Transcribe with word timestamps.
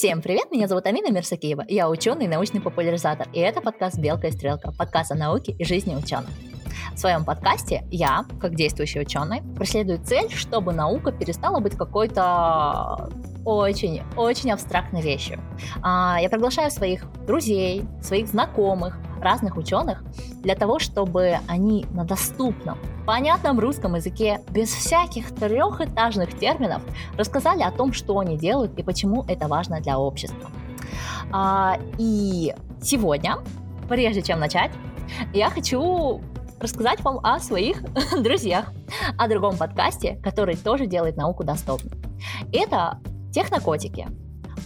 Всем 0.00 0.22
привет, 0.22 0.50
меня 0.50 0.66
зовут 0.66 0.86
Амина 0.86 1.10
Мирсакиева, 1.10 1.66
я 1.68 1.90
ученый 1.90 2.24
и 2.24 2.28
научный 2.28 2.62
популяризатор, 2.62 3.28
и 3.34 3.38
это 3.38 3.60
подкаст 3.60 3.98
«Белка 3.98 4.28
и 4.28 4.30
стрелка», 4.30 4.72
подкаст 4.72 5.12
о 5.12 5.14
науке 5.14 5.52
и 5.52 5.62
жизни 5.62 5.94
ученых. 5.94 6.30
В 6.94 6.98
своем 6.98 7.22
подкасте 7.22 7.84
я, 7.90 8.24
как 8.40 8.54
действующий 8.54 9.00
ученый, 9.00 9.42
преследую 9.58 10.02
цель, 10.02 10.30
чтобы 10.30 10.72
наука 10.72 11.12
перестала 11.12 11.60
быть 11.60 11.76
какой-то 11.76 13.10
очень-очень 13.44 14.52
абстрактной 14.52 15.02
вещью. 15.02 15.38
А, 15.82 16.16
я 16.18 16.30
приглашаю 16.30 16.70
своих 16.70 17.04
друзей, 17.26 17.84
своих 18.00 18.26
знакомых, 18.26 18.96
разных 19.20 19.56
ученых 19.56 20.02
для 20.42 20.54
того, 20.54 20.78
чтобы 20.78 21.38
они 21.48 21.86
на 21.92 22.04
доступном, 22.04 22.78
понятном 23.06 23.58
русском 23.58 23.94
языке, 23.94 24.40
без 24.50 24.68
всяких 24.68 25.34
трехэтажных 25.34 26.38
терминов, 26.38 26.82
рассказали 27.16 27.62
о 27.62 27.70
том, 27.70 27.92
что 27.92 28.18
они 28.18 28.36
делают 28.36 28.78
и 28.78 28.82
почему 28.82 29.24
это 29.28 29.48
важно 29.48 29.80
для 29.80 29.98
общества. 29.98 30.50
А, 31.32 31.78
и 31.98 32.54
сегодня, 32.82 33.38
прежде 33.88 34.22
чем 34.22 34.40
начать, 34.40 34.72
я 35.32 35.50
хочу 35.50 36.20
рассказать 36.60 37.00
вам 37.02 37.18
о 37.22 37.38
своих 37.38 37.82
друзьях, 38.22 38.72
о 39.18 39.28
другом 39.28 39.56
подкасте, 39.56 40.20
который 40.22 40.56
тоже 40.56 40.86
делает 40.86 41.16
науку 41.16 41.44
доступной. 41.44 41.98
Это 42.52 42.98
«Технокотики». 43.32 44.08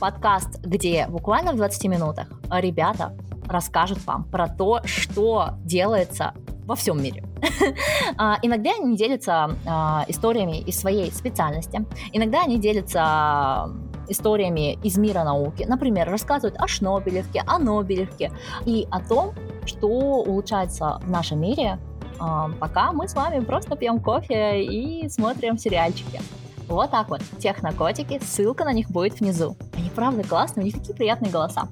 Подкаст, 0.01 0.60
где 0.60 1.07
буквально 1.09 1.52
в 1.52 1.57
20 1.57 1.84
минутах 1.84 2.29
ребята 2.51 3.16
расскажут 3.48 4.05
вам 4.07 4.25
про 4.25 4.48
то, 4.48 4.80
что 4.84 5.51
делается 5.65 6.33
во 6.66 6.77
всем 6.77 7.02
мире. 7.02 7.25
А, 8.16 8.39
иногда 8.43 8.71
они 8.79 8.97
делятся 8.97 9.57
а, 9.66 10.05
историями 10.09 10.61
из 10.61 10.79
своей 10.79 11.11
специальности, 11.11 11.85
иногда 12.12 12.43
они 12.43 12.59
делятся 12.59 13.71
историями 14.09 14.79
из 14.83 14.97
мира 14.97 15.25
науки. 15.25 15.65
Например, 15.66 16.09
рассказывают 16.09 16.57
о 16.61 16.69
Шнобелевке, 16.69 17.43
о 17.46 17.59
Нобелевке 17.59 18.30
и 18.66 18.87
о 18.91 19.01
том, 19.01 19.35
что 19.66 19.88
улучшается 19.88 21.01
в 21.02 21.11
нашем 21.11 21.40
мире, 21.40 21.79
а, 22.18 22.51
пока 22.61 22.93
мы 22.93 23.09
с 23.09 23.15
вами 23.15 23.45
просто 23.45 23.77
пьем 23.77 24.01
кофе 24.01 24.63
и 24.65 25.09
смотрим 25.09 25.59
сериальчики. 25.59 26.21
Вот 26.68 26.90
так 26.90 27.11
вот. 27.11 27.21
Технокотики, 27.38 28.21
ссылка 28.24 28.65
на 28.65 28.73
них 28.73 28.90
будет 28.90 29.21
внизу. 29.21 29.57
Они 29.77 29.90
правда 29.90 30.23
классные, 30.23 30.63
у 30.63 30.66
них 30.66 30.74
такие 30.74 30.95
приятные 30.95 31.30
голоса. 31.30 31.68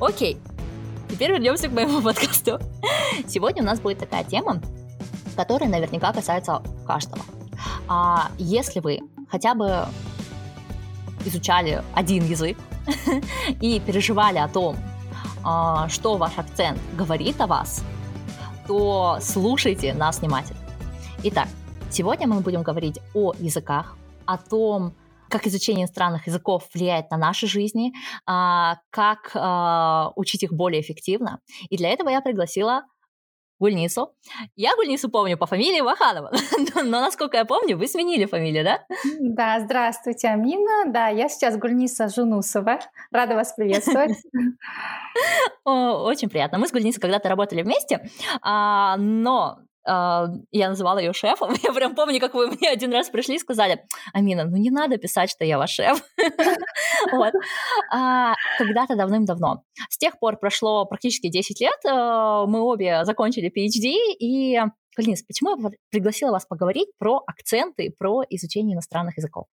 Окей, 0.00 0.38
теперь 1.08 1.30
вернемся 1.32 1.68
к 1.68 1.72
моему 1.72 2.00
подкасту. 2.02 2.58
Сегодня 3.26 3.62
у 3.62 3.66
нас 3.66 3.80
будет 3.80 3.98
такая 3.98 4.24
тема, 4.24 4.60
которая 5.36 5.68
наверняка 5.68 6.12
касается 6.12 6.62
каждого. 6.86 7.22
А 7.88 8.30
если 8.38 8.80
вы 8.80 9.00
хотя 9.30 9.54
бы 9.54 9.86
изучали 11.24 11.82
один 11.94 12.24
язык 12.26 12.56
и 13.60 13.80
переживали 13.80 14.38
о 14.38 14.48
том, 14.48 14.76
а, 15.44 15.88
что 15.88 16.16
ваш 16.16 16.38
акцент 16.38 16.78
говорит 16.96 17.40
о 17.40 17.46
вас, 17.46 17.82
то 18.66 19.18
слушайте 19.20 19.94
нас 19.94 20.20
внимательно. 20.20 20.58
Итак, 21.22 21.48
сегодня 21.90 22.26
мы 22.26 22.40
будем 22.40 22.62
говорить 22.62 23.00
о 23.14 23.32
языках, 23.38 23.96
о 24.24 24.38
том, 24.38 24.92
как 25.28 25.46
изучение 25.46 25.84
иностранных 25.84 26.26
языков 26.26 26.68
влияет 26.74 27.10
на 27.10 27.16
наши 27.16 27.46
жизни, 27.46 27.92
а, 28.26 28.78
как 28.90 29.30
а, 29.34 30.12
учить 30.16 30.42
их 30.42 30.52
более 30.52 30.80
эффективно. 30.80 31.40
И 31.68 31.76
для 31.76 31.90
этого 31.90 32.08
я 32.08 32.20
пригласила 32.20 32.82
Гульнису. 33.58 34.12
Я 34.54 34.74
Гульнису 34.76 35.08
помню 35.08 35.38
по 35.38 35.46
фамилии 35.46 35.80
Ваханова, 35.80 36.30
но, 36.74 37.00
насколько 37.00 37.38
я 37.38 37.44
помню, 37.44 37.78
вы 37.78 37.86
сменили 37.88 38.26
фамилию, 38.26 38.64
да? 38.64 38.84
Да, 39.20 39.60
здравствуйте, 39.60 40.28
Амина. 40.28 40.92
Да, 40.92 41.08
я 41.08 41.28
сейчас 41.28 41.56
Гульниса 41.56 42.08
Жунусова. 42.08 42.80
Рада 43.10 43.34
вас 43.34 43.54
приветствовать. 43.54 44.16
Очень 45.64 46.28
приятно. 46.28 46.58
Мы 46.58 46.68
с 46.68 46.72
Гульнисой 46.72 47.00
когда-то 47.00 47.28
работали 47.28 47.62
вместе, 47.62 48.08
а, 48.42 48.96
но 48.98 49.58
я 49.86 50.68
называла 50.68 50.98
ее 50.98 51.12
шефом. 51.12 51.54
Я 51.62 51.72
прям 51.72 51.94
помню, 51.94 52.20
как 52.20 52.34
вы 52.34 52.48
мне 52.48 52.68
один 52.68 52.92
раз 52.92 53.08
пришли 53.08 53.36
и 53.36 53.38
сказали, 53.38 53.84
Амина, 54.12 54.44
ну 54.44 54.56
не 54.56 54.70
надо 54.70 54.98
писать, 54.98 55.30
что 55.30 55.44
я 55.44 55.58
ваш 55.58 55.70
шеф. 55.70 56.02
uh, 57.92 58.34
когда-то 58.58 58.96
давным-давно. 58.96 59.62
С 59.88 59.98
тех 59.98 60.18
пор 60.18 60.38
прошло 60.38 60.84
практически 60.86 61.28
10 61.28 61.60
лет, 61.60 61.78
uh, 61.86 62.46
мы 62.46 62.60
обе 62.62 63.04
закончили 63.04 63.48
PhD, 63.48 63.94
и, 64.18 64.58
Галинис, 64.96 65.22
почему 65.22 65.56
я 65.56 65.70
пригласила 65.90 66.32
вас 66.32 66.46
поговорить 66.46 66.88
про 66.98 67.22
акценты, 67.26 67.94
про 67.96 68.22
изучение 68.28 68.74
иностранных 68.74 69.16
языков? 69.16 69.46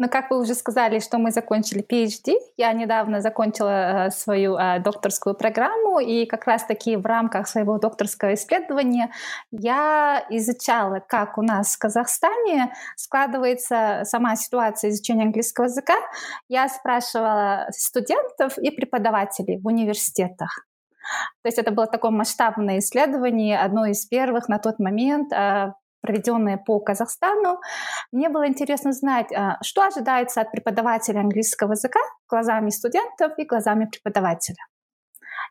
Но 0.00 0.08
как 0.08 0.30
вы 0.30 0.40
уже 0.40 0.54
сказали, 0.54 0.98
что 0.98 1.18
мы 1.18 1.30
закончили 1.30 1.84
PhD, 1.84 2.32
я 2.56 2.72
недавно 2.72 3.20
закончила 3.20 4.06
э, 4.06 4.10
свою 4.10 4.56
э, 4.56 4.78
докторскую 4.80 5.34
программу, 5.34 6.00
и 6.00 6.24
как 6.24 6.46
раз-таки 6.46 6.96
в 6.96 7.04
рамках 7.04 7.46
своего 7.46 7.76
докторского 7.76 8.32
исследования 8.32 9.10
я 9.50 10.24
изучала, 10.30 11.00
как 11.06 11.36
у 11.36 11.42
нас 11.42 11.74
в 11.74 11.78
Казахстане 11.78 12.72
складывается 12.96 14.00
сама 14.04 14.36
ситуация 14.36 14.88
изучения 14.88 15.24
английского 15.24 15.66
языка. 15.66 15.96
Я 16.48 16.70
спрашивала 16.70 17.66
студентов 17.70 18.56
и 18.56 18.70
преподавателей 18.70 19.58
в 19.58 19.66
университетах. 19.66 20.66
То 21.42 21.48
есть 21.48 21.58
это 21.58 21.72
было 21.72 21.86
такое 21.86 22.10
масштабное 22.10 22.78
исследование, 22.78 23.58
одно 23.58 23.84
из 23.84 24.06
первых 24.06 24.48
на 24.48 24.58
тот 24.58 24.78
момент 24.78 25.30
э, 25.30 25.74
проведенные 26.00 26.58
по 26.58 26.80
Казахстану. 26.80 27.60
Мне 28.12 28.28
было 28.28 28.46
интересно 28.46 28.92
знать, 28.92 29.32
а, 29.32 29.58
что 29.62 29.82
ожидается 29.82 30.40
от 30.40 30.50
преподавателя 30.50 31.20
английского 31.20 31.72
языка 31.72 32.00
глазами 32.28 32.70
студентов 32.70 33.32
и 33.38 33.44
глазами 33.44 33.86
преподавателя. 33.86 34.64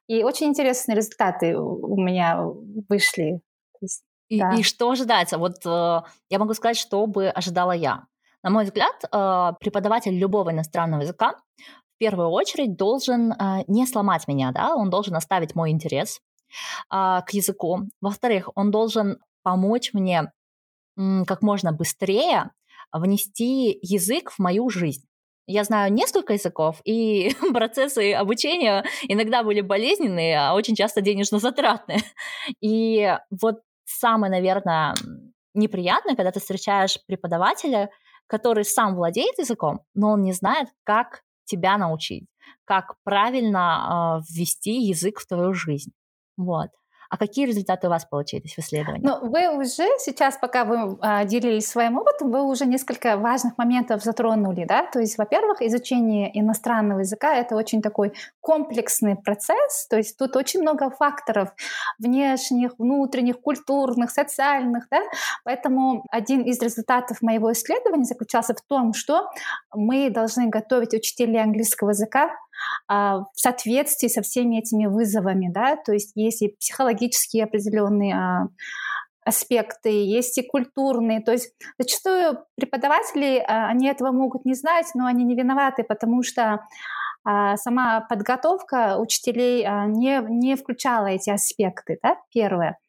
И 0.07 0.23
очень 0.23 0.47
интересные 0.47 0.95
результаты 0.95 1.55
у 1.55 1.95
меня 1.95 2.41
вышли. 2.89 3.41
Есть, 3.79 4.03
и, 4.27 4.39
да. 4.39 4.53
и 4.55 4.63
что 4.63 4.89
ожидается? 4.89 5.37
Вот 5.37 5.65
э, 5.65 6.01
я 6.29 6.39
могу 6.39 6.53
сказать, 6.53 6.77
что 6.77 7.05
бы 7.05 7.29
ожидала 7.29 7.73
я. 7.73 8.05
На 8.41 8.49
мой 8.49 8.63
взгляд, 8.63 8.95
э, 9.03 9.53
преподаватель 9.59 10.17
любого 10.17 10.51
иностранного 10.51 11.01
языка 11.01 11.35
в 11.95 11.97
первую 11.99 12.29
очередь 12.29 12.75
должен 12.75 13.33
э, 13.33 13.63
не 13.67 13.85
сломать 13.85 14.27
меня, 14.27 14.51
да, 14.51 14.75
он 14.75 14.89
должен 14.89 15.15
оставить 15.15 15.55
мой 15.55 15.71
интерес 15.71 16.21
к 16.89 17.27
языку. 17.29 17.81
Во-вторых, 18.01 18.49
он 18.55 18.71
должен 18.71 19.19
помочь 19.43 19.93
мне 19.93 20.31
как 21.27 21.41
можно 21.41 21.71
быстрее 21.71 22.51
внести 22.91 23.77
язык 23.81 24.31
в 24.31 24.39
мою 24.39 24.69
жизнь. 24.69 25.05
Я 25.47 25.63
знаю 25.63 25.91
несколько 25.91 26.33
языков, 26.33 26.79
и 26.85 27.31
процессы 27.53 28.13
обучения 28.13 28.85
иногда 29.07 29.43
были 29.43 29.61
болезненные, 29.61 30.39
а 30.39 30.53
очень 30.53 30.75
часто 30.75 31.01
денежно 31.01 31.39
затратные. 31.39 32.01
И 32.61 33.17
вот 33.31 33.61
самое, 33.83 34.29
наверное, 34.29 34.93
неприятное, 35.55 36.15
когда 36.15 36.31
ты 36.31 36.39
встречаешь 36.39 36.99
преподавателя, 37.07 37.89
который 38.27 38.63
сам 38.63 38.95
владеет 38.95 39.39
языком, 39.39 39.81
но 39.95 40.11
он 40.11 40.21
не 40.21 40.33
знает, 40.33 40.67
как 40.83 41.23
тебя 41.45 41.79
научить, 41.79 42.27
как 42.65 42.93
правильно 43.03 44.19
э, 44.21 44.31
ввести 44.31 44.83
язык 44.83 45.19
в 45.19 45.25
твою 45.25 45.53
жизнь. 45.53 45.93
Вот. 46.37 46.69
А 47.09 47.17
какие 47.17 47.47
результаты 47.47 47.87
у 47.87 47.89
вас 47.89 48.05
получились 48.05 48.53
в 48.53 48.59
исследовании? 48.59 49.05
Ну, 49.05 49.27
вы 49.29 49.49
уже 49.57 49.87
сейчас, 49.97 50.37
пока 50.37 50.63
вы 50.63 50.97
а, 51.01 51.25
делились 51.25 51.67
своим 51.67 51.97
опытом, 51.97 52.31
вы 52.31 52.43
уже 52.43 52.65
несколько 52.65 53.17
важных 53.17 53.57
моментов 53.57 54.03
затронули, 54.03 54.65
да? 54.65 54.85
То 54.85 54.99
есть, 54.99 55.17
во-первых, 55.17 55.61
изучение 55.61 56.29
иностранного 56.39 56.99
языка— 56.99 57.35
это 57.35 57.55
очень 57.55 57.81
такой 57.81 58.13
комплексный 58.41 59.15
процесс, 59.15 59.87
то 59.89 59.97
есть 59.97 60.17
тут 60.17 60.35
очень 60.35 60.61
много 60.61 60.91
факторов 60.91 61.49
внешних, 61.97 62.77
внутренних, 62.77 63.41
культурных, 63.41 64.11
социальных, 64.11 64.87
да? 64.91 65.01
Поэтому 65.43 66.05
один 66.11 66.41
из 66.41 66.61
результатов 66.61 67.23
моего 67.23 67.51
исследования 67.51 68.05
заключался 68.05 68.53
в 68.53 68.61
том, 68.61 68.93
что 68.93 69.29
мы 69.73 70.11
должны 70.11 70.47
готовить 70.47 70.93
учителей 70.93 71.41
английского 71.41 71.89
языка 71.89 72.29
в 72.87 73.25
соответствии 73.35 74.07
со 74.07 74.21
всеми 74.21 74.59
этими 74.59 74.87
вызовами, 74.87 75.49
да, 75.51 75.75
то 75.75 75.93
есть 75.93 76.11
есть 76.15 76.41
и 76.41 76.55
психологические 76.59 77.43
определенные 77.43 78.15
а, 78.15 78.47
аспекты, 79.23 79.89
есть 79.89 80.37
и 80.37 80.47
культурные. 80.47 81.21
То 81.21 81.31
есть 81.31 81.53
зачастую 81.77 82.39
преподаватели, 82.55 83.37
а, 83.37 83.67
они 83.67 83.87
этого 83.87 84.11
могут 84.11 84.45
не 84.45 84.55
знать, 84.55 84.87
но 84.95 85.05
они 85.05 85.23
не 85.23 85.35
виноваты, 85.35 85.83
потому 85.83 86.23
что 86.23 86.61
сама 87.25 87.99
подготовка 88.09 88.97
учителей 88.97 89.61
не, 89.87 90.23
не 90.29 90.55
включала 90.55 91.07
эти 91.07 91.29
аспекты, 91.29 91.99
да, 92.01 92.15
первое. 92.33 92.79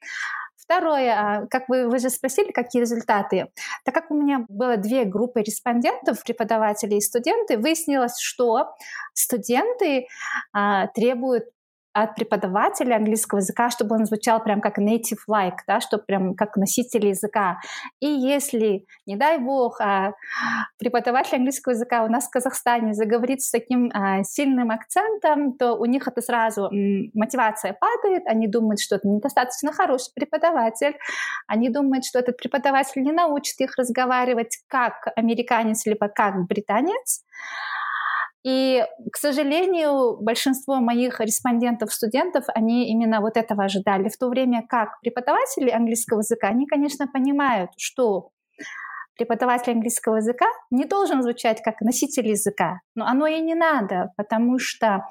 Второе, 0.71 1.13
а, 1.13 1.47
как 1.49 1.69
вы, 1.69 1.89
вы 1.89 1.99
же 1.99 2.11
спросили, 2.11 2.53
какие 2.53 2.83
результаты. 2.83 3.49
Так 3.85 3.93
как 3.93 4.13
у 4.13 4.15
меня 4.15 4.47
было 4.49 4.77
две 4.77 5.03
группы 5.03 5.41
респондентов, 5.41 6.23
преподаватели 6.23 6.95
и 6.95 7.01
студенты, 7.01 7.59
выяснилось, 7.59 8.21
что 8.21 8.69
студенты 9.13 10.07
а, 10.53 10.87
требуют 10.87 11.47
от 11.93 12.15
преподавателя 12.15 12.97
английского 12.97 13.39
языка, 13.39 13.71
чтобы 13.71 13.97
он 13.97 14.05
звучал 14.05 14.43
прям 14.43 14.61
как 14.61 14.79
native-like, 14.79 15.59
да, 15.67 15.81
чтобы 15.81 16.05
прям 16.05 16.35
как 16.35 16.57
носитель 16.57 17.09
языка. 17.09 17.59
И 18.01 18.07
если, 18.07 18.85
не 19.07 19.17
дай 19.17 19.39
бог, 19.39 19.81
а, 19.81 20.13
преподаватель 20.79 21.37
английского 21.37 21.73
языка 21.73 22.05
у 22.05 22.09
нас 22.09 22.29
в 22.29 22.31
Казахстане 22.31 22.95
заговорит 22.95 23.43
с 23.43 23.51
таким 23.51 23.91
а, 23.93 24.23
сильным 24.23 24.71
акцентом, 24.71 25.55
то 25.57 25.75
у 25.75 25.85
них 25.85 26.07
это 26.07 26.21
сразу 26.23 26.71
мотивация 27.15 27.77
падает, 27.79 28.23
они 28.27 28.47
думают, 28.47 28.81
что 28.81 28.97
это 28.97 29.09
недостаточно 29.09 29.73
хороший 29.73 30.13
преподаватель, 30.15 30.97
они 31.47 31.71
думают, 31.71 32.05
что 32.05 32.21
этот 32.21 32.37
преподаватель 32.37 33.03
не 33.03 33.13
научит 33.13 33.61
их 33.61 33.77
разговаривать 33.77 34.59
как 34.69 35.09
американец 35.17 35.87
либо 35.87 36.09
как 36.09 36.47
британец. 36.47 37.25
И, 38.43 38.83
к 39.13 39.17
сожалению, 39.17 40.17
большинство 40.21 40.81
моих 40.81 41.21
респондентов, 41.21 41.93
студентов, 41.93 42.45
они 42.55 42.91
именно 42.91 43.21
вот 43.21 43.37
этого 43.37 43.65
ожидали. 43.65 44.09
В 44.09 44.17
то 44.17 44.29
время 44.29 44.65
как 44.67 44.99
преподаватели 45.01 45.71
английского 45.71 46.21
языка, 46.21 46.49
они, 46.49 46.67
конечно, 46.67 47.07
понимают, 47.07 47.71
что 47.77 48.31
преподаватель 49.19 49.75
английского 49.75 50.17
языка 50.17 50.47
не 50.71 50.87
должен 50.87 51.23
звучать 51.23 51.61
как 51.63 51.83
носитель 51.83 52.29
языка, 52.29 52.81
но 52.95 53.05
оно 53.05 53.27
и 53.27 53.39
не 53.41 53.55
надо, 53.55 54.13
потому 54.17 54.59
что 54.59 55.05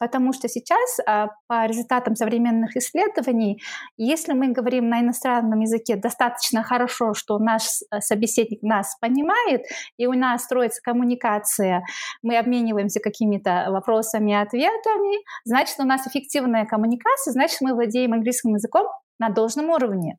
Потому 0.00 0.32
что 0.32 0.48
сейчас 0.48 0.98
а, 1.06 1.28
по 1.46 1.66
результатам 1.66 2.16
современных 2.16 2.74
исследований, 2.74 3.60
если 3.98 4.32
мы 4.32 4.48
говорим 4.48 4.88
на 4.88 5.00
иностранном 5.00 5.60
языке 5.60 5.96
достаточно 5.96 6.62
хорошо, 6.62 7.12
что 7.12 7.38
наш 7.38 7.64
э, 7.92 8.00
собеседник 8.00 8.62
нас 8.62 8.96
понимает, 8.98 9.66
и 9.98 10.06
у 10.06 10.14
нас 10.14 10.44
строится 10.44 10.80
коммуникация, 10.82 11.82
мы 12.22 12.38
обмениваемся 12.38 12.98
какими-то 13.00 13.66
вопросами 13.68 14.30
и 14.30 14.34
ответами, 14.34 15.22
значит, 15.44 15.76
у 15.78 15.84
нас 15.84 16.06
эффективная 16.06 16.64
коммуникация, 16.64 17.32
значит, 17.32 17.60
мы 17.60 17.74
владеем 17.74 18.14
английским 18.14 18.54
языком 18.54 18.86
на 19.18 19.28
должном 19.28 19.68
уровне. 19.68 20.16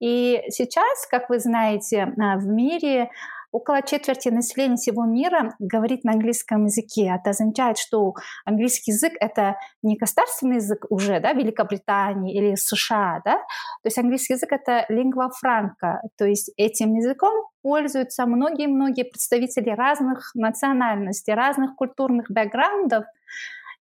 И 0.00 0.42
сейчас, 0.48 1.06
как 1.10 1.28
вы 1.28 1.38
знаете, 1.38 2.12
а, 2.18 2.36
в 2.36 2.46
мире 2.46 3.10
Около 3.54 3.82
четверти 3.82 4.30
населения 4.30 4.74
всего 4.74 5.04
мира 5.04 5.54
говорит 5.60 6.02
на 6.02 6.14
английском 6.14 6.64
языке. 6.64 7.14
Это 7.14 7.30
означает, 7.30 7.78
что 7.78 8.14
английский 8.44 8.90
язык— 8.90 9.12
это 9.20 9.54
не 9.80 9.96
государственный 9.96 10.56
язык 10.56 10.86
уже, 10.90 11.20
да, 11.20 11.32
Великобритании 11.34 12.36
или 12.36 12.56
США, 12.56 13.22
да, 13.24 13.36
то 13.36 13.84
есть 13.84 13.96
английский 13.96 14.32
язык— 14.32 14.48
это 14.50 14.84
lingua 14.90 15.28
franca, 15.30 15.98
то 16.18 16.24
есть 16.24 16.50
этим 16.56 16.96
языком 16.96 17.46
пользуются 17.62 18.26
многие-многие 18.26 19.04
представители 19.04 19.70
разных 19.70 20.32
национальностей, 20.34 21.34
разных 21.34 21.76
культурных 21.76 22.32
бэкграундов, 22.32 23.04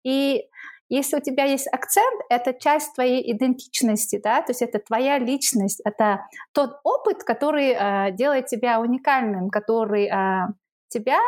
и 0.04 0.44
если 0.96 1.18
у 1.18 1.22
тебя 1.22 1.46
есть 1.46 1.68
акцент, 1.72 2.22
это 2.30 2.54
часть 2.54 2.94
твоей 2.94 3.32
идентичности, 3.32 4.20
да, 4.24 4.42
то 4.42 4.52
есть 4.52 4.62
это 4.62 4.80
твоя 4.80 5.18
личность, 5.18 5.82
это 5.84 6.28
тот 6.54 6.80
опыт, 6.84 7.24
который 7.24 7.72
э, 7.72 8.12
делает 8.12 8.46
тебя 8.46 8.80
уникальным, 8.80 9.50
который 9.50 10.06
э, 10.06 10.48
тебя 10.90 11.20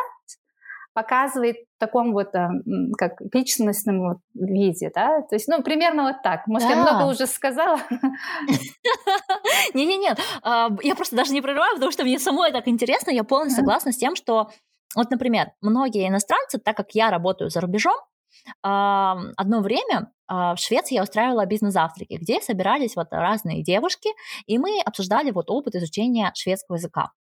показывает 0.94 1.56
в 1.56 1.80
таком 1.80 2.12
вот 2.12 2.34
э, 2.34 2.48
как 2.96 3.20
личностном 3.32 4.08
вот 4.08 4.18
виде, 4.34 4.92
да, 4.94 5.22
то 5.22 5.34
есть, 5.34 5.48
ну, 5.48 5.62
примерно 5.62 6.04
вот 6.04 6.22
так. 6.22 6.46
Может, 6.46 6.68
да. 6.68 6.74
я 6.74 6.82
много 6.82 7.10
уже 7.10 7.26
сказала? 7.26 7.80
Не-не-не, 9.74 10.14
а, 10.42 10.70
я 10.82 10.94
просто 10.94 11.16
даже 11.16 11.32
не 11.32 11.42
прерываю, 11.42 11.74
потому 11.74 11.90
что 11.90 12.04
мне 12.04 12.20
самой 12.20 12.52
так 12.52 12.68
интересно, 12.68 13.10
я 13.10 13.24
полностью 13.24 13.62
согласна 13.62 13.90
с 13.90 13.96
тем, 13.96 14.14
что 14.14 14.48
вот, 14.94 15.10
например, 15.10 15.48
многие 15.60 16.08
иностранцы, 16.08 16.58
так 16.58 16.76
как 16.76 16.92
я 16.92 17.10
работаю 17.10 17.50
за 17.50 17.60
рубежом, 17.60 17.96
одно 18.62 19.60
время 19.60 20.12
а, 20.28 20.54
в 20.54 20.58
Швеции 20.58 20.96
я 20.96 21.02
устраивала 21.02 21.46
бизнес-завтраки, 21.46 22.14
где 22.14 22.40
собирались 22.40 22.96
вот 22.96 23.08
разные 23.10 23.62
девушки, 23.62 24.10
и 24.46 24.58
мы 24.58 24.80
обсуждали 24.84 25.30
вот 25.30 25.50
опыт 25.50 25.74
изучения 25.76 26.32
шведского 26.34 26.76
языка. 26.76 27.12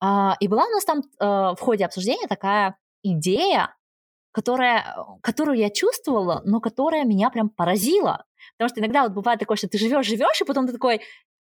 А, 0.00 0.36
и 0.40 0.48
была 0.48 0.64
у 0.66 0.70
нас 0.70 0.84
там 0.84 0.98
э, 0.98 1.24
в 1.54 1.58
ходе 1.60 1.84
обсуждения 1.84 2.26
такая 2.26 2.76
идея, 3.02 3.74
которая, 4.32 4.96
которую 5.22 5.58
я 5.58 5.70
чувствовала, 5.70 6.42
но 6.44 6.60
которая 6.60 7.04
меня 7.04 7.30
прям 7.30 7.48
поразила. 7.48 8.24
Потому 8.56 8.68
что 8.68 8.80
иногда 8.80 9.02
вот 9.02 9.12
бывает 9.12 9.40
такое, 9.40 9.56
что 9.56 9.68
ты 9.68 9.78
живешь, 9.78 10.06
живешь, 10.06 10.40
и 10.40 10.44
потом 10.44 10.66
ты 10.66 10.72
такой 10.72 11.00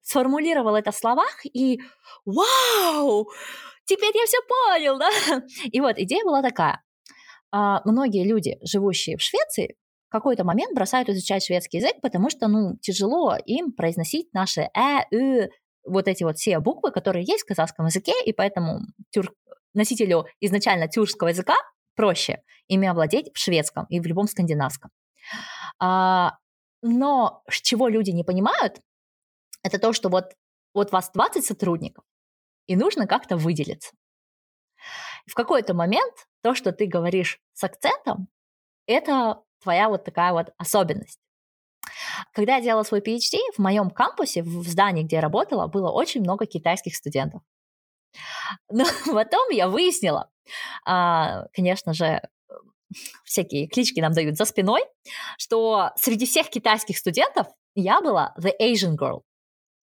сформулировал 0.03 0.76
это 0.76 0.93
в 0.93 0.97
словах, 0.97 1.44
и 1.44 1.81
вау, 2.25 3.29
теперь 3.87 4.14
я 4.14 4.25
все 4.26 4.38
понял, 4.49 4.99
да? 4.99 5.11
И 5.64 5.81
вот 5.81 5.99
идея 5.99 6.25
была 6.25 6.43
такая 6.43 6.75
а, 6.75 6.85
многие 7.52 8.25
люди, 8.25 8.58
живущие 8.62 9.16
в 9.16 9.22
Швеции, 9.22 9.76
в 10.08 10.12
какой-то 10.12 10.44
момент 10.44 10.75
бросают 10.75 11.08
изучать 11.08 11.44
шведский 11.44 11.78
язык, 11.78 12.00
потому 12.00 12.31
что, 12.31 12.48
ну, 12.48 12.76
тяжело 12.81 13.37
им 13.44 13.72
произносить 13.72 14.32
наши 14.32 14.69
э, 14.75 15.00
ы, 15.12 15.50
вот 15.84 16.08
эти 16.08 16.22
вот 16.25 16.37
все 16.37 16.58
буквы, 16.60 16.90
которые 16.93 17.25
есть 17.25 17.44
в 17.44 17.46
казахском 17.46 17.87
языке, 17.87 18.12
и 18.25 18.32
поэтому 18.32 18.81
тюр... 19.10 19.32
носителю 19.75 20.26
изначально 20.40 20.88
тюркского 20.88 21.28
языка 21.28 21.54
проще 21.96 22.43
ими 22.69 22.88
овладеть 22.88 23.31
в 23.34 23.38
шведском 23.38 23.87
и 23.88 24.00
в 24.00 24.06
любом 24.06 24.28
скандинавском. 24.28 24.90
А, 25.81 26.32
но 26.82 27.43
чего 27.50 27.88
люди 27.88 28.10
не 28.10 28.22
понимают, 28.22 28.81
это 29.62 29.78
то, 29.78 29.93
что 29.93 30.08
вот, 30.08 30.32
вот 30.75 30.93
вас 30.93 31.10
20 31.12 31.44
сотрудников, 31.44 32.04
и 32.66 32.76
нужно 32.76 33.06
как-то 33.06 33.37
выделиться. 33.37 33.90
В 35.26 35.34
какой-то 35.34 35.75
момент 35.75 36.14
то, 36.43 36.55
что 36.55 36.73
ты 36.73 36.87
говоришь 36.87 37.40
с 37.52 37.64
акцентом, 37.64 38.28
это 38.87 39.43
твоя 39.62 39.88
вот 39.88 40.05
такая 40.05 40.32
вот 40.32 40.52
особенность. 40.58 41.19
Когда 42.32 42.56
я 42.56 42.62
делала 42.62 42.82
свой 42.82 43.00
PhD, 43.00 43.38
в 43.55 43.58
моем 43.58 43.90
кампусе, 43.90 44.43
в 44.43 44.67
здании, 44.67 45.02
где 45.02 45.17
я 45.17 45.23
работала, 45.23 45.67
было 45.67 45.90
очень 45.90 46.20
много 46.20 46.46
китайских 46.46 46.96
студентов. 46.96 47.43
Но 48.70 48.84
потом 49.06 49.50
я 49.50 49.69
выяснила, 49.69 50.31
а, 50.84 51.46
конечно 51.52 51.93
же, 51.93 52.22
всякие 53.25 53.67
клички 53.67 54.00
нам 54.00 54.12
дают 54.12 54.37
за 54.37 54.44
спиной, 54.44 54.82
что 55.38 55.90
среди 55.96 56.26
всех 56.26 56.49
китайских 56.49 56.99
студентов 56.99 57.46
я 57.75 58.00
была 58.00 58.34
the 58.38 58.52
Asian 58.61 58.96
girl. 58.96 59.22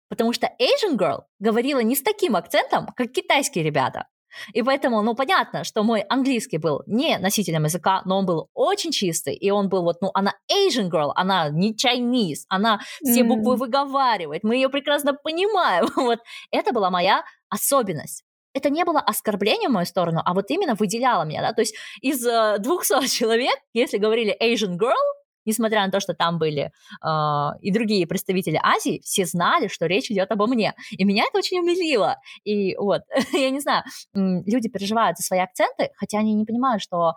Потому 0.09 0.33
что 0.33 0.47
Asian 0.59 0.97
girl 0.97 1.23
говорила 1.39 1.79
не 1.79 1.95
с 1.95 2.01
таким 2.01 2.35
акцентом, 2.35 2.87
как 2.95 3.11
китайские 3.11 3.63
ребята. 3.63 4.07
И 4.53 4.61
поэтому, 4.61 5.01
ну, 5.01 5.15
понятно, 5.15 5.63
что 5.63 5.83
мой 5.83 6.01
английский 6.01 6.57
был 6.57 6.83
не 6.85 7.17
носителем 7.17 7.65
языка, 7.65 8.01
но 8.05 8.19
он 8.19 8.25
был 8.25 8.49
очень 8.53 8.91
чистый, 8.91 9.35
и 9.35 9.51
он 9.51 9.69
был 9.69 9.83
вот, 9.83 10.01
ну, 10.01 10.11
она 10.13 10.33
Asian 10.51 10.89
girl, 10.89 11.11
она 11.15 11.49
не 11.49 11.73
Chinese, 11.73 12.45
она 12.49 12.79
все 13.03 13.23
буквы 13.23 13.55
выговаривает, 13.55 14.43
мы 14.43 14.55
ее 14.55 14.69
прекрасно 14.69 15.13
понимаем. 15.13 15.87
вот 15.95 16.19
это 16.51 16.73
была 16.73 16.89
моя 16.89 17.23
особенность. 17.49 18.23
Это 18.53 18.69
не 18.69 18.83
было 18.83 18.99
оскорблением 18.99 19.71
в 19.71 19.73
мою 19.75 19.85
сторону, 19.85 20.21
а 20.25 20.33
вот 20.33 20.51
именно 20.51 20.75
выделяло 20.75 21.23
меня, 21.23 21.41
да, 21.41 21.53
то 21.53 21.61
есть 21.61 21.75
из 22.01 22.25
э, 22.25 22.57
200 22.59 23.07
человек, 23.17 23.57
если 23.73 23.97
говорили 23.97 24.35
Asian 24.41 24.77
girl, 24.77 25.20
несмотря 25.45 25.85
на 25.85 25.91
то, 25.91 25.99
что 25.99 26.13
там 26.13 26.37
были 26.37 26.71
э, 27.03 27.59
и 27.61 27.71
другие 27.71 28.07
представители 28.07 28.59
Азии, 28.61 29.01
все 29.03 29.25
знали, 29.25 29.67
что 29.67 29.85
речь 29.85 30.11
идет 30.11 30.31
обо 30.31 30.47
мне. 30.47 30.73
И 30.91 31.03
меня 31.03 31.23
это 31.27 31.37
очень 31.37 31.59
умилило. 31.59 32.17
И 32.43 32.75
вот, 32.75 33.01
я 33.33 33.49
не 33.49 33.59
знаю, 33.59 33.83
люди 34.13 34.69
переживают 34.69 35.17
за 35.17 35.23
свои 35.23 35.39
акценты, 35.39 35.89
хотя 35.95 36.19
они 36.19 36.33
не 36.33 36.45
понимают, 36.45 36.81
что 36.81 37.15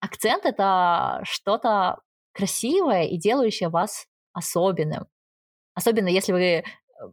акцент 0.00 0.44
это 0.44 1.20
что-то 1.24 2.00
красивое 2.32 3.04
и 3.04 3.16
делающее 3.18 3.68
вас 3.68 4.06
особенным. 4.32 5.06
Особенно 5.74 6.08
если 6.08 6.32
вы 6.32 6.64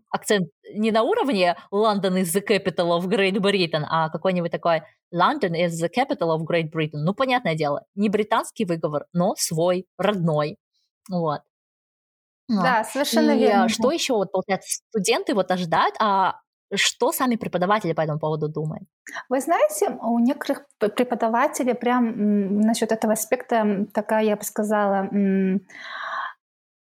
акцент 0.10 0.50
не 0.74 0.92
на 0.92 1.04
уровне 1.04 1.56
London 1.72 2.22
is 2.22 2.34
the 2.34 2.42
capital 2.46 2.98
of 2.98 3.08
Great 3.08 3.38
Britain, 3.38 3.84
а 3.90 4.10
какой-нибудь 4.10 4.52
такой 4.52 4.82
London 5.14 5.54
is 5.54 5.72
the 5.82 5.90
capital 5.90 6.36
of 6.36 6.42
Great 6.50 6.72
Britain. 6.72 7.04
Ну, 7.04 7.14
понятное 7.14 7.56
дело, 7.56 7.84
не 7.96 8.10
британский 8.10 8.66
выговор, 8.66 9.06
но 9.14 9.36
свой, 9.38 9.86
родной. 9.98 10.58
Вот. 11.10 11.42
Да, 12.48 12.84
совершенно 12.84 13.32
и 13.32 13.40
верно. 13.40 13.70
что 13.70 13.92
еще, 13.92 14.14
вот, 14.14 14.32
получается, 14.32 14.82
студенты 14.90 15.34
вот 15.34 15.50
ожидают, 15.50 15.96
а 16.00 16.36
что 16.74 17.12
сами 17.12 17.36
преподаватели 17.36 17.94
по 17.94 18.02
этому 18.02 18.20
поводу 18.20 18.50
думают? 18.50 18.84
Вы 19.30 19.40
знаете, 19.40 19.98
у 20.02 20.20
некоторых 20.20 20.66
преподавателей 20.80 21.76
прям 21.76 22.60
насчет 22.62 22.92
этого 22.92 23.14
аспекта 23.14 23.88
такая, 23.94 24.24
я 24.24 24.36
бы 24.36 24.44
сказала, 24.44 25.10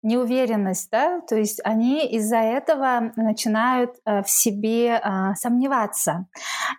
неуверенность, 0.07 0.89
да, 0.91 1.21
то 1.23 1.37
есть 1.37 1.61
они 1.65 2.07
из-за 2.07 2.37
этого 2.37 3.13
начинают 3.17 3.97
э, 4.05 4.23
в 4.23 4.31
себе 4.31 5.01
э, 5.03 5.35
сомневаться. 5.35 6.27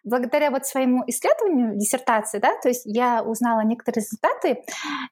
Благодаря 0.03 0.49
вот 0.49 0.65
своему 0.65 1.03
исследованию 1.07 1.77
диссертации, 1.77 2.39
да, 2.39 2.53
то 2.61 2.69
есть 2.69 2.83
я 2.85 3.21
узнала 3.21 3.61
некоторые 3.61 4.03
результаты, 4.03 4.63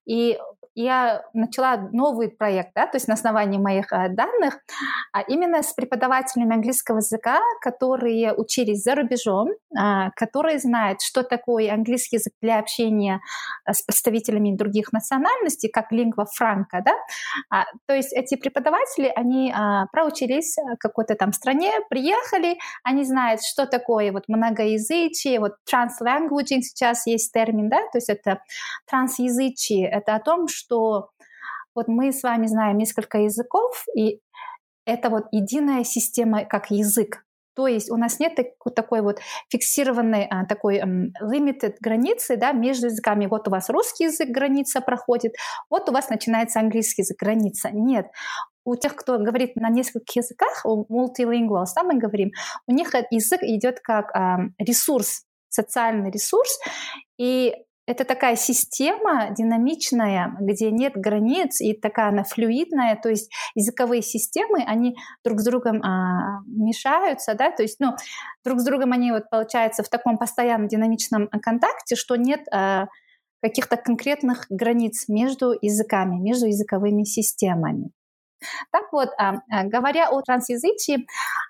и 0.05 0.39
я 0.75 1.24
начала 1.34 1.77
новый 1.94 2.29
проект, 2.29 2.72
да, 2.75 2.86
то 2.86 2.98
есть 2.98 3.08
на 3.08 3.13
основании 3.13 3.58
моих 3.58 3.91
э, 3.94 4.10
данных, 4.10 4.60
а 5.13 5.22
именно 5.22 5.63
с 5.63 5.74
преподавателями 5.74 6.53
английского 6.53 6.98
языка, 6.98 7.39
которые 7.62 8.34
учились 8.34 8.84
за 8.84 8.96
рубежом, 8.96 9.50
а, 9.77 10.12
которые 10.12 10.60
знают, 10.60 11.01
что 11.01 11.24
такое 11.24 11.74
английский 11.74 12.17
язык 12.17 12.34
для 12.41 12.60
общения 12.60 13.22
э, 13.65 13.72
с 13.74 13.82
представителями 13.84 14.55
других 14.55 14.91
национальностей, 14.91 15.70
как 15.70 15.91
лингва 15.91 16.25
франка, 16.25 16.82
да. 16.86 16.94
А, 17.50 17.65
то 17.88 17.96
есть 17.96 18.12
эти 18.12 18.36
преподаватели, 18.36 19.12
они 19.15 19.53
а, 19.55 19.86
проучились 19.94 20.58
в 20.58 20.77
какой-то 20.77 21.15
там 21.15 21.32
стране, 21.32 21.72
приехали, 21.89 22.58
они 22.84 23.05
знают, 23.05 23.41
что 23.44 23.65
такое 23.65 24.12
вот 24.12 24.24
многоязычие, 24.27 25.39
вот 25.39 25.53
translanguaging 25.72 26.62
сейчас 26.62 27.08
есть 27.08 27.32
термин, 27.32 27.70
да, 27.70 27.77
то 27.91 27.98
есть 27.98 28.10
это 28.10 28.41
трансязычие, 28.89 29.88
это 29.89 30.15
о 30.15 30.20
том, 30.20 30.50
что 30.50 30.64
вот 30.69 31.88
мы 31.88 32.12
с 32.12 32.24
вами 32.24 32.48
знаем 32.48 32.77
несколько 32.77 33.19
языков, 33.19 33.86
и 33.95 34.22
это 34.86 35.10
вот 35.10 35.25
единая 35.31 35.84
система 35.84 36.45
как 36.45 36.72
язык. 36.72 37.25
То 37.55 37.67
есть 37.67 37.89
у 37.89 37.95
нас 37.95 38.19
нет 38.19 38.38
такой 38.75 39.01
вот 39.01 39.19
фиксированной 39.50 40.27
а, 40.29 40.45
такой 40.45 40.81
limited 40.81 41.75
границы 41.79 42.36
да, 42.36 42.51
между 42.51 42.88
языками. 42.88 43.27
Вот 43.27 43.48
у 43.48 43.51
вас 43.51 43.69
русский 43.69 44.05
язык 44.05 44.29
граница 44.29 44.81
проходит, 44.81 45.34
вот 45.69 45.89
у 45.89 45.93
вас 45.93 46.10
начинается 46.10 46.60
английский 46.60 47.03
язык 47.03 47.17
граница. 47.17 47.69
Нет, 47.72 48.07
у 48.65 48.75
тех, 48.75 48.95
кто 48.95 49.17
говорит 49.19 49.55
на 49.55 49.69
нескольких 49.69 50.17
языках, 50.17 50.65
у 50.65 50.86
multilinguals, 50.91 51.72
да, 51.75 51.84
мы 51.84 51.98
говорим, 51.98 52.31
у 52.67 52.74
них 52.74 52.93
язык 53.12 53.41
идет 53.43 53.79
как 53.79 54.13
э, 54.13 54.50
ресурс, 54.57 55.24
социальный 55.48 56.12
ресурс, 56.12 56.60
и 57.17 57.53
это 57.87 58.03
такая 58.03 58.35
система 58.35 59.29
динамичная, 59.31 60.35
где 60.39 60.71
нет 60.71 60.93
границ, 60.95 61.61
и 61.61 61.73
такая 61.73 62.09
она 62.09 62.23
флюидная, 62.23 62.99
то 63.01 63.09
есть 63.09 63.31
языковые 63.53 64.01
системы, 64.01 64.63
они 64.65 64.95
друг 65.23 65.39
с 65.39 65.45
другом 65.45 65.81
а, 65.83 66.41
мешаются, 66.47 67.35
да, 67.35 67.51
то 67.51 67.61
есть, 67.61 67.79
ну, 67.79 67.95
друг 68.43 68.59
с 68.59 68.65
другом 68.65 68.91
они 68.91 69.11
вот, 69.11 69.29
получается, 69.29 69.83
в 69.83 69.89
таком 69.89 70.17
постоянном 70.17 70.67
динамичном 70.67 71.27
контакте, 71.27 71.95
что 71.95 72.15
нет 72.15 72.41
а, 72.51 72.87
каких-то 73.41 73.77
конкретных 73.77 74.47
границ 74.49 75.07
между 75.07 75.53
языками, 75.61 76.15
между 76.15 76.47
языковыми 76.47 77.03
системами. 77.03 77.91
Так 78.71 78.91
вот, 78.91 79.09
а, 79.17 79.35
а, 79.49 79.63
говоря 79.63 80.09
о 80.09 80.21
трансязычии, 80.21 81.07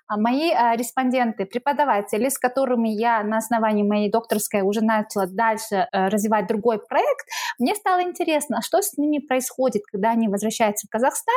а, 0.08 0.18
мои 0.18 0.50
респонденты, 0.76 1.46
преподаватели, 1.46 2.28
с 2.28 2.38
которыми 2.38 2.88
я 2.88 3.22
на 3.22 3.38
основании 3.38 3.82
моей 3.82 4.10
докторской 4.10 4.62
уже 4.62 4.80
начала 4.80 5.26
дальше 5.26 5.88
э, 5.92 6.08
развивать 6.08 6.46
другой 6.46 6.78
проект, 6.78 7.26
мне 7.58 7.74
стало 7.74 8.02
интересно, 8.02 8.62
что 8.62 8.80
с 8.82 8.96
ними 8.96 9.18
происходит, 9.18 9.82
когда 9.90 10.10
они 10.10 10.28
возвращаются 10.28 10.86
в 10.86 10.90
Казахстан, 10.90 11.34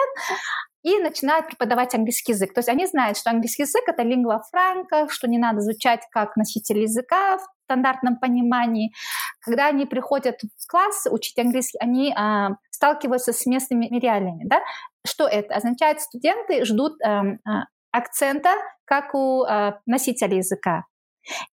и 0.83 0.97
начинают 0.99 1.47
преподавать 1.47 1.93
английский 1.93 2.31
язык. 2.31 2.53
То 2.53 2.59
есть 2.59 2.69
они 2.69 2.85
знают, 2.85 3.17
что 3.17 3.29
английский 3.29 3.63
язык— 3.63 3.83
это 3.87 4.03
лингва 4.03 4.41
франка, 4.49 5.07
что 5.09 5.27
не 5.27 5.37
надо 5.37 5.59
звучать 5.59 6.01
как 6.11 6.35
носитель 6.37 6.79
языка 6.79 7.37
в 7.37 7.41
стандартном 7.65 8.17
понимании. 8.17 8.93
Когда 9.41 9.67
они 9.67 9.85
приходят 9.85 10.39
в 10.41 10.67
класс 10.67 11.05
учить 11.09 11.37
английский, 11.37 11.77
они 11.79 12.13
а, 12.15 12.51
сталкиваются 12.79 13.33
с 13.33 13.45
местными 13.45 13.88
реалиями. 14.00 14.45
Да? 14.45 14.62
Что 15.05 15.27
это? 15.27 15.53
Означает, 15.55 16.00
студенты 16.00 16.63
ждут 16.63 16.93
а, 17.03 17.24
а, 17.45 17.65
акцента, 17.91 18.51
как 18.86 19.13
у 19.13 19.43
а, 19.43 19.81
носителя 19.86 20.38
языка. 20.38 20.86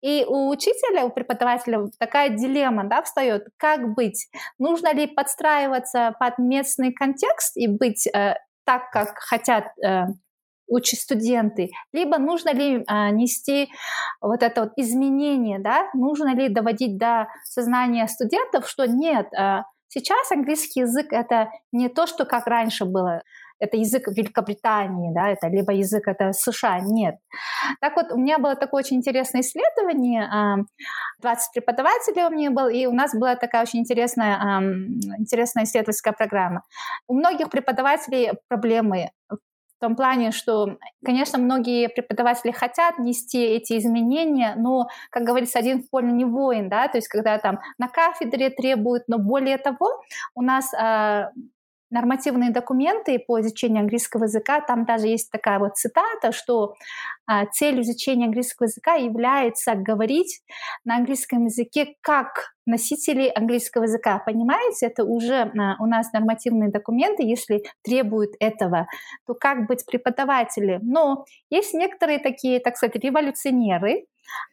И 0.01 0.25
у 0.27 0.49
учителя, 0.49 1.05
у 1.05 1.09
преподавателя 1.09 1.87
такая 1.97 2.29
дилемма 2.29 2.83
да, 2.83 3.01
встает, 3.01 3.47
как 3.55 3.93
быть? 3.95 4.27
Нужно 4.59 4.93
ли 4.93 5.07
подстраиваться 5.07 6.13
под 6.19 6.37
местный 6.39 6.91
контекст 6.91 7.55
и 7.55 7.67
быть 7.67 8.05
э, 8.07 8.35
так, 8.65 8.91
как 8.91 9.17
хотят 9.17 9.67
э, 9.81 10.03
учат 10.67 10.99
студенты, 10.99 11.69
либо 11.93 12.17
нужно 12.17 12.53
ли 12.53 12.83
а, 12.87 13.09
нести 13.11 13.69
вот 14.21 14.43
это 14.43 14.63
вот 14.63 14.71
изменение, 14.75 15.59
да, 15.59 15.89
нужно 15.93 16.35
ли 16.35 16.49
доводить 16.49 16.97
до 16.97 17.27
сознания 17.45 18.07
студентов, 18.07 18.67
что 18.67 18.85
нет, 18.85 19.27
а, 19.33 19.63
сейчас 19.93 20.31
английский 20.31 20.81
язык 20.81 21.11
это 21.11 21.49
не 21.71 21.89
то, 21.89 22.07
что 22.07 22.25
как 22.25 22.47
раньше 22.47 22.85
было, 22.85 23.21
это 23.59 23.77
язык 23.77 24.07
Великобритании, 24.07 25.13
да, 25.13 25.29
это 25.29 25.47
либо 25.47 25.71
язык 25.71 26.07
это 26.07 26.33
США, 26.33 26.79
нет. 26.81 27.15
Так 27.79 27.95
вот, 27.95 28.11
у 28.11 28.17
меня 28.17 28.37
было 28.37 28.55
такое 28.55 28.79
очень 28.79 28.97
интересное 28.97 29.41
исследование, 29.41 30.65
20 31.21 31.47
а, 31.47 31.51
преподавателей 31.53 32.25
у 32.25 32.29
меня 32.29 32.51
было, 32.51 32.69
и 32.69 32.85
у 32.85 32.91
нас 32.91 33.13
была 33.15 33.35
такая 33.35 33.61
очень 33.61 33.79
интересная, 33.79 34.37
интересная 35.17 35.63
исследовательская 35.63 36.13
программа. 36.13 36.63
У 37.07 37.13
многих 37.13 37.49
преподавателей 37.49 38.31
проблемы 38.47 39.11
в 39.83 39.85
том 39.85 39.97
плане, 39.97 40.31
что, 40.31 40.77
конечно, 41.03 41.37
многие 41.37 41.89
преподаватели 41.89 42.51
хотят 42.51 42.99
нести 42.99 43.43
эти 43.43 43.77
изменения, 43.77 44.55
но, 44.55 44.87
как 45.09 45.23
говорится, 45.23 45.59
один 45.59 45.83
в 45.83 45.89
поле 45.89 46.09
не 46.09 46.23
воин, 46.23 46.69
да, 46.69 46.87
то 46.87 46.97
есть 46.97 47.09
когда 47.09 47.37
там 47.37 47.59
на 47.77 47.89
кафедре 47.89 48.49
требуют, 48.49 49.03
но 49.09 49.17
более 49.17 49.57
того, 49.57 50.01
у 50.35 50.41
нас 50.41 50.73
а, 50.73 51.31
нормативные 51.93 52.51
документы 52.51 53.19
по 53.19 53.39
изучению 53.39 53.81
английского 53.81 54.23
языка, 54.23 54.59
там 54.61 54.83
даже 54.83 55.07
есть 55.07 55.31
такая 55.31 55.59
вот 55.59 55.77
цитата, 55.77 56.31
что 56.31 56.73
а, 57.25 57.45
цель 57.45 57.81
изучения 57.81 58.25
английского 58.25 58.65
языка 58.65 58.95
является 58.95 59.75
говорить 59.75 60.41
на 60.83 60.95
английском 60.97 61.45
языке 61.45 61.95
как 62.01 62.53
носители 62.65 63.31
английского 63.33 63.83
языка. 63.83 64.19
Понимаете, 64.25 64.87
это 64.87 65.05
уже 65.05 65.51
а, 65.57 65.75
у 65.79 65.85
нас 65.85 66.11
нормативные 66.13 66.71
документы, 66.71 67.23
если 67.23 67.63
требуют 67.83 68.31
этого, 68.39 68.87
то 69.27 69.35
как 69.35 69.67
быть 69.67 69.85
преподавателем? 69.85 70.81
Но 70.83 71.25
есть 71.51 71.73
некоторые 71.75 72.17
такие, 72.17 72.59
так 72.59 72.75
сказать, 72.75 72.95
революционеры, 72.95 74.07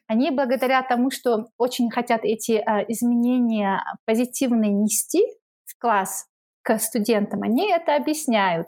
они 0.07 0.29
благодаря 0.29 0.83
тому, 0.83 1.09
что 1.09 1.47
очень 1.57 1.89
хотят 1.89 2.21
эти 2.23 2.53
а, 2.53 2.81
изменения 2.87 3.83
позитивные 4.05 4.71
нести 4.71 5.23
в 5.65 5.79
класс, 5.79 6.27
к 6.63 6.77
студентам, 6.79 7.43
они 7.43 7.71
это 7.71 7.95
объясняют. 7.95 8.67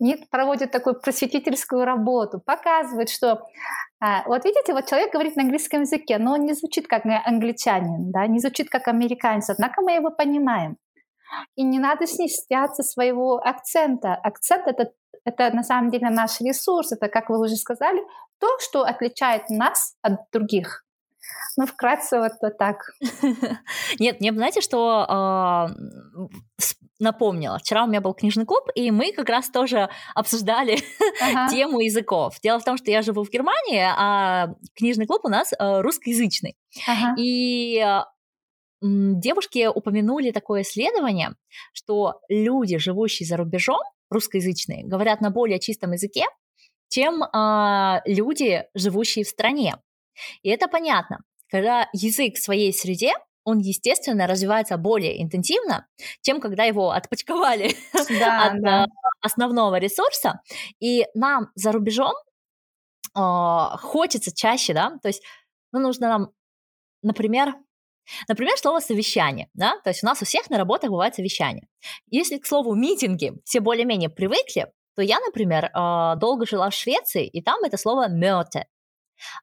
Они 0.00 0.16
проводят 0.30 0.70
такую 0.70 1.00
просветительскую 1.00 1.84
работу, 1.84 2.40
показывают, 2.40 3.10
что 3.10 3.42
а, 4.00 4.24
вот 4.26 4.44
видите, 4.44 4.72
вот 4.72 4.86
человек 4.86 5.12
говорит 5.12 5.36
на 5.36 5.42
английском 5.42 5.82
языке, 5.82 6.18
но 6.18 6.32
он 6.32 6.44
не 6.44 6.54
звучит 6.54 6.88
как 6.88 7.04
англичанин, 7.06 8.10
да, 8.10 8.26
не 8.26 8.40
звучит 8.40 8.68
как 8.68 8.88
американец, 8.88 9.48
однако 9.48 9.80
мы 9.82 9.92
его 9.92 10.10
понимаем. 10.10 10.76
И 11.54 11.62
не 11.62 11.78
надо 11.78 12.06
снестяться 12.06 12.82
своего 12.82 13.36
акцента. 13.38 14.14
Акцент 14.14 14.66
это, 14.66 14.92
это 15.24 15.54
на 15.54 15.62
самом 15.62 15.90
деле 15.90 16.10
наш 16.10 16.40
ресурс, 16.40 16.92
это, 16.92 17.08
как 17.08 17.30
вы 17.30 17.40
уже 17.40 17.56
сказали, 17.56 18.02
то, 18.38 18.58
что 18.58 18.82
отличает 18.82 19.48
нас 19.48 19.94
от 20.02 20.30
других. 20.32 20.84
Ну, 21.56 21.66
вкратце 21.66 22.18
вот, 22.18 22.32
вот 22.40 22.58
так. 22.58 22.78
Нет, 23.98 24.20
мне, 24.20 24.32
знаете, 24.32 24.60
что 24.60 25.68
э, 25.78 26.66
напомнила? 27.02 27.58
Вчера 27.58 27.84
у 27.84 27.86
меня 27.86 28.00
был 28.00 28.14
книжный 28.14 28.46
клуб, 28.46 28.68
и 28.74 28.90
мы 28.90 29.12
как 29.12 29.28
раз 29.28 29.50
тоже 29.50 29.90
обсуждали 30.14 30.78
ага. 31.20 31.48
тему 31.50 31.80
языков. 31.80 32.36
Дело 32.42 32.58
в 32.58 32.64
том, 32.64 32.76
что 32.78 32.90
я 32.90 33.02
живу 33.02 33.24
в 33.24 33.30
Германии, 33.30 33.82
а 33.84 34.54
книжный 34.74 35.06
клуб 35.06 35.24
у 35.24 35.28
нас 35.28 35.52
э, 35.52 35.80
русскоязычный. 35.80 36.56
Ага. 36.86 37.14
И 37.18 37.78
э, 37.78 38.00
девушки 38.80 39.66
упомянули 39.66 40.30
такое 40.30 40.62
исследование, 40.62 41.34
что 41.72 42.20
люди, 42.28 42.78
живущие 42.78 43.26
за 43.26 43.36
рубежом, 43.36 43.80
русскоязычные, 44.10 44.84
говорят 44.84 45.20
на 45.20 45.30
более 45.30 45.58
чистом 45.58 45.92
языке, 45.92 46.24
чем 46.88 47.22
э, 47.22 48.00
люди, 48.06 48.64
живущие 48.74 49.24
в 49.24 49.28
стране. 49.28 49.76
И 50.42 50.48
это 50.48 50.68
понятно. 50.68 51.18
Когда 51.50 51.88
язык 51.92 52.36
в 52.36 52.42
своей 52.42 52.72
среде, 52.72 53.12
он, 53.44 53.58
естественно, 53.58 54.26
развивается 54.26 54.76
более 54.76 55.22
интенсивно, 55.22 55.86
чем 56.20 56.40
когда 56.40 56.64
его 56.64 56.90
отпочковали 56.90 57.74
да, 58.18 58.46
от 58.50 58.62
да. 58.62 58.86
основного 59.20 59.78
ресурса. 59.78 60.40
И 60.80 61.06
нам 61.14 61.48
за 61.54 61.72
рубежом 61.72 62.14
э, 63.16 63.76
хочется 63.78 64.34
чаще, 64.34 64.74
да, 64.74 64.98
то 65.02 65.08
есть 65.08 65.22
ну, 65.72 65.80
нужно 65.80 66.08
нам, 66.08 66.30
например, 67.02 67.54
Например, 68.28 68.56
слово 68.58 68.80
совещание, 68.80 69.48
да, 69.54 69.78
то 69.84 69.90
есть 69.90 70.02
у 70.02 70.06
нас 70.06 70.20
у 70.20 70.24
всех 70.24 70.50
на 70.50 70.58
работах 70.58 70.90
бывает 70.90 71.14
совещание. 71.14 71.68
Если 72.10 72.38
к 72.38 72.46
слову 72.46 72.74
митинги 72.74 73.32
все 73.44 73.60
более-менее 73.60 74.10
привыкли, 74.10 74.72
то 74.96 75.02
я, 75.02 75.20
например, 75.20 75.70
долго 76.18 76.44
жила 76.44 76.68
в 76.68 76.74
Швеции, 76.74 77.26
и 77.26 77.40
там 77.40 77.62
это 77.62 77.76
слово 77.76 78.08
möte, 78.08 78.64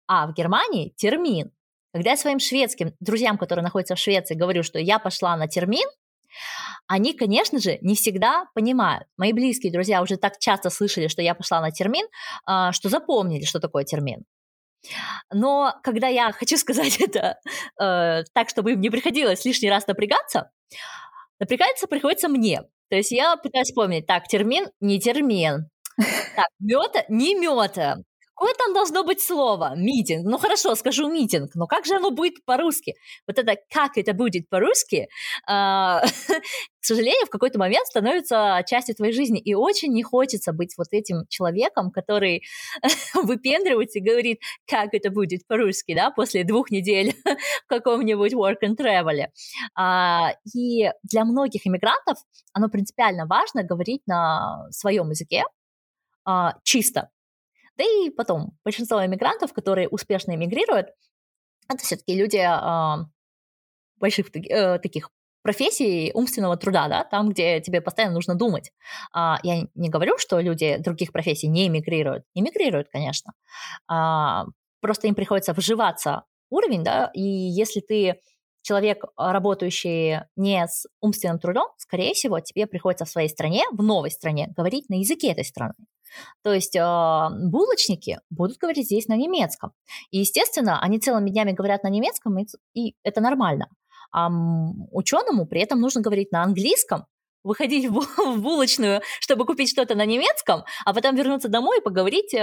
а 0.08 0.28
в 0.28 0.34
Германии 0.34 0.94
термин. 0.98 1.52
Когда 1.94 2.12
я 2.12 2.18
своим 2.18 2.40
шведским 2.40 2.94
друзьям, 3.00 3.38
которые 3.38 3.64
находятся 3.64 3.96
в 3.96 4.00
Швеции, 4.00 4.36
говорю, 4.36 4.64
что 4.64 4.80
я 4.80 5.00
пошла 5.00 5.36
на 5.38 5.48
термин, 5.48 5.88
они, 6.88 7.14
конечно 7.14 7.60
же, 7.60 7.78
не 7.82 7.96
всегда 7.96 8.46
понимают. 8.54 9.06
Мои 9.18 9.34
близкие 9.34 9.72
друзья 9.72 10.02
уже 10.02 10.18
так 10.18 10.40
часто 10.40 10.70
слышали, 10.70 11.08
что 11.08 11.22
я 11.22 11.36
пошла 11.36 11.62
на 11.62 11.72
термин, 11.72 12.08
а, 12.46 12.72
что 12.72 12.90
запомнили, 12.90 13.46
что 13.46 13.60
такое 13.60 13.84
термин. 13.84 14.26
Но 15.32 15.74
когда 15.84 16.08
я 16.08 16.32
хочу 16.40 16.58
сказать 16.58 17.00
это 17.00 17.38
э, 17.80 18.24
так, 18.34 18.50
чтобы 18.50 18.74
им 18.74 18.82
не 18.82 18.90
приходилось 18.90 19.46
лишний 19.46 19.70
раз 19.70 19.88
напрягаться, 19.88 20.52
напрягаться 21.40 21.88
приходится 21.88 22.28
мне. 22.28 22.62
То 22.90 22.96
есть 22.96 23.12
я 23.12 23.36
пытаюсь 23.36 23.68
вспомнить, 23.68 24.08
так, 24.08 24.28
термин, 24.28 24.68
не 24.80 25.00
термин. 25.00 25.70
Так, 26.36 26.48
мета, 26.60 27.06
не 27.10 27.36
мета. 27.36 28.04
Какое 28.40 28.54
там 28.54 28.74
должно 28.74 29.04
быть 29.04 29.22
слово? 29.22 29.74
Митинг. 29.76 30.26
Ну 30.26 30.38
хорошо, 30.38 30.74
скажу 30.76 31.10
митинг, 31.10 31.56
но 31.56 31.68
как 31.68 31.86
же 31.86 31.96
оно 31.96 32.10
будет 32.10 32.46
по-русски? 32.46 32.94
Вот 33.28 33.38
это 33.38 33.58
как 33.70 33.98
это 33.98 34.14
будет 34.14 34.48
по-русски, 34.48 35.10
а, 35.46 36.02
к 36.82 36.86
сожалению, 36.86 37.26
в 37.26 37.30
какой-то 37.30 37.60
момент 37.60 37.86
становится 37.88 38.64
частью 38.66 38.96
твоей 38.96 39.12
жизни. 39.12 39.42
И 39.42 39.56
очень 39.56 39.92
не 39.92 40.04
хочется 40.04 40.54
быть 40.54 40.74
вот 40.78 40.88
этим 40.92 41.26
человеком, 41.28 41.92
который 41.92 42.44
выпендривается 43.14 44.00
и 44.00 44.02
говорит, 44.02 44.40
как 44.66 44.94
это 44.94 45.12
будет 45.12 45.46
по-русски, 45.46 45.94
да, 45.94 46.10
после 46.10 46.46
двух 46.46 46.72
недель 46.72 47.16
в 47.66 47.68
каком-нибудь 47.68 48.34
work 48.34 48.60
and 48.64 48.78
travel. 48.78 49.26
А, 49.76 50.32
и 50.56 50.90
для 51.04 51.26
многих 51.26 51.68
иммигрантов 51.68 52.18
оно 52.54 52.70
принципиально 52.70 53.26
важно 53.26 53.64
говорить 53.64 54.04
на 54.08 54.66
своем 54.72 55.10
языке, 55.10 55.44
а, 56.24 56.54
чисто. 56.64 57.10
Да 57.80 57.86
и 57.86 58.10
потом, 58.10 58.52
большинство 58.66 59.04
иммигрантов, 59.06 59.54
которые 59.54 59.88
успешно 59.88 60.36
эмигрируют, 60.36 60.88
это 61.70 61.82
все-таки 61.82 62.14
люди 62.14 62.38
а, 62.38 63.06
больших 64.00 64.36
э, 64.36 64.80
таких 64.80 65.12
профессий 65.44 66.12
умственного 66.14 66.58
труда, 66.58 66.90
да, 66.90 67.06
там, 67.06 67.30
где 67.30 67.62
тебе 67.62 67.80
постоянно 67.80 68.16
нужно 68.16 68.36
думать. 68.36 68.74
А, 69.14 69.38
я 69.44 69.68
не 69.76 69.90
говорю, 69.90 70.18
что 70.18 70.42
люди 70.42 70.76
других 70.78 71.14
профессий 71.14 71.48
не 71.48 71.68
эмигрируют. 71.68 72.26
Эмигрируют, 72.34 72.90
конечно. 72.90 73.32
А, 73.88 74.46
просто 74.82 75.08
им 75.08 75.16
приходится 75.16 75.54
вживаться 75.54 76.26
уровень, 76.50 76.84
да, 76.84 77.10
и 77.14 77.22
если 77.22 77.80
ты 77.80 78.20
человек, 78.62 79.06
работающий 79.16 80.20
не 80.36 80.68
с 80.68 80.86
умственным 81.00 81.40
трудом, 81.40 81.70
скорее 81.78 82.14
всего, 82.14 82.42
тебе 82.42 82.68
приходится 82.68 83.06
в 83.06 83.10
своей 83.10 83.30
стране, 83.30 83.64
в 83.72 83.82
новой 83.82 84.12
стране, 84.12 84.52
говорить 84.58 84.90
на 84.90 84.96
языке 84.96 85.32
этой 85.32 85.46
страны. 85.46 85.76
То 86.44 86.54
есть 86.54 86.76
э, 86.76 87.30
булочники 87.50 88.20
будут 88.30 88.58
говорить 88.58 88.86
здесь 88.86 89.08
на 89.08 89.16
немецком. 89.16 89.72
И, 90.12 90.20
естественно, 90.20 90.82
они 90.82 91.00
целыми 91.00 91.30
днями 91.30 91.52
говорят 91.52 91.84
на 91.84 91.90
немецком, 91.90 92.38
и, 92.40 92.46
и 92.74 92.96
это 93.04 93.22
нормально. 93.22 93.68
А 94.12 94.30
ученому 94.92 95.46
при 95.46 95.62
этом 95.62 95.80
нужно 95.80 96.02
говорить 96.02 96.32
на 96.32 96.44
английском, 96.44 97.06
выходить 97.44 97.88
в, 97.90 98.00
в 98.36 98.42
булочную, 98.42 99.02
чтобы 99.20 99.46
купить 99.46 99.70
что-то 99.70 99.96
на 99.96 100.06
немецком, 100.06 100.64
а 100.86 100.94
потом 100.94 101.16
вернуться 101.16 101.50
домой 101.50 101.80
и 101.80 101.82
поговорить 101.82 102.34
э, 102.34 102.40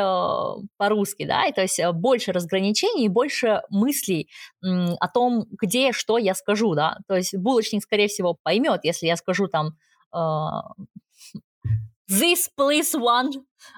по-русски, 0.77 1.27
да, 1.27 1.47
и 1.47 1.53
то 1.53 1.63
есть 1.63 1.79
э, 1.79 1.93
больше 1.93 2.33
разграничений, 2.33 3.09
больше 3.09 3.63
мыслей 3.71 4.29
э, 4.65 4.67
о 5.01 5.09
том, 5.09 5.47
где 5.51 5.93
что 5.93 6.19
я 6.19 6.35
скажу, 6.35 6.75
да, 6.75 6.99
то 7.09 7.17
есть 7.17 7.37
булочник, 7.37 7.83
скорее 7.83 8.09
всего, 8.09 8.37
поймет, 8.43 8.81
если 8.85 9.07
я 9.07 9.17
скажу 9.17 9.49
там 9.49 9.77
э, 10.15 10.19
this 12.11 12.49
please 12.57 12.95
one, 12.95 13.33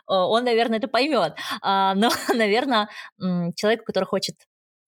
он, 0.07 0.45
наверное, 0.45 0.79
это 0.79 0.89
поймет. 0.89 1.35
А, 1.63 1.95
но, 1.95 2.11
наверное, 2.35 2.89
человеку, 3.55 3.85
который 3.85 4.05
хочет 4.05 4.37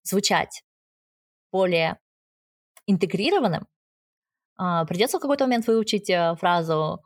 звучать 0.03 0.63
более 1.51 1.97
интегрированным, 2.87 3.67
а, 4.57 4.85
придется 4.85 5.17
в 5.17 5.21
какой-то 5.21 5.45
момент 5.45 5.67
выучить 5.67 6.09
э, 6.09 6.35
фразу 6.35 7.01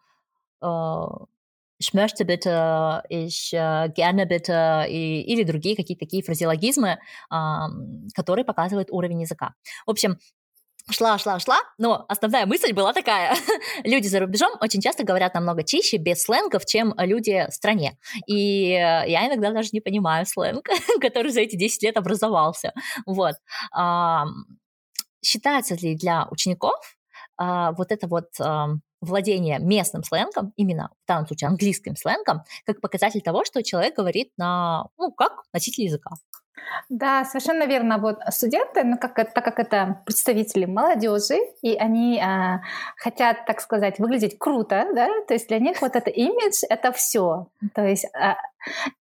ich 1.77 1.93
möchte 1.93 2.25
bitte, 2.25 3.03
ich 3.09 3.51
gerne 3.51 4.25
bitte, 4.25 4.85
или 4.87 5.43
другие 5.43 5.75
какие-то 5.75 6.05
такие 6.05 6.23
фразеологизмы, 6.23 6.97
которые 8.15 8.45
показывают 8.45 8.89
уровень 8.89 9.21
языка. 9.21 9.53
В 9.85 9.91
общем, 9.91 10.17
шла, 10.91 11.17
шла, 11.17 11.39
шла, 11.39 11.57
но 11.77 12.05
основная 12.07 12.45
мысль 12.45 12.73
была 12.73 12.93
такая. 12.93 13.35
люди 13.83 14.07
за 14.07 14.19
рубежом 14.19 14.51
очень 14.61 14.81
часто 14.81 15.03
говорят 15.03 15.33
намного 15.33 15.63
чище, 15.63 15.97
без 15.97 16.23
сленгов, 16.23 16.65
чем 16.65 16.93
люди 16.97 17.45
в 17.49 17.53
стране. 17.53 17.97
И 18.27 18.69
я 18.69 19.27
иногда 19.27 19.51
даже 19.51 19.69
не 19.73 19.81
понимаю 19.81 20.25
сленг, 20.25 20.67
который 21.01 21.31
за 21.31 21.41
эти 21.41 21.55
10 21.55 21.83
лет 21.83 21.97
образовался. 21.97 22.73
Вот. 23.05 23.35
А, 23.73 24.25
считается 25.23 25.75
ли 25.75 25.95
для 25.95 26.27
учеников 26.29 26.75
а, 27.37 27.71
вот 27.73 27.91
это 27.91 28.07
вот 28.07 28.29
а, 28.39 28.69
владение 29.01 29.59
местным 29.59 30.03
сленгом, 30.03 30.53
именно 30.55 30.89
в 31.03 31.07
данном 31.07 31.27
случае 31.27 31.49
английским 31.49 31.95
сленгом, 31.95 32.43
как 32.65 32.81
показатель 32.81 33.21
того, 33.21 33.43
что 33.45 33.63
человек 33.63 33.95
говорит 33.95 34.31
на, 34.37 34.85
ну, 34.97 35.11
как 35.11 35.43
носитель 35.53 35.85
языка? 35.85 36.11
Да, 36.89 37.25
совершенно 37.25 37.65
верно. 37.65 37.97
Вот 37.97 38.19
студенты, 38.29 38.83
ну, 38.83 38.97
как, 38.97 39.15
так 39.15 39.43
как 39.43 39.59
это 39.59 40.01
представители 40.05 40.65
молодежи, 40.65 41.37
и 41.61 41.75
они 41.75 42.19
а, 42.19 42.61
хотят, 42.97 43.45
так 43.45 43.61
сказать, 43.61 43.99
выглядеть 43.99 44.37
круто, 44.37 44.87
да, 44.93 45.07
то 45.27 45.33
есть 45.33 45.47
для 45.47 45.59
них 45.59 45.81
вот 45.81 45.95
это 45.95 46.09
имидж— 46.09 46.63
это 46.69 46.91
все. 46.91 47.47
То 47.73 47.85
есть, 47.85 48.05
а, 48.13 48.37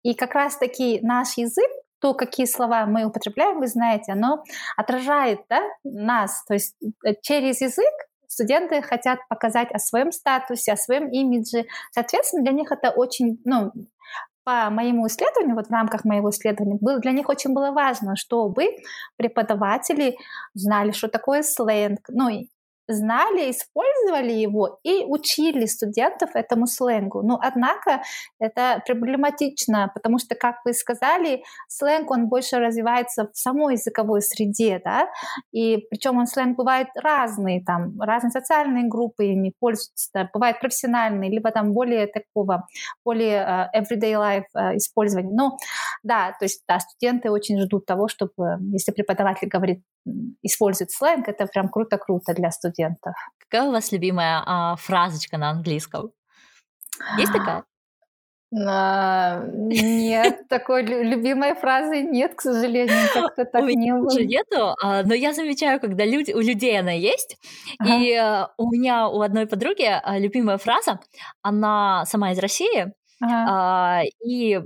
и 0.02 0.14
как 0.14 0.34
раз-таки 0.34 1.00
наш 1.02 1.36
язык, 1.36 1.70
то, 2.00 2.14
какие 2.14 2.46
слова 2.46 2.84
мы 2.86 3.04
употребляем, 3.04 3.60
вы 3.60 3.68
знаете, 3.68 4.12
оно 4.12 4.42
отражает 4.76 5.40
да, 5.48 5.62
нас. 5.84 6.44
То 6.46 6.54
есть 6.54 6.74
э, 7.04 7.14
через 7.22 7.60
язык 7.60 7.92
студенты 8.26 8.82
хотят 8.82 9.20
показать 9.28 9.70
о 9.70 9.78
своем 9.78 10.10
статусе, 10.10 10.72
о 10.72 10.76
своем 10.76 11.08
имидже. 11.10 11.66
Соответственно, 11.92 12.42
для 12.42 12.52
них 12.52 12.72
это 12.72 12.90
очень, 12.90 13.40
ну, 13.44 13.70
по 14.44 14.70
моему 14.70 15.06
исследованию, 15.06 15.54
вот 15.54 15.68
в 15.68 15.72
рамках 15.72 16.04
моего 16.04 16.30
исследования, 16.30 16.78
было, 16.80 16.98
для 16.98 17.12
них 17.12 17.28
очень 17.28 17.54
было 17.54 17.70
важно, 17.70 18.16
чтобы 18.16 18.68
преподаватели 19.16 20.16
знали, 20.54 20.92
что 20.92 21.08
такое 21.08 21.42
сленг, 21.42 22.00
ну 22.08 22.28
знали, 22.92 23.50
использовали 23.50 24.32
его 24.32 24.78
и 24.82 25.04
учили 25.04 25.66
студентов 25.66 26.30
этому 26.34 26.66
сленгу. 26.66 27.22
Но 27.22 27.38
однако 27.42 28.02
это 28.38 28.82
проблематично, 28.86 29.90
потому 29.94 30.18
что, 30.18 30.34
как 30.34 30.56
вы 30.64 30.72
сказали, 30.72 31.42
сленг, 31.68 32.10
он 32.10 32.28
больше 32.28 32.58
развивается 32.58 33.28
в 33.32 33.36
самой 33.36 33.74
языковой 33.74 34.22
среде, 34.22 34.80
да, 34.84 35.08
и 35.52 35.86
причем 35.90 36.18
он 36.18 36.26
сленг 36.26 36.56
бывает 36.56 36.88
разный, 36.96 37.62
там, 37.64 38.00
разные 38.00 38.30
социальные 38.30 38.88
группы 38.88 39.26
ими 39.26 39.52
пользуются, 39.58 40.10
да, 40.14 40.28
бывает 40.32 40.60
профессиональный, 40.60 41.28
либо 41.28 41.50
там 41.50 41.72
более 41.72 42.06
такого, 42.06 42.66
более 43.04 43.42
uh, 43.42 43.66
everyday 43.76 44.14
life 44.14 44.44
uh, 44.56 44.76
использования. 44.76 45.30
Но 45.32 45.56
да, 46.02 46.34
то 46.38 46.44
есть, 46.44 46.62
да, 46.68 46.80
студенты 46.80 47.30
очень 47.30 47.60
ждут 47.60 47.86
того, 47.86 48.08
чтобы, 48.08 48.58
если 48.72 48.92
преподаватель 48.92 49.48
говорит, 49.48 49.82
использует 50.42 50.90
сленг, 50.90 51.28
это 51.28 51.46
прям 51.46 51.68
круто-круто 51.68 52.34
для 52.34 52.50
студентов. 52.50 53.14
Какая 53.38 53.68
у 53.68 53.72
вас 53.72 53.92
любимая 53.92 54.42
а, 54.44 54.76
фразочка 54.76 55.38
на 55.38 55.50
английском? 55.50 56.12
Есть 57.18 57.32
такая? 57.32 57.64
А, 58.54 59.46
нет, 59.46 60.46
такой 60.48 60.82
любимой 60.82 61.54
фразы 61.54 62.02
нет, 62.02 62.34
к 62.34 62.42
сожалению, 62.42 63.08
как-то 63.14 63.46
так 63.46 63.64
не 63.64 63.94
было. 63.94 64.10
Тоже 64.10 64.26
нету, 64.26 64.76
а, 64.82 65.02
но 65.04 65.14
я 65.14 65.32
замечаю, 65.32 65.80
когда 65.80 66.04
люди, 66.04 66.32
у 66.32 66.40
людей 66.40 66.78
она 66.78 66.90
есть, 66.90 67.38
ага. 67.78 67.96
и 67.96 68.12
а, 68.12 68.50
у 68.58 68.70
меня 68.70 69.08
у 69.08 69.22
одной 69.22 69.46
подруги 69.46 69.88
а, 69.88 70.18
любимая 70.18 70.58
фраза, 70.58 71.00
она 71.40 72.04
сама 72.04 72.32
из 72.32 72.38
России, 72.40 72.92
ага. 73.22 73.46
а, 73.48 74.02
и 74.22 74.60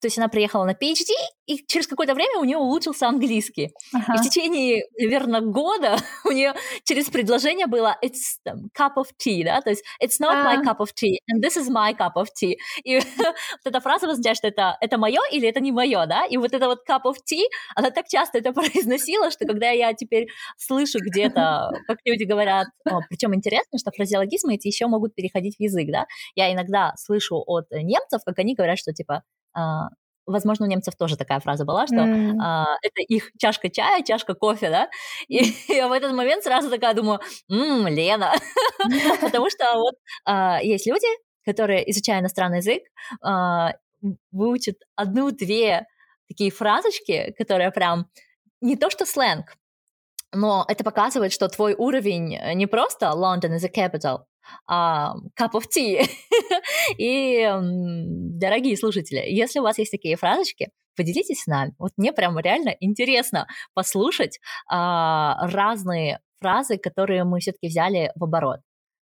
то 0.00 0.06
есть 0.06 0.18
она 0.18 0.28
приехала 0.28 0.64
на 0.64 0.72
PhD, 0.72 1.10
и 1.46 1.64
через 1.66 1.86
какое-то 1.86 2.14
время 2.14 2.38
у 2.38 2.44
нее 2.44 2.58
улучшился 2.58 3.08
английский. 3.08 3.70
Ага. 3.92 4.14
И 4.14 4.18
в 4.18 4.22
течение, 4.22 4.84
наверное, 4.98 5.40
года 5.40 5.96
у 6.24 6.30
нее 6.30 6.54
через 6.84 7.08
предложение 7.08 7.66
было 7.66 7.96
it's 8.04 8.38
cup 8.78 8.94
of 8.96 9.06
tea, 9.18 9.44
да, 9.44 9.60
то 9.60 9.70
есть 9.70 9.82
it's 10.02 10.20
not 10.20 10.34
а. 10.34 10.44
my 10.44 10.62
cup 10.62 10.78
of 10.78 10.90
tea, 10.94 11.18
and 11.30 11.42
this 11.42 11.56
is 11.56 11.68
my 11.68 11.96
cup 11.96 12.12
of 12.16 12.28
tea. 12.40 12.56
И 12.84 12.96
вот 13.18 13.64
эта 13.64 13.80
фраза 13.80 14.08
означает, 14.08 14.36
что 14.36 14.48
это, 14.48 14.76
это 14.80 14.98
мое 14.98 15.20
или 15.32 15.48
это 15.48 15.60
не 15.60 15.72
мое, 15.72 16.06
да, 16.06 16.26
и 16.26 16.36
вот 16.36 16.52
это 16.52 16.66
вот 16.66 16.80
cup 16.88 17.02
of 17.06 17.16
tea, 17.30 17.44
она 17.74 17.90
так 17.90 18.06
часто 18.08 18.38
это 18.38 18.52
произносила, 18.58 19.30
что 19.30 19.46
когда 19.46 19.70
я 19.70 19.92
теперь 19.94 20.28
слышу 20.56 20.98
где-то, 21.00 21.70
как 21.86 21.98
люди 22.04 22.24
говорят, 22.24 22.68
причем 23.08 23.34
интересно, 23.34 23.78
что 23.78 23.90
фразеологизмы 23.90 24.54
эти 24.54 24.68
еще 24.68 24.86
могут 24.86 25.14
переходить 25.14 25.56
в 25.56 25.60
язык, 25.60 25.88
да, 25.90 26.06
я 26.34 26.52
иногда 26.52 26.92
слышу 26.96 27.42
от 27.46 27.70
немцев, 27.70 28.20
как 28.24 28.38
они 28.38 28.54
говорят, 28.54 28.78
что 28.78 28.92
типа 28.92 29.22
возможно, 30.28 30.66
у 30.66 30.68
немцев 30.68 30.94
тоже 30.96 31.16
такая 31.16 31.40
фраза 31.40 31.64
была, 31.64 31.86
что 31.86 31.96
mm. 31.96 32.36
а, 32.40 32.66
это 32.82 33.00
их 33.02 33.30
чашка 33.38 33.70
чая, 33.70 34.02
чашка 34.02 34.34
кофе, 34.34 34.70
да, 34.70 34.88
и 35.26 35.54
я 35.68 35.88
в 35.88 35.92
этот 35.92 36.12
момент 36.12 36.44
сразу 36.44 36.70
такая 36.70 36.94
думаю, 36.94 37.20
ммм, 37.48 37.88
Лена, 37.88 38.34
потому 39.20 39.50
что 39.50 39.74
вот 39.74 39.94
а, 40.24 40.60
есть 40.62 40.86
люди, 40.86 41.08
которые, 41.44 41.90
изучая 41.90 42.20
иностранный 42.20 42.58
язык, 42.58 42.82
а, 43.22 43.72
выучат 44.30 44.76
одну-две 44.94 45.86
такие 46.28 46.50
фразочки, 46.50 47.34
которые 47.38 47.72
прям 47.72 48.06
не 48.60 48.76
то 48.76 48.90
что 48.90 49.06
сленг, 49.06 49.56
но 50.32 50.64
это 50.68 50.84
показывает, 50.84 51.32
что 51.32 51.48
твой 51.48 51.74
уровень 51.74 52.38
не 52.54 52.66
просто 52.66 53.06
London 53.06 53.56
is 53.56 53.64
a 53.64 53.70
capital, 53.70 54.24
а, 54.66 55.14
cup 55.38 55.52
of 55.52 55.64
tea. 55.74 56.06
И, 56.98 57.48
дорогие 57.60 58.76
слушатели, 58.76 59.24
если 59.28 59.58
у 59.58 59.62
вас 59.62 59.78
есть 59.78 59.90
такие 59.90 60.16
фразочки, 60.16 60.70
поделитесь 60.96 61.42
с 61.42 61.46
нами. 61.46 61.74
Вот 61.78 61.92
мне 61.96 62.12
прям 62.12 62.38
реально 62.38 62.74
интересно 62.80 63.46
послушать 63.74 64.40
а, 64.68 65.46
разные 65.48 66.20
фразы, 66.40 66.76
которые 66.78 67.24
мы 67.24 67.40
все-таки 67.40 67.68
взяли 67.68 68.12
в 68.14 68.24
оборот. 68.24 68.60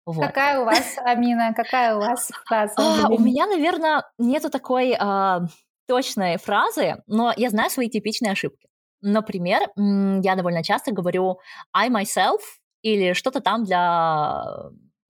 Вот. 0.05 0.25
Какая 0.25 0.61
у 0.61 0.65
вас, 0.65 0.95
Амина, 1.03 1.53
какая 1.53 1.95
у 1.95 1.99
вас 1.99 2.31
фраза? 2.45 2.73
А, 2.77 3.09
у 3.09 3.19
меня, 3.19 3.45
наверное, 3.47 4.03
нету 4.17 4.49
такой 4.49 4.95
а, 4.97 5.41
точной 5.87 6.37
фразы, 6.37 7.03
но 7.07 7.33
я 7.35 7.49
знаю 7.49 7.69
свои 7.69 7.89
типичные 7.89 8.31
ошибки. 8.31 8.67
Например, 9.01 9.61
я 9.75 10.35
довольно 10.35 10.63
часто 10.63 10.91
говорю 10.91 11.39
I 11.73 11.89
myself 11.89 12.39
или 12.81 13.13
что-то 13.13 13.41
там 13.41 13.63
для 13.63 14.43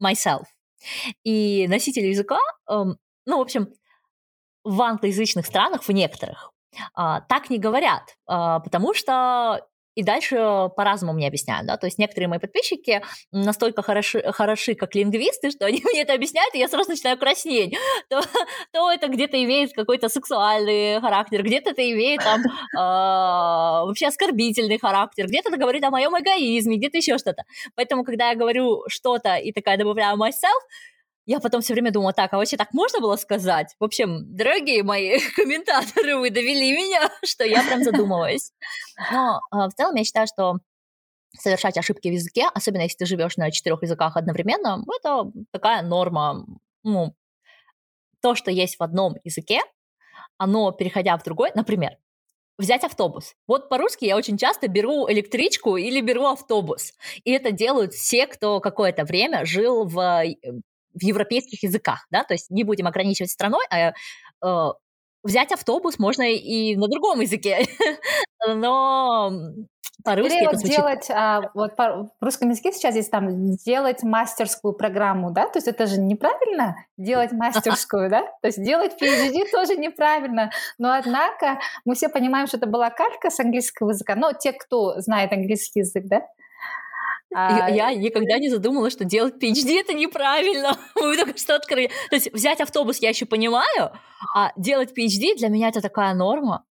myself. 0.03 0.45
И 1.23 1.67
носители 1.67 2.07
языка, 2.07 2.39
эм, 2.69 2.97
ну, 3.25 3.37
в 3.37 3.41
общем, 3.41 3.73
в 4.63 4.81
англоязычных 4.81 5.45
странах, 5.45 5.83
в 5.83 5.89
некоторых, 5.91 6.51
а, 6.93 7.21
так 7.21 7.49
не 7.49 7.57
говорят, 7.57 8.15
а, 8.27 8.59
потому 8.59 8.93
что 8.93 9.67
и 9.97 10.03
дальше 10.03 10.69
по-разному 10.75 11.13
мне 11.13 11.27
объясняют, 11.27 11.65
да, 11.65 11.75
то 11.75 11.87
есть 11.87 11.97
некоторые 11.97 12.27
мои 12.27 12.37
подписчики 12.37 13.01
настолько 13.31 13.81
хороши, 13.81 14.21
хороши 14.31 14.75
как 14.75 14.93
лингвисты, 14.93 15.49
что 15.49 15.65
они 15.65 15.81
мне 15.91 16.03
это 16.03 16.13
объясняют, 16.13 16.53
и 16.53 16.59
я 16.59 16.67
сразу 16.67 16.91
начинаю 16.91 17.17
краснеть. 17.17 17.75
То, 18.09 18.21
то 18.71 18.91
это 18.91 19.07
где-то 19.07 19.43
имеет 19.43 19.73
какой-то 19.73 20.07
сексуальный 20.07 21.01
характер, 21.01 21.41
где-то 21.41 21.71
это 21.71 21.81
имеет 21.91 22.21
там 22.23 22.41
э, 22.41 22.45
вообще 23.87 24.07
оскорбительный 24.07 24.77
характер, 24.77 25.25
где-то 25.25 25.49
это 25.49 25.57
говорит 25.57 25.83
о 25.83 25.89
моем 25.89 26.15
эгоизме, 26.15 26.77
где-то 26.77 26.97
еще 26.97 27.17
что-то. 27.17 27.43
Поэтому, 27.75 28.03
когда 28.03 28.29
я 28.29 28.35
говорю 28.35 28.83
что-то 28.87 29.37
и 29.37 29.51
такая 29.51 29.77
добавляю 29.77 30.15
myself, 30.15 30.61
я 31.27 31.41
потом 31.41 31.61
все 31.61 31.73
время 31.73 31.91
думала, 31.91 32.13
так, 32.13 32.33
а 32.33 32.37
вообще 32.37 32.55
так 32.55 32.73
можно 32.73 33.01
было 33.01 33.17
сказать? 33.17 33.75
В 33.79 33.83
общем, 33.83 34.23
дорогие 34.35 34.81
мои 34.81 35.19
комментаторы, 35.35 36.15
вы 36.15 36.29
довели 36.29 36.71
меня, 36.71 37.11
что 37.25 37.43
я 37.43 37.61
прям 37.63 37.83
задумалась. 37.83 38.53
Но 39.11 39.41
э, 39.53 39.67
в 39.67 39.73
целом 39.73 39.95
я 39.95 40.05
считаю, 40.05 40.25
что 40.27 40.55
совершать 41.37 41.77
ошибки 41.77 42.07
в 42.07 42.13
языке, 42.13 42.47
особенно 42.53 42.83
если 42.83 42.99
ты 42.99 43.05
живешь 43.05 43.35
на 43.35 43.51
четырех 43.51 43.83
языках 43.83 44.15
одновременно, 44.15 44.83
это 44.99 45.29
такая 45.51 45.83
норма. 45.83 46.45
Ну, 46.83 47.13
то, 48.21 48.33
что 48.33 48.49
есть 48.49 48.79
в 48.79 48.83
одном 48.83 49.17
языке, 49.25 49.59
оно, 50.37 50.71
переходя 50.71 51.17
в 51.17 51.23
другой, 51.23 51.51
например, 51.53 51.97
взять 52.57 52.85
автобус. 52.85 53.35
Вот 53.47 53.67
по-русски 53.67 54.05
я 54.05 54.15
очень 54.15 54.37
часто 54.37 54.69
беру 54.69 55.09
электричку 55.09 55.75
или 55.75 55.99
беру 55.99 56.25
автобус. 56.25 56.93
И 57.25 57.31
это 57.31 57.51
делают 57.51 57.93
все, 57.93 58.27
кто 58.27 58.61
какое-то 58.61 59.03
время 59.03 59.45
жил 59.45 59.85
в 59.85 59.99
э, 59.99 60.35
в 60.97 61.03
европейских 61.03 61.63
языках, 61.63 62.05
да, 62.11 62.23
то 62.23 62.33
есть 62.33 62.49
не 62.49 62.63
будем 62.63 62.87
ограничивать 62.87 63.31
страной, 63.31 63.65
а 63.69 63.93
э, 64.45 64.73
взять 65.23 65.51
автобус 65.51 65.99
можно 65.99 66.23
и 66.23 66.75
на 66.75 66.87
другом 66.87 67.19
языке, 67.21 67.65
но 68.47 69.31
по-русски 70.03 70.35
Или 70.35 70.45
вот 70.45 70.57
звучит... 70.57 70.77
делать, 70.77 71.09
а, 71.09 71.51
вот 71.53 71.75
по, 71.75 72.09
в 72.19 72.23
русском 72.23 72.49
языке 72.49 72.71
сейчас 72.71 72.95
есть 72.95 73.11
там 73.11 73.55
делать 73.57 74.03
мастерскую 74.03 74.73
программу, 74.73 75.31
да, 75.31 75.47
то 75.47 75.57
есть 75.57 75.67
это 75.67 75.85
же 75.85 75.99
неправильно 75.99 76.75
делать 76.97 77.31
мастерскую, 77.31 78.09
да, 78.09 78.21
то 78.41 78.47
есть 78.47 78.63
делать 78.63 78.93
PhD 79.01 79.43
тоже 79.51 79.75
неправильно, 79.75 80.51
но 80.77 80.93
однако 80.93 81.59
мы 81.83 81.95
все 81.95 82.09
понимаем, 82.09 82.47
что 82.47 82.57
это 82.57 82.67
была 82.67 82.89
калька 82.89 83.29
с 83.29 83.39
английского 83.39 83.89
языка, 83.89 84.15
но 84.15 84.33
те, 84.33 84.53
кто 84.53 84.99
знает 85.01 85.33
английский 85.33 85.79
язык, 85.79 86.05
да, 86.05 86.21
а... 87.33 87.69
Я 87.69 87.93
никогда 87.93 88.37
не 88.37 88.49
задумала, 88.49 88.89
что 88.89 89.05
делать 89.05 89.35
PhD 89.41 89.79
это 89.79 89.93
неправильно. 89.93 90.77
Мы 90.95 91.17
только 91.17 91.37
что 91.37 91.55
открыли. 91.55 91.89
То 92.09 92.15
есть 92.15 92.33
взять 92.33 92.61
автобус 92.61 92.99
я 92.99 93.09
еще 93.09 93.25
понимаю, 93.25 93.91
а 94.35 94.51
делать 94.55 94.97
PhD 94.97 95.35
для 95.37 95.49
меня 95.49 95.69
это 95.69 95.81
такая 95.81 96.13
норма. 96.13 96.65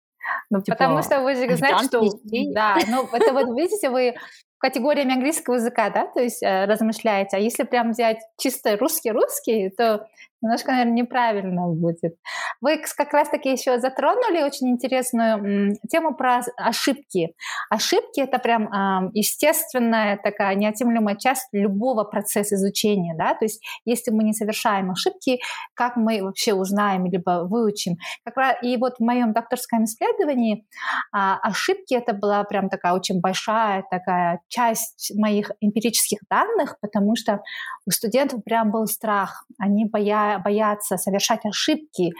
Ну, 0.49 0.61
типа, 0.61 0.77
потому 0.77 1.03
что 1.03 1.21
вы 1.21 1.35
же 1.35 1.55
знаете, 1.55 1.85
что... 1.85 1.99
PhD. 1.99 2.53
Да, 2.53 2.77
ну 2.87 3.07
это 3.11 3.33
вот 3.33 3.55
видите, 3.55 3.89
вы 3.89 4.15
категориями 4.57 5.13
английского 5.13 5.55
языка, 5.55 5.89
да, 5.89 6.07
то 6.07 6.21
есть 6.21 6.41
э, 6.41 6.65
размышляете. 6.65 7.37
А 7.37 7.39
если 7.39 7.63
прям 7.63 7.91
взять 7.91 8.19
чисто 8.37 8.77
русский-русский, 8.77 9.69
то 9.69 10.07
немножко, 10.41 10.71
наверное, 10.71 10.93
неправильно 10.93 11.67
будет. 11.67 12.15
Вы 12.61 12.81
как 12.95 13.13
раз-таки 13.13 13.51
еще 13.51 13.79
затронули 13.79 14.43
очень 14.43 14.69
интересную 14.69 15.75
тему 15.89 16.15
про 16.15 16.41
ошибки. 16.57 17.33
Ошибки— 17.69 18.19
это 18.21 18.37
прям 18.39 18.67
э, 18.67 19.09
естественная 19.13 20.17
такая 20.17 20.55
неотъемлемая 20.55 21.15
часть 21.15 21.47
любого 21.51 22.03
процесса 22.03 22.55
изучения, 22.55 23.15
да, 23.17 23.33
то 23.33 23.45
есть 23.45 23.63
если 23.85 24.11
мы 24.11 24.23
не 24.23 24.33
совершаем 24.33 24.91
ошибки, 24.91 25.39
как 25.73 25.95
мы 25.95 26.21
вообще 26.21 26.53
узнаем 26.53 27.05
либо 27.05 27.45
выучим. 27.49 27.97
Как 28.23 28.37
раз, 28.37 28.55
и 28.61 28.77
вот 28.77 28.95
в 28.99 29.03
моем 29.03 29.33
докторском 29.33 29.85
исследовании 29.85 30.65
э, 31.13 31.17
ошибки— 31.41 31.93
это 31.95 32.13
была 32.13 32.43
прям 32.43 32.69
такая 32.69 32.93
очень 32.93 33.19
большая 33.19 33.83
такая 33.89 34.41
часть 34.47 35.11
моих 35.15 35.51
эмпирических 35.61 36.19
данных, 36.29 36.77
потому 36.81 37.15
что 37.15 37.41
у 37.85 37.91
студентов 37.91 38.43
прям 38.43 38.71
был 38.71 38.85
страх. 38.87 39.45
Они 39.59 39.85
боя, 39.85 40.39
боятся 40.43 40.97
совершать 40.97 41.45
ошибки, 41.45 42.13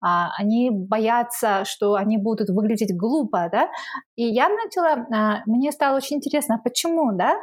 а, 0.00 0.30
они 0.38 0.70
боятся, 0.70 1.64
что 1.64 1.94
они 1.94 2.18
будут 2.18 2.50
выглядеть 2.50 2.96
глупо, 2.96 3.48
да, 3.50 3.68
и 4.14 4.24
я 4.24 4.48
начала, 4.48 5.06
а, 5.12 5.42
мне 5.46 5.72
стало 5.72 5.96
очень 5.96 6.18
интересно, 6.18 6.56
а 6.56 6.62
почему, 6.62 7.10
да, 7.12 7.34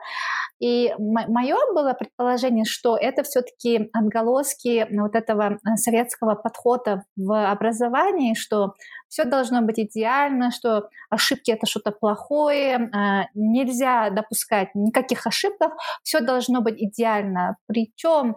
и 0.59 0.93
мое 0.97 1.57
было 1.73 1.93
предположение, 1.93 2.65
что 2.65 2.97
это 2.97 3.23
все-таки 3.23 3.89
отголоски 3.93 4.87
вот 4.91 5.15
этого 5.15 5.59
а, 5.63 5.75
советского 5.75 6.35
подхода 6.35 7.03
в 7.15 7.51
образовании, 7.51 8.33
что 8.35 8.73
все 9.09 9.25
должно 9.25 9.61
быть 9.61 9.79
идеально, 9.79 10.51
что 10.51 10.89
ошибки 11.09 11.51
это 11.51 11.65
что-то 11.67 11.91
плохое, 11.91 12.89
нельзя 13.33 14.09
допускать 14.09 14.69
никаких 14.73 15.27
ошибок, 15.27 15.73
все 16.03 16.19
должно 16.19 16.61
быть 16.61 16.81
идеально. 16.81 17.57
Причем 17.67 18.35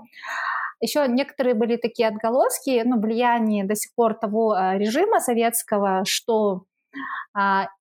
еще 0.81 1.07
некоторые 1.09 1.55
были 1.55 1.77
такие 1.77 2.09
отголоски, 2.09 2.83
ну, 2.85 3.01
влияние 3.01 3.65
до 3.65 3.75
сих 3.75 3.95
пор 3.95 4.15
того 4.15 4.53
а, 4.53 4.77
режима 4.77 5.21
советского, 5.21 6.05
что 6.05 6.53
а, 6.55 6.78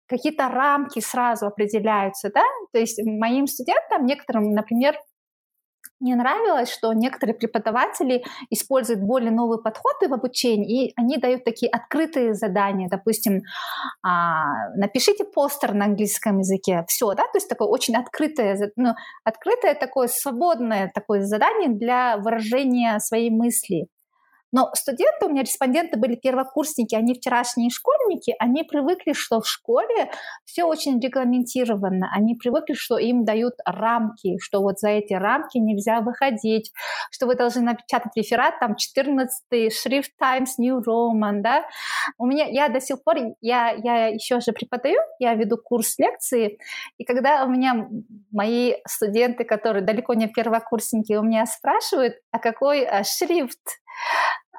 какие-то 0.08 0.49
рамки 0.49 0.99
сразу 0.99 1.47
определяются, 1.47 2.32
да, 2.34 2.43
то 2.71 2.80
есть 2.80 2.99
моим 3.03 3.47
студентам, 3.47 4.06
некоторым, 4.06 4.53
например, 4.53 4.95
мне 5.99 6.15
нравилось, 6.15 6.71
что 6.71 6.93
некоторые 6.93 7.36
преподаватели 7.36 8.23
используют 8.51 9.01
более 9.01 9.32
новые 9.32 9.60
подходы 9.60 10.08
в 10.08 10.13
обучении, 10.13 10.89
и 10.89 10.93
они 10.95 11.17
дают 11.17 11.43
такие 11.43 11.71
открытые 11.71 12.36
задания. 12.36 12.88
Допустим, 12.88 13.41
а, 14.03 14.69
напишите 14.75 15.23
постер 15.23 15.73
на 15.73 15.86
английском 15.86 16.39
языке. 16.39 16.86
Все, 16.88 17.13
да, 17.15 17.23
то 17.23 17.38
есть 17.38 17.49
такое 17.49 17.67
очень 17.67 17.95
открытое, 17.95 18.71
ну, 18.75 18.93
открытое 19.23 19.73
такое 19.73 20.08
свободное 20.08 20.91
такое 20.93 21.23
задание 21.23 21.69
для 21.69 22.17
выражения 22.17 22.99
своей 22.99 23.32
мысли. 23.32 23.88
Но 24.51 24.71
студенты, 24.73 25.25
у 25.25 25.29
меня 25.29 25.41
респонденты 25.41 25.97
были 25.97 26.15
первокурсники, 26.15 26.95
они 26.95 27.13
вчерашние 27.13 27.69
школьники, 27.69 28.33
они 28.39 28.63
привыкли, 28.63 29.13
что 29.13 29.41
в 29.41 29.47
школе 29.47 30.12
все 30.45 30.63
очень 30.63 30.99
регламентировано, 30.99 32.10
они 32.13 32.36
привыкли, 32.36 32.73
что 32.73 32.97
им 32.97 33.25
дают 33.25 33.55
рамки, 33.65 34.38
что 34.39 34.62
вот 34.62 34.79
за 34.79 34.89
эти 34.89 35.13
рамки 35.13 35.57
нельзя 35.57 35.99
выходить, 35.99 36.71
что 37.12 37.27
вы 37.27 37.36
должны 37.36 37.62
напечатать 37.62 38.13
реферат, 38.15 38.60
там 38.60 38.75
14 38.75 39.73
шрифт 39.73 40.12
Times 40.17 40.57
New 40.57 40.79
Roman, 40.79 41.41
да. 41.41 41.65
У 42.17 42.25
меня, 42.25 42.45
я 42.45 42.69
до 42.69 42.79
сих 42.79 43.03
пор, 43.03 43.17
я, 43.41 43.71
я 43.71 44.07
еще 44.07 44.39
же 44.39 44.53
преподаю, 44.53 44.99
я 45.19 45.33
веду 45.33 45.57
курс 45.57 45.99
лекции, 45.99 46.57
и 46.97 47.03
когда 47.03 47.43
у 47.43 47.49
меня 47.49 47.89
мои 48.31 48.75
студенты, 48.88 49.43
которые 49.43 49.83
далеко 49.83 50.13
не 50.13 50.27
первокурсники, 50.27 51.13
у 51.13 51.23
меня 51.23 51.45
спрашивают, 51.45 52.15
а 52.31 52.39
какой 52.39 52.86
а, 52.86 53.03
шрифт 53.03 53.60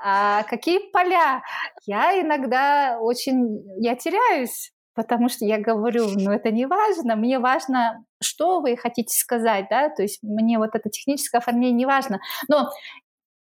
а 0.03 0.45
какие 0.45 0.91
поля? 0.93 1.43
Я 1.87 2.21
иногда 2.21 2.99
очень, 3.01 3.63
я 3.81 3.97
теряюсь, 3.97 4.73
потому 4.95 5.29
что 5.29 5.45
я 5.45 5.59
говорю, 5.59 6.07
ну 6.17 6.31
это 6.31 6.51
не 6.51 6.67
важно, 6.67 7.17
мне 7.17 7.39
важно, 7.39 8.05
что 8.23 8.61
вы 8.61 8.77
хотите 8.77 9.17
сказать, 9.17 9.67
да, 9.71 9.89
то 9.89 10.03
есть 10.03 10.21
мне 10.23 10.59
вот 10.59 10.71
это 10.75 10.89
техническое 10.91 11.39
оформление 11.39 11.77
не 11.77 11.87
важно. 11.87 12.21
Но 12.49 12.69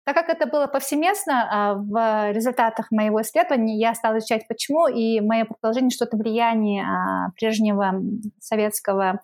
так 0.07 0.15
как 0.15 0.29
это 0.29 0.47
было 0.47 0.67
повсеместно, 0.67 1.47
а, 1.51 1.73
в 1.73 2.31
результатах 2.31 2.91
моего 2.91 3.21
исследования 3.21 3.77
я 3.77 3.93
стала 3.93 4.19
изучать, 4.19 4.47
почему, 4.47 4.87
и 4.87 5.19
мое 5.19 5.43
предположение, 5.43 5.89
что 5.89 6.05
это 6.05 6.15
влияние 6.15 6.85
а, 6.85 7.31
прежнего 7.35 7.93
советского 8.39 9.19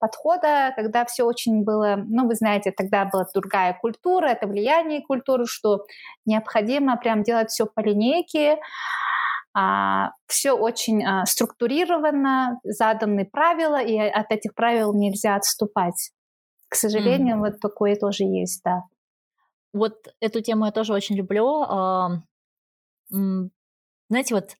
подхода, 0.00 0.72
когда 0.74 1.04
все 1.04 1.24
очень 1.24 1.62
было, 1.62 1.96
ну, 2.08 2.26
вы 2.26 2.34
знаете, 2.34 2.72
тогда 2.72 3.04
была 3.04 3.26
другая 3.32 3.78
культура, 3.80 4.26
это 4.26 4.46
влияние 4.46 5.02
культуры, 5.02 5.44
что 5.46 5.84
необходимо 6.26 6.96
прям 6.96 7.22
делать 7.22 7.50
все 7.50 7.66
по 7.66 7.80
линейке, 7.80 8.58
а, 9.52 10.10
все 10.26 10.52
очень 10.52 11.04
а, 11.04 11.26
структурировано, 11.26 12.60
заданы 12.64 13.26
правила, 13.26 13.80
и 13.80 13.96
от 13.98 14.30
этих 14.30 14.54
правил 14.54 14.94
нельзя 14.94 15.36
отступать. 15.36 16.10
К 16.68 16.74
сожалению, 16.74 17.36
mm. 17.36 17.40
вот 17.40 17.60
такое 17.60 17.96
тоже 17.96 18.24
есть, 18.24 18.62
да. 18.64 18.82
Вот 19.72 19.94
эту 20.20 20.40
тему 20.40 20.66
я 20.66 20.72
тоже 20.72 20.92
очень 20.92 21.16
люблю. 21.16 21.64
Знаете, 24.08 24.34
вот 24.34 24.56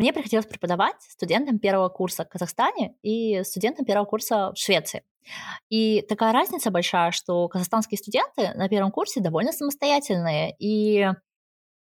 мне 0.00 0.14
приходилось 0.14 0.46
преподавать 0.46 0.96
студентам 1.02 1.58
первого 1.58 1.90
курса 1.90 2.24
в 2.24 2.28
Казахстане 2.30 2.94
и 3.02 3.42
студентам 3.44 3.84
первого 3.84 4.06
курса 4.06 4.50
в 4.52 4.56
Швеции. 4.56 5.04
И 5.68 6.00
такая 6.08 6.32
разница 6.32 6.70
большая, 6.70 7.10
что 7.10 7.46
казахстанские 7.48 7.98
студенты 7.98 8.54
на 8.54 8.68
первом 8.70 8.92
курсе 8.92 9.20
довольно 9.20 9.52
самостоятельные, 9.52 10.56
и 10.58 11.06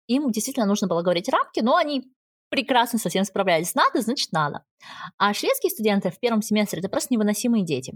им 0.07 0.31
действительно 0.31 0.65
нужно 0.65 0.87
было 0.87 1.01
говорить 1.01 1.27
рамки, 1.27 1.59
но 1.59 1.75
они 1.75 2.09
прекрасно 2.49 2.97
совсем 2.97 3.25
справлялись. 3.25 3.75
Надо, 3.75 3.99
значит, 3.99 4.31
надо. 4.31 4.63
А 5.17 5.33
шведские 5.33 5.69
студенты 5.69 6.09
в 6.09 6.17
первом 6.17 6.41
семестре– 6.41 6.79
это 6.81 6.87
просто 6.87 7.13
невыносимые 7.13 7.65
дети. 7.65 7.93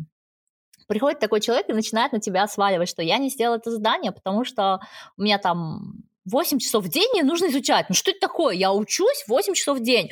Приходит 0.90 1.20
такой 1.20 1.40
человек 1.40 1.70
и 1.70 1.74
начинает 1.74 2.12
на 2.12 2.20
тебя 2.20 2.46
сваливать, 2.48 2.90
что 2.90 3.02
я 3.02 3.18
не 3.18 3.30
сделал 3.30 3.56
это 3.56 3.72
задание, 3.72 4.12
потому 4.12 4.44
что 4.44 4.82
у 5.16 5.22
меня 5.22 5.38
там 5.38 6.04
8 6.26 6.60
часов 6.60 6.84
в 6.84 6.90
день 6.90 7.10
мне 7.14 7.24
нужно 7.24 7.48
изучать. 7.48 7.88
Ну 7.90 7.96
что 7.96 8.12
это 8.12 8.20
такое? 8.20 8.56
Я 8.56 8.74
учусь 8.74 9.24
8 9.28 9.54
часов 9.54 9.80
в 9.80 9.84
день. 9.84 10.10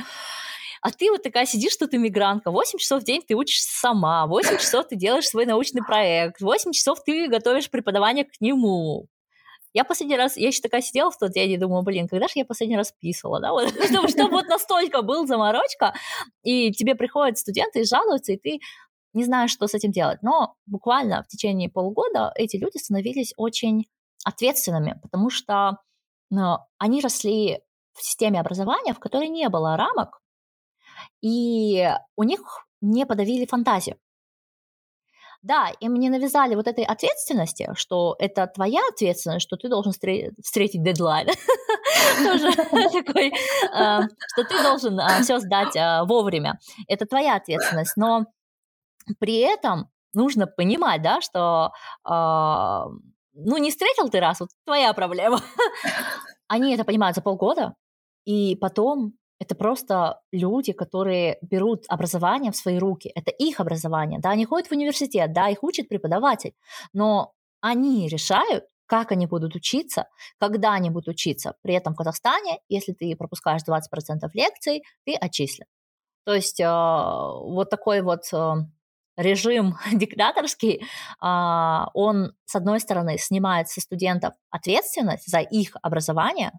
А 0.82 0.91
ты 0.91 1.12
вот 1.12 1.24
такая 1.24 1.45
сидишь, 1.45 1.74
что 1.74 1.88
ты 1.88 1.98
мигрантка, 1.98 2.52
8 2.52 2.80
часов 2.80 3.02
в 3.02 3.06
день 3.06 3.22
ты 3.22 3.36
учишься 3.36 3.69
сама, 3.80 4.26
8 4.28 4.58
часов 4.58 4.88
ты 4.88 4.95
делаешь 4.95 5.28
свой 5.28 5.45
научный 5.45 5.84
проект, 5.84 6.41
8 6.41 6.72
часов 6.72 7.04
ты 7.04 7.28
готовишь 7.28 7.69
преподавание 7.69 8.26
к 8.26 8.39
нему. 8.39 9.08
Я 9.74 9.84
последний 9.84 10.17
раз, 10.17 10.36
я 10.36 10.48
еще 10.48 10.62
такая 10.62 10.82
сидела 10.82 11.12
в 11.12 11.17
тот 11.17 11.32
день 11.32 11.52
и 11.52 11.58
думаю, 11.58 11.84
блин, 11.84 12.08
когда 12.08 12.28
же 12.28 12.34
я 12.36 12.45
последний 12.45 12.78
раз 12.78 12.91
писала, 13.00 13.39
да, 13.39 13.52
вот, 13.52 13.69
чтобы, 13.91 14.08
чтобы 14.08 14.32
вот 14.32 14.48
настолько 14.48 15.02
был 15.04 15.28
заморочка, 15.28 15.93
и 16.43 16.72
тебе 16.72 16.95
приходят 16.95 17.38
студенты 17.38 17.82
и 17.82 17.86
жалуются, 17.86 18.32
и 18.32 18.38
ты 18.38 18.60
не 19.13 19.26
знаешь, 19.26 19.52
что 19.52 19.67
с 19.67 19.74
этим 19.74 19.91
делать. 19.91 20.19
Но 20.24 20.56
буквально 20.65 21.24
в 21.24 21.28
течение 21.28 21.69
полугода 21.69 22.32
эти 22.36 22.58
люди 22.58 22.78
становились 22.78 23.34
очень 23.38 23.86
ответственными, 24.24 25.00
потому 25.02 25.30
что 25.30 25.78
ну, 26.29 26.59
они 26.77 27.01
росли 27.01 27.59
в 27.93 28.03
системе 28.03 28.39
образования, 28.39 28.93
в 28.93 28.99
которой 28.99 29.29
не 29.29 29.49
было 29.49 29.77
рамок, 29.77 30.21
и 31.21 31.89
у 32.15 32.23
них 32.23 32.67
не 32.81 33.05
подавили 33.05 33.45
фантазию. 33.45 33.97
Да, 35.41 35.71
им 35.79 35.93
не 35.95 36.09
навязали 36.09 36.55
вот 36.55 36.67
этой 36.67 36.83
ответственности, 36.83 37.69
что 37.75 38.15
это 38.19 38.45
твоя 38.47 38.81
ответственность, 38.89 39.45
что 39.45 39.55
ты 39.55 39.69
должен 39.69 39.93
встретить 39.93 40.83
дедлайн. 40.83 41.27
Тоже 42.23 42.51
такой, 43.05 43.31
а, 43.73 44.01
что 44.03 44.43
ты 44.43 44.61
должен 44.63 44.99
а, 44.99 45.21
все 45.21 45.39
сдать 45.39 45.77
а, 45.77 46.03
вовремя. 46.03 46.59
Это 46.89 47.05
твоя 47.05 47.35
ответственность. 47.35 47.95
Но 47.95 48.25
при 49.19 49.39
этом 49.39 49.89
нужно 50.13 50.45
понимать, 50.45 51.01
да, 51.01 51.21
что 51.21 51.71
ну 53.45 53.58
не 53.58 53.71
встретил 53.71 54.10
ты 54.10 54.19
раз, 54.19 54.39
вот 54.39 54.49
твоя 54.65 54.93
проблема. 54.93 55.41
Они 56.47 56.73
это 56.73 56.84
понимают 56.84 57.15
за 57.15 57.21
полгода, 57.21 57.75
и 58.25 58.56
потом 58.56 59.13
это 59.39 59.56
просто 59.56 60.19
люди, 60.32 60.73
которые 60.73 61.38
берут 61.41 61.86
образование 61.88 62.52
в 62.52 62.58
свои 62.58 62.78
руки. 62.78 63.12
Это 63.15 63.32
их 63.32 63.60
образование. 63.60 64.19
Да, 64.19 64.32
они 64.32 64.45
ходят 64.45 64.67
в 64.67 64.73
университет, 64.73 65.32
да, 65.34 65.47
их 65.47 65.63
учит 65.63 65.88
преподаватель, 65.88 66.54
но 66.93 67.32
они 67.62 68.10
решают, 68.10 68.65
как 68.86 69.12
они 69.12 69.28
будут 69.28 69.56
учиться, 69.56 70.08
когда 70.39 70.73
они 70.73 70.89
будут 70.89 71.10
учиться. 71.10 71.56
При 71.62 71.73
этом 71.73 71.93
в 71.93 71.97
Казахстане, 71.97 72.60
если 72.67 72.91
ты 72.91 73.15
пропускаешь 73.15 73.62
20% 73.62 74.30
лекций, 74.34 74.84
ты 75.06 75.15
отчислен. 75.15 75.67
То 76.25 76.34
есть 76.34 76.60
э, 76.60 76.65
вот 76.65 77.69
такой 77.69 78.02
вот 78.02 78.21
э, 78.34 78.54
режим 79.19 79.77
диктаторский, 79.93 80.82
э, 80.82 81.86
он, 81.93 82.34
с 82.45 82.55
одной 82.55 82.79
стороны, 82.79 83.17
снимает 83.17 83.69
со 83.69 83.82
студентов 83.82 84.34
ответственность 84.49 85.29
за 85.29 85.39
их 85.39 85.75
образование, 85.82 86.51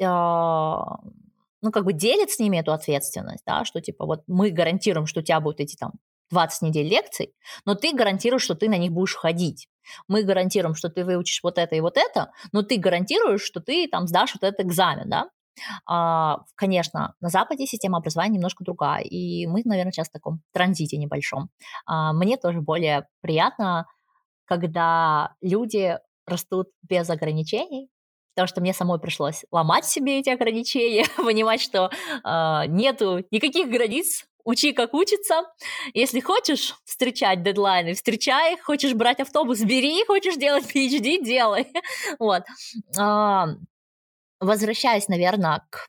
э, 0.00 0.04
ну, 0.04 1.70
как 1.72 1.84
бы 1.84 1.92
делит 1.92 2.30
с 2.30 2.38
ними 2.38 2.58
эту 2.58 2.72
ответственность, 2.72 3.42
да, 3.46 3.64
что 3.64 3.80
типа 3.80 4.06
вот 4.06 4.22
мы 4.26 4.50
гарантируем, 4.50 5.06
что 5.06 5.20
у 5.20 5.22
тебя 5.22 5.40
будут 5.40 5.60
эти 5.60 5.76
там 5.76 5.92
20 6.30 6.62
недель 6.62 6.88
лекций, 6.88 7.34
но 7.64 7.74
ты 7.74 7.92
гарантируешь, 7.92 8.42
что 8.42 8.54
ты 8.54 8.68
на 8.68 8.76
них 8.76 8.92
будешь 8.92 9.14
ходить. 9.14 9.68
Мы 10.08 10.22
гарантируем, 10.22 10.74
что 10.74 10.88
ты 10.88 11.04
выучишь 11.04 11.40
вот 11.42 11.58
это 11.58 11.74
и 11.76 11.80
вот 11.80 11.96
это, 11.96 12.30
но 12.52 12.62
ты 12.62 12.78
гарантируешь, 12.78 13.42
что 13.42 13.60
ты 13.60 13.88
там 13.88 14.06
сдашь 14.06 14.34
вот 14.34 14.42
этот 14.42 14.66
экзамен, 14.66 15.08
да. 15.08 15.28
А, 15.86 16.38
конечно, 16.54 17.14
на 17.20 17.28
Западе 17.28 17.66
система 17.66 17.98
образования 17.98 18.36
немножко 18.36 18.64
другая, 18.64 19.02
и 19.02 19.46
мы, 19.46 19.62
наверное, 19.64 19.92
сейчас 19.92 20.08
в 20.08 20.12
таком 20.12 20.40
транзите 20.52 20.96
небольшом. 20.96 21.50
А, 21.86 22.12
мне 22.12 22.36
тоже 22.36 22.60
более 22.60 23.06
приятно, 23.20 23.86
когда 24.46 25.34
люди 25.40 25.98
растут 26.26 26.68
без 26.82 27.08
ограничений, 27.10 27.88
потому 28.34 28.48
что 28.48 28.60
мне 28.60 28.72
самой 28.72 28.98
пришлось 28.98 29.44
ломать 29.50 29.84
себе 29.84 30.18
эти 30.18 30.30
ограничения, 30.30 31.06
понимать, 31.16 31.60
что 31.60 31.90
э, 32.24 32.66
нету 32.66 33.24
никаких 33.30 33.70
границ, 33.70 34.26
учи 34.44 34.72
как 34.72 34.94
учиться. 34.94 35.42
Если 35.94 36.20
хочешь 36.20 36.74
встречать 36.84 37.42
дедлайны, 37.42 37.94
встречай 37.94 38.58
хочешь 38.58 38.94
брать 38.94 39.20
автобус, 39.20 39.60
бери, 39.60 40.04
хочешь 40.06 40.36
делать 40.36 40.64
PhD, 40.74 41.22
делай. 41.22 41.68
вот. 42.18 42.42
Возвращаясь, 44.40 45.08
наверное, 45.08 45.62
к 45.70 45.86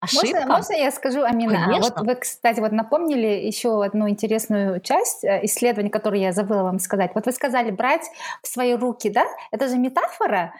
ошибка. 0.00 0.26
Можно, 0.26 0.46
можно 0.46 0.72
я 0.74 0.90
скажу, 0.90 1.22
Амина? 1.22 1.64
Конечно. 1.66 1.94
Вот 1.96 2.06
вы, 2.06 2.14
кстати, 2.14 2.60
вот 2.60 2.72
напомнили 2.72 3.26
еще 3.26 3.84
одну 3.84 4.08
интересную 4.08 4.80
часть 4.80 5.24
э, 5.24 5.40
исследования, 5.44 5.90
которую 5.90 6.20
я 6.20 6.32
забыла 6.32 6.62
вам 6.62 6.78
сказать. 6.78 7.12
Вот 7.14 7.26
вы 7.26 7.32
сказали 7.32 7.70
брать 7.70 8.06
в 8.42 8.48
свои 8.48 8.74
руки, 8.74 9.10
да? 9.10 9.24
Это 9.50 9.68
же 9.68 9.76
метафора. 9.76 10.54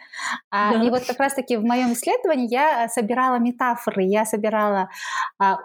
А, 0.51 0.73
да. 0.73 0.83
И 0.83 0.89
вот 0.89 1.05
как 1.05 1.19
раз-таки 1.19 1.57
в 1.57 1.63
моем 1.63 1.93
исследовании 1.93 2.47
я 2.49 2.89
собирала 2.89 3.39
метафоры, 3.39 4.03
я 4.03 4.25
собирала 4.25 4.89
а, 5.39 5.57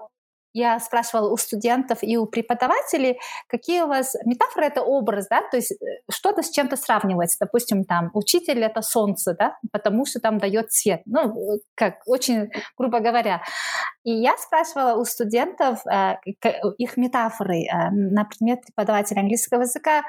я 0.55 0.79
спрашивала 0.79 1.31
у 1.31 1.37
студентов 1.37 1.99
и 2.03 2.17
у 2.17 2.27
преподавателей, 2.27 3.19
какие 3.49 3.83
у 3.83 3.88
вас 3.88 4.14
метафоры 4.25 4.67
это 4.67 4.83
образ, 4.83 5.27
да, 5.29 5.43
то 5.51 5.57
есть 5.57 5.73
э, 5.73 5.75
что-то 6.11 6.43
с 6.43 6.51
чем-то 6.51 6.77
сравнивается. 6.77 7.38
Допустим, 7.40 7.85
там 7.85 8.11
учитель 8.14 8.62
это 8.62 8.81
солнце, 8.81 9.35
да, 9.37 9.59
потому 9.73 10.07
что 10.07 10.21
там 10.21 10.38
дает 10.38 10.73
свет. 10.73 11.03
Ну, 11.07 11.59
как 11.75 11.97
очень 12.07 12.51
грубо 12.79 13.01
говоря. 13.01 13.43
И 14.05 14.12
я 14.12 14.37
спрашивала 14.37 14.95
у 14.99 15.05
студентов 15.05 15.85
э, 15.87 16.14
их 16.79 16.97
метафоры 16.97 17.64
э, 17.64 17.90
на 17.90 18.25
предмет 18.25 18.61
преподавателя 18.62 19.21
английского 19.21 19.62
языка. 19.62 20.03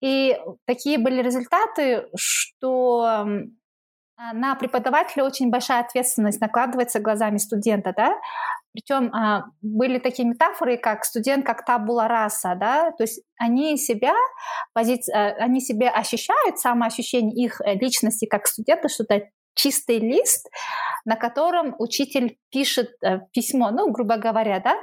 И 0.00 0.36
такие 0.66 0.98
были 0.98 1.22
результаты, 1.22 2.06
что 2.16 3.24
на 4.32 4.54
преподавателя 4.56 5.24
очень 5.24 5.50
большая 5.50 5.80
ответственность 5.80 6.40
накладывается 6.40 7.00
глазами 7.00 7.38
студента, 7.38 7.92
да, 7.96 8.14
причем 8.78 9.12
а, 9.12 9.46
были 9.60 9.98
такие 9.98 10.28
метафоры, 10.28 10.76
как 10.76 11.04
студент, 11.04 11.44
как 11.44 11.64
табула 11.64 12.06
раса, 12.06 12.54
да, 12.54 12.92
то 12.92 13.02
есть 13.02 13.22
они 13.36 13.76
себя, 13.76 14.14
пози... 14.72 15.00
А, 15.12 15.30
они 15.40 15.60
себя 15.60 15.90
ощущают, 15.90 16.58
самоощущение 16.58 17.44
их 17.44 17.60
э, 17.60 17.74
личности 17.74 18.26
как 18.26 18.46
студента, 18.46 18.88
что 18.88 19.04
это 19.08 19.26
чистый 19.56 19.98
лист, 19.98 20.48
на 21.04 21.16
котором 21.16 21.74
учитель 21.78 22.38
пишет 22.52 22.90
э, 23.04 23.18
письмо, 23.32 23.72
ну, 23.72 23.90
грубо 23.90 24.16
говоря, 24.16 24.60
да. 24.60 24.76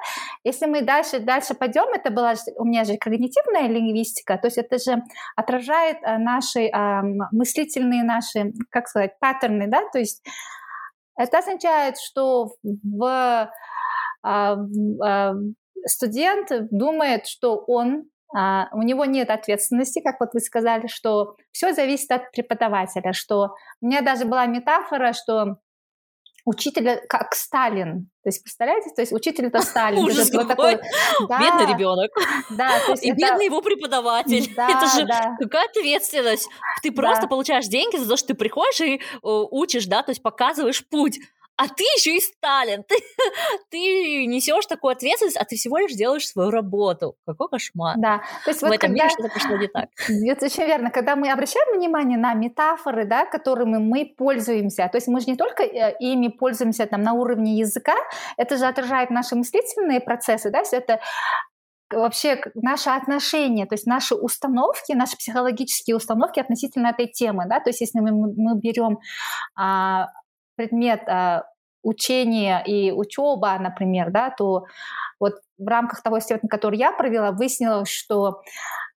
Если 0.44 0.66
мы 0.66 0.82
дальше, 0.82 1.20
дальше 1.20 1.54
пойдем, 1.54 1.88
это 1.94 2.12
была 2.12 2.34
у 2.58 2.66
меня 2.66 2.84
же 2.84 2.98
когнитивная 2.98 3.70
лингвистика, 3.70 4.38
то 4.38 4.48
есть 4.48 4.58
это 4.58 4.78
же 4.78 5.02
отражает 5.38 5.98
э, 6.04 6.18
наши 6.18 6.64
э, 6.64 7.02
мыслительные 7.32 8.04
наши, 8.04 8.52
как 8.70 8.90
сказать, 8.90 9.18
паттерны, 9.20 9.68
да, 9.68 9.84
то 9.94 10.00
есть 10.00 10.22
это 11.18 11.40
означает, 11.40 11.98
что 11.98 12.52
в 12.64 13.50
а, 14.24 14.58
а, 15.04 15.34
студент 15.86 16.50
думает, 16.72 17.28
что 17.28 17.58
он 17.58 18.10
а, 18.36 18.68
у 18.74 18.82
него 18.82 19.06
нет 19.06 19.30
ответственности, 19.30 20.02
как 20.02 20.20
вот 20.20 20.34
вы 20.34 20.40
сказали, 20.40 20.88
что 20.88 21.36
все 21.52 21.74
зависит 21.74 22.12
от 22.12 22.32
преподавателя, 22.32 23.14
что 23.14 23.56
у 23.82 23.88
меня 23.88 24.02
даже 24.02 24.26
была 24.26 24.46
метафора, 24.46 25.14
что 25.14 25.58
учитель 26.46 27.02
как 27.10 27.34
Сталин. 27.36 28.10
То 28.24 28.30
есть, 28.30 28.44
представляете, 28.44 28.90
то 28.96 29.02
есть 29.02 29.12
учитель 29.12 29.48
это 29.48 29.62
Сталин. 29.64 30.00
Ужас. 30.04 30.32
Вот 30.32 30.48
такой, 30.48 30.80
да, 31.28 31.40
бедный 31.40 31.74
ребенок. 31.74 32.12
Да, 32.52 32.80
то 32.86 32.92
есть 32.92 33.04
И 33.04 33.10
это... 33.10 33.18
бедный 33.18 33.46
его 33.46 33.62
преподаватель. 33.62 34.54
Да, 34.56 34.70
это 34.70 34.88
же 34.96 35.06
да. 35.06 35.36
какая 35.40 35.66
ответственность. 35.66 36.48
Ты 36.82 36.92
просто 36.92 37.24
да. 37.24 37.28
получаешь 37.28 37.66
деньги 37.66 37.98
за 37.98 38.08
то, 38.08 38.16
что 38.16 38.30
ты 38.30 38.34
приходишь 38.36 38.80
и 38.82 38.96
э, 38.96 39.00
учишь, 39.22 39.88
да, 39.88 40.04
то 40.04 40.12
есть 40.12 40.22
показываешь 40.22 40.86
путь 40.88 41.20
а 41.58 41.68
ты 41.68 41.84
еще 41.84 42.16
и 42.16 42.20
Сталин, 42.20 42.84
ты, 42.88 42.96
ты 43.70 44.26
несешь 44.26 44.66
такую 44.66 44.92
ответственность, 44.92 45.38
а 45.38 45.46
ты 45.46 45.56
всего 45.56 45.78
лишь 45.78 45.94
делаешь 45.94 46.28
свою 46.28 46.52
работу. 46.52 47.16
Какой 47.26 47.48
кошмар. 47.48 47.96
Да. 47.98 48.22
То 48.44 48.52
есть 48.52 48.60
в 48.60 48.64
вот 48.64 48.76
этом 48.76 48.90
когда... 48.90 49.04
мире 49.06 49.10
что-то 49.10 49.30
пошло 49.30 49.58
не 49.58 49.68
так. 49.68 49.90
Это 50.10 50.46
очень 50.46 50.66
верно. 50.66 50.92
Когда 50.92 51.16
мы 51.16 51.32
обращаем 51.32 51.78
внимание 51.78 52.18
на 52.18 52.34
метафоры, 52.34 53.06
да, 53.06 53.26
которыми 53.26 53.78
мы 53.78 54.14
пользуемся, 54.18 54.90
то 54.92 54.98
есть 54.98 55.08
мы 55.08 55.22
же 55.22 55.28
не 55.28 55.38
только 55.38 55.64
э, 55.64 55.96
ими 56.00 56.28
пользуемся 56.28 56.86
там 56.86 57.02
на 57.02 57.14
уровне 57.14 57.58
языка, 57.58 57.96
это 58.38 58.58
же 58.58 58.66
отражает 58.66 59.10
наши 59.10 59.36
мыслительные 59.36 60.02
процессы, 60.02 60.52
да, 60.52 60.64
все 60.64 60.78
это 60.78 61.00
вообще 61.92 62.42
наши 62.56 62.90
отношения, 62.90 63.66
то 63.66 63.76
есть 63.76 63.86
наши 63.86 64.16
установки, 64.16 64.94
наши 64.94 65.18
психологические 65.18 65.96
установки 65.96 66.40
относительно 66.40 66.88
этой 66.88 67.08
темы, 67.08 67.46
да, 67.48 67.60
то 67.60 67.70
есть 67.70 67.82
если 67.82 68.00
мы, 68.00 68.12
мы 68.12 68.60
берем 68.60 69.00
а, 69.56 70.08
предмет 70.56 71.08
а, 71.08 71.44
учения 71.84 72.64
и 72.66 72.92
учеба, 72.92 73.58
например, 73.60 74.12
да, 74.12 74.32
то 74.32 74.66
вот 75.20 75.36
в 75.58 75.68
рамках 75.68 76.02
того 76.02 76.20
исследования, 76.20 76.50
которое 76.50 76.78
я 76.78 76.92
провела, 76.92 77.32
выяснилось, 77.32 77.90
что 77.90 78.42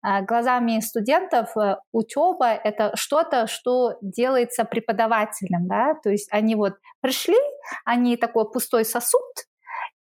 а, 0.00 0.22
глазами 0.22 0.80
студентов 0.80 1.56
э, 1.56 1.76
учеба— 1.92 2.52
это 2.64 2.92
что-то, 2.94 3.46
что 3.46 3.94
делается 4.00 4.64
преподавателем, 4.64 5.68
да, 5.68 5.94
то 6.02 6.10
есть 6.10 6.28
они 6.32 6.54
вот 6.54 6.74
пришли, 7.00 7.36
они 7.84 8.16
такой 8.16 8.50
пустой 8.50 8.84
сосуд, 8.84 9.22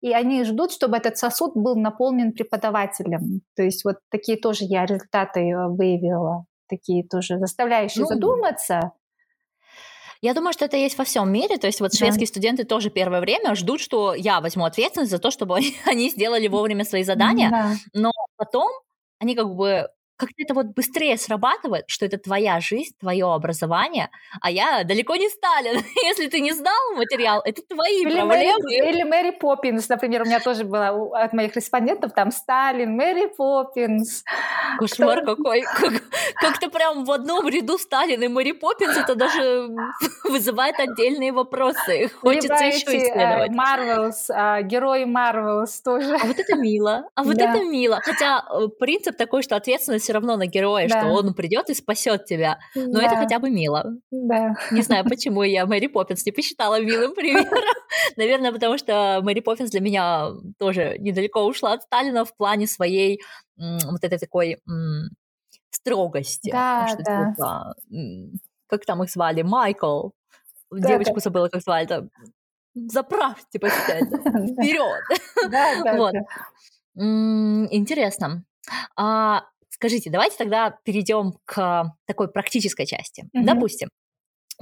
и 0.02 0.14
они 0.14 0.44
ждут, 0.44 0.72
чтобы 0.72 0.98
этот 0.98 1.18
сосуд 1.18 1.54
был 1.56 1.76
наполнен 1.76 2.32
преподавателем. 2.32 3.42
То 3.56 3.64
есть 3.64 3.84
вот 3.84 3.98
такие 4.10 4.38
тоже 4.38 4.66
я 4.66 4.86
результаты 4.86 5.42
э, 5.42 5.68
выявила, 5.68 6.46
такие 6.70 7.04
тоже 7.08 7.40
заставляющие 7.40 8.04
ну, 8.04 8.08
задуматься. 8.08 8.92
Я 10.22 10.34
думаю, 10.34 10.54
что 10.54 10.66
это 10.66 10.78
есть 10.78 10.98
во 10.98 11.04
всем 11.04 11.32
мире. 11.32 11.58
То 11.58 11.68
есть 11.68 11.80
вот 11.80 11.92
да. 11.92 11.98
шведские 11.98 12.28
студенты 12.28 12.64
тоже 12.64 12.90
первое 12.90 13.20
время 13.20 13.56
ждут, 13.56 13.82
что 13.82 14.14
я 14.14 14.42
возьму 14.42 14.66
ответственность 14.66 15.12
за 15.12 15.20
то, 15.20 15.32
чтобы 15.32 15.56
они, 15.56 15.76
они 15.86 16.10
сделали 16.10 16.48
вовремя 16.48 16.84
свои 16.86 17.04
задания. 17.04 17.50
Да. 17.50 17.76
Но 17.94 18.12
потом 18.36 18.70
они 19.20 19.36
как 19.36 19.54
бы 19.56 19.88
как-то 20.18 20.36
это 20.38 20.54
вот 20.54 20.68
быстрее 20.68 21.18
срабатывает, 21.18 21.86
что 21.88 22.06
это 22.06 22.18
твоя 22.18 22.60
жизнь, 22.60 22.96
твое 23.00 23.26
образование, 23.32 24.10
а 24.42 24.50
я 24.50 24.84
далеко 24.84 25.16
не 25.16 25.30
Сталин. 25.30 25.82
Если 26.04 26.28
ты 26.28 26.40
не 26.40 26.54
знал 26.54 26.96
материал, 26.96 27.42
это 27.46 27.62
твои 27.62 28.02
или 28.02 28.16
проблемы. 28.16 28.64
Мэри, 28.64 28.90
или 28.90 29.04
Мэри 29.04 29.32
Поппинс, 29.32 29.88
например, 29.90 30.24
у 30.24 30.26
меня 30.26 30.40
тоже 30.40 30.64
было 30.64 30.90
от 31.16 31.34
моих 31.34 31.56
респондентов 31.56 32.14
там 32.14 32.32
Сталин, 32.32 32.96
Мэри 32.96 33.28
Поппинс. 33.38 34.24
Кошмар 34.80 35.22
Кто... 35.22 35.36
какой. 35.36 35.62
Как, 35.62 36.04
как-то 36.36 36.70
прям 36.70 37.06
в 37.06 37.12
одном 37.12 37.48
ряду 37.48 37.78
Сталин 37.78 38.22
и 38.24 38.28
Мэри 38.28 38.54
Поппинс 38.54 38.98
это 38.98 39.16
даже 39.16 39.70
вызывает 40.24 40.80
отдельные 40.80 41.32
вопросы. 41.32 42.10
Хочется 42.10 42.54
Либо 42.54 42.66
еще 42.66 42.86
эти, 42.88 43.06
исследовать. 43.06 43.52
Марвелс, 43.52 44.30
герои 44.64 45.06
Марвелс 45.06 45.82
тоже. 45.82 46.16
А 46.16 46.26
вот 46.26 46.40
это 46.40 46.56
мило. 46.56 47.10
А 47.16 47.24
вот 47.24 47.36
да. 47.36 47.52
это 47.52 47.64
мило. 47.64 48.00
Хотя 48.04 48.44
э, 48.50 48.68
принцип 48.80 49.16
такой, 49.16 49.44
что 49.44 49.56
ответственность 49.56 50.07
все 50.08 50.14
равно 50.14 50.38
на 50.38 50.46
героя, 50.46 50.88
да. 50.88 51.02
что 51.02 51.12
он 51.12 51.34
придет 51.34 51.70
и 51.70 51.74
спасет 51.74 52.24
тебя. 52.24 52.60
Но 52.76 53.00
да. 53.00 53.08
это 53.08 53.16
хотя 53.18 53.40
бы 53.40 53.50
мило. 53.50 53.94
Да. 54.10 54.56
Не 54.72 54.82
знаю, 54.82 55.04
почему 55.04 55.44
я 55.44 55.66
Мэри 55.66 55.88
Поппинс 55.88 56.26
не 56.26 56.32
посчитала 56.32 56.80
милым 56.80 57.14
примером. 57.14 57.60
Наверное, 58.16 58.54
потому 58.54 58.78
что 58.78 59.20
Мэри 59.22 59.42
Поппинс 59.42 59.70
для 59.72 59.82
меня 59.82 60.30
тоже 60.60 60.96
недалеко 61.00 61.46
ушла 61.46 61.74
от 61.74 61.84
Сталина 61.84 62.24
в 62.24 62.34
плане 62.38 62.68
своей 62.68 63.20
вот 63.58 64.02
этой 64.02 64.18
такой 64.18 64.62
строгости. 65.72 66.52
Да, 66.52 66.88
да. 67.06 67.34
Типа, 67.36 67.76
как 68.68 68.86
там 68.86 69.04
их 69.04 69.12
звали? 69.12 69.42
Майкл. 69.42 70.12
Да, 70.72 70.88
Девочку 70.88 71.16
да. 71.16 71.20
забыла, 71.20 71.50
как 71.50 71.62
звали. 71.62 71.86
Там, 71.86 72.10
Заправьте, 72.76 73.60
вперед. 73.60 75.04
Да, 75.52 75.84
да, 75.84 75.98
вот. 75.98 76.14
Интересно. 76.96 78.46
А 78.96 79.44
Скажите, 79.80 80.10
давайте 80.10 80.38
тогда 80.38 80.78
перейдем 80.84 81.38
к 81.46 81.96
такой 82.06 82.32
практической 82.32 82.86
части. 82.86 83.24
Mm-hmm. 83.24 83.44
Допустим, 83.44 83.90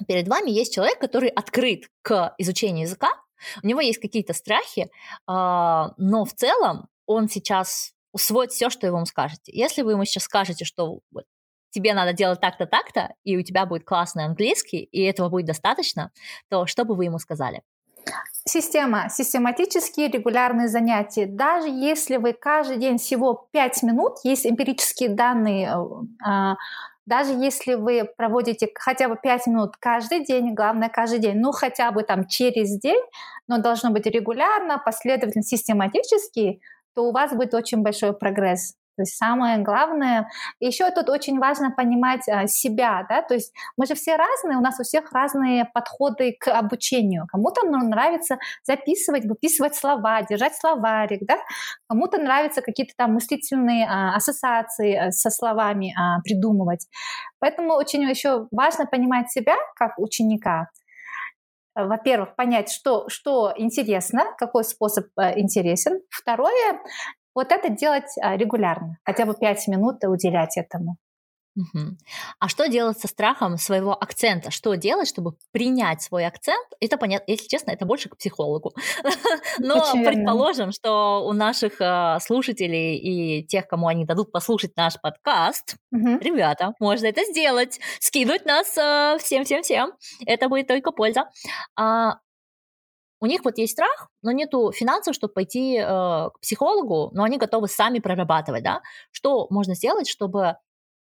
перед 0.07 0.27
вами 0.27 0.51
есть 0.51 0.73
человек, 0.73 0.99
который 0.99 1.29
открыт 1.29 1.85
к 2.01 2.35
изучению 2.37 2.83
языка, 2.83 3.09
у 3.63 3.67
него 3.67 3.81
есть 3.81 3.99
какие-то 3.99 4.33
страхи, 4.33 4.89
а, 5.27 5.93
но 5.97 6.25
в 6.25 6.33
целом 6.33 6.87
он 7.05 7.29
сейчас 7.29 7.93
усвоит 8.11 8.51
все, 8.51 8.69
что 8.69 8.89
вы 8.91 8.97
ему 8.97 9.05
скажете. 9.05 9.51
Если 9.53 9.81
вы 9.81 9.91
ему 9.91 10.05
сейчас 10.05 10.23
скажете, 10.23 10.65
что 10.65 10.99
тебе 11.69 11.93
надо 11.93 12.13
делать 12.13 12.39
так-то, 12.39 12.65
так-то, 12.65 13.13
и 13.23 13.37
у 13.37 13.41
тебя 13.41 13.65
будет 13.65 13.83
классный 13.83 14.25
английский, 14.25 14.79
и 14.83 15.03
этого 15.03 15.29
будет 15.29 15.45
достаточно, 15.45 16.11
то 16.49 16.65
что 16.65 16.85
бы 16.85 16.95
вы 16.95 17.05
ему 17.05 17.19
сказали? 17.19 17.61
Система, 18.47 19.09
систематические 19.09 20.07
регулярные 20.07 20.67
занятия. 20.67 21.25
Даже 21.25 21.67
если 21.67 22.17
вы 22.17 22.33
каждый 22.33 22.77
день 22.77 22.97
всего 22.99 23.47
5 23.51 23.83
минут, 23.83 24.17
есть 24.23 24.45
эмпирические 24.45 25.09
данные, 25.09 25.67
э, 25.67 26.27
а, 26.27 26.55
даже 27.05 27.33
если 27.33 27.73
вы 27.73 28.07
проводите 28.17 28.69
хотя 28.75 29.09
бы 29.09 29.15
5 29.15 29.47
минут 29.47 29.77
каждый 29.79 30.23
день, 30.25 30.53
главное 30.53 30.89
каждый 30.89 31.19
день, 31.19 31.37
ну 31.37 31.51
хотя 31.51 31.91
бы 31.91 32.03
там 32.03 32.27
через 32.27 32.77
день, 32.79 33.01
но 33.47 33.57
должно 33.57 33.91
быть 33.91 34.05
регулярно, 34.05 34.77
последовательно, 34.77 35.43
систематически, 35.43 36.61
то 36.93 37.09
у 37.09 37.11
вас 37.11 37.33
будет 37.33 37.53
очень 37.53 37.81
большой 37.81 38.13
прогресс. 38.13 38.75
То 38.95 39.01
есть 39.01 39.17
самое 39.17 39.57
главное, 39.57 40.29
еще 40.59 40.89
тут 40.91 41.09
очень 41.09 41.39
важно 41.39 41.71
понимать 41.71 42.27
а, 42.29 42.47
себя, 42.47 43.05
да, 43.09 43.21
то 43.21 43.33
есть 43.33 43.53
мы 43.77 43.85
же 43.85 43.95
все 43.95 44.15
разные, 44.15 44.57
у 44.57 44.61
нас 44.61 44.79
у 44.79 44.83
всех 44.83 45.11
разные 45.11 45.65
подходы 45.73 46.35
к 46.39 46.47
обучению. 46.47 47.27
Кому-то 47.27 47.65
нравится 47.65 48.37
записывать, 48.63 49.25
выписывать 49.25 49.75
слова, 49.75 50.21
держать 50.21 50.55
словарик, 50.55 51.21
да, 51.27 51.37
кому-то 51.87 52.17
нравится 52.17 52.61
какие-то 52.61 52.93
там 52.97 53.13
мыслительные 53.13 53.85
а, 53.87 54.15
ассоциации 54.15 54.95
а, 54.95 55.11
со 55.11 55.29
словами 55.29 55.93
а, 55.97 56.21
придумывать. 56.21 56.87
Поэтому 57.39 57.73
очень 57.73 58.03
еще 58.03 58.47
важно 58.51 58.85
понимать 58.85 59.29
себя 59.31 59.55
как 59.75 59.99
ученика, 59.99 60.69
во-первых, 61.75 62.35
понять, 62.35 62.71
что, 62.71 63.09
что 63.09 63.53
интересно, 63.57 64.33
какой 64.37 64.63
способ 64.63 65.07
э, 65.19 65.37
интересен. 65.37 65.99
Второе, 66.09 66.79
вот 67.35 67.51
это 67.51 67.69
делать 67.69 68.17
а, 68.21 68.37
регулярно, 68.37 68.97
хотя 69.03 69.25
бы 69.25 69.35
5 69.35 69.67
минут 69.67 70.03
уделять 70.03 70.57
этому. 70.57 70.97
Угу. 71.57 71.95
А 72.39 72.49
что 72.49 72.67
делать 72.67 72.99
со 72.99 73.07
страхом 73.07 73.57
своего 73.57 73.93
акцента? 73.93 74.51
Что 74.51 74.75
делать, 74.75 75.07
чтобы 75.07 75.35
принять 75.53 76.01
свой 76.01 76.25
акцент? 76.25 76.67
Это 76.81 76.97
понятно, 76.97 77.31
если 77.31 77.47
честно, 77.47 77.71
это 77.71 77.85
больше 77.85 78.09
к 78.09 78.17
психологу. 78.17 78.73
Но 79.59 79.75
Очень 79.77 80.03
предположим, 80.03 80.73
что 80.73 81.25
у 81.25 81.31
наших 81.31 81.79
э, 81.79 82.17
слушателей 82.21 82.97
и 82.97 83.45
тех, 83.45 83.67
кому 83.67 83.87
они 83.87 84.03
дадут 84.05 84.33
послушать 84.33 84.75
наш 84.75 84.99
подкаст, 84.99 85.77
угу. 85.91 86.17
ребята, 86.19 86.73
можно 86.79 87.07
это 87.07 87.23
сделать, 87.23 87.79
скинуть 87.99 88.45
нас 88.45 88.67
всем-всем-всем. 89.21 89.93
Это 90.25 90.49
будет 90.49 90.67
только 90.67 90.91
польза. 90.91 91.29
А, 91.77 92.15
у 93.21 93.25
них 93.25 93.45
вот 93.45 93.57
есть 93.57 93.73
страх, 93.73 94.09
но 94.21 94.31
нету 94.31 94.71
финансов, 94.71 95.15
чтобы 95.15 95.33
пойти 95.33 95.77
э, 95.77 95.83
к 95.83 96.39
психологу, 96.41 97.11
но 97.13 97.23
они 97.23 97.37
готовы 97.37 97.67
сами 97.67 97.99
прорабатывать, 97.99 98.63
да? 98.63 98.81
Что 99.11 99.47
можно 99.49 99.75
сделать, 99.75 100.07
чтобы 100.07 100.57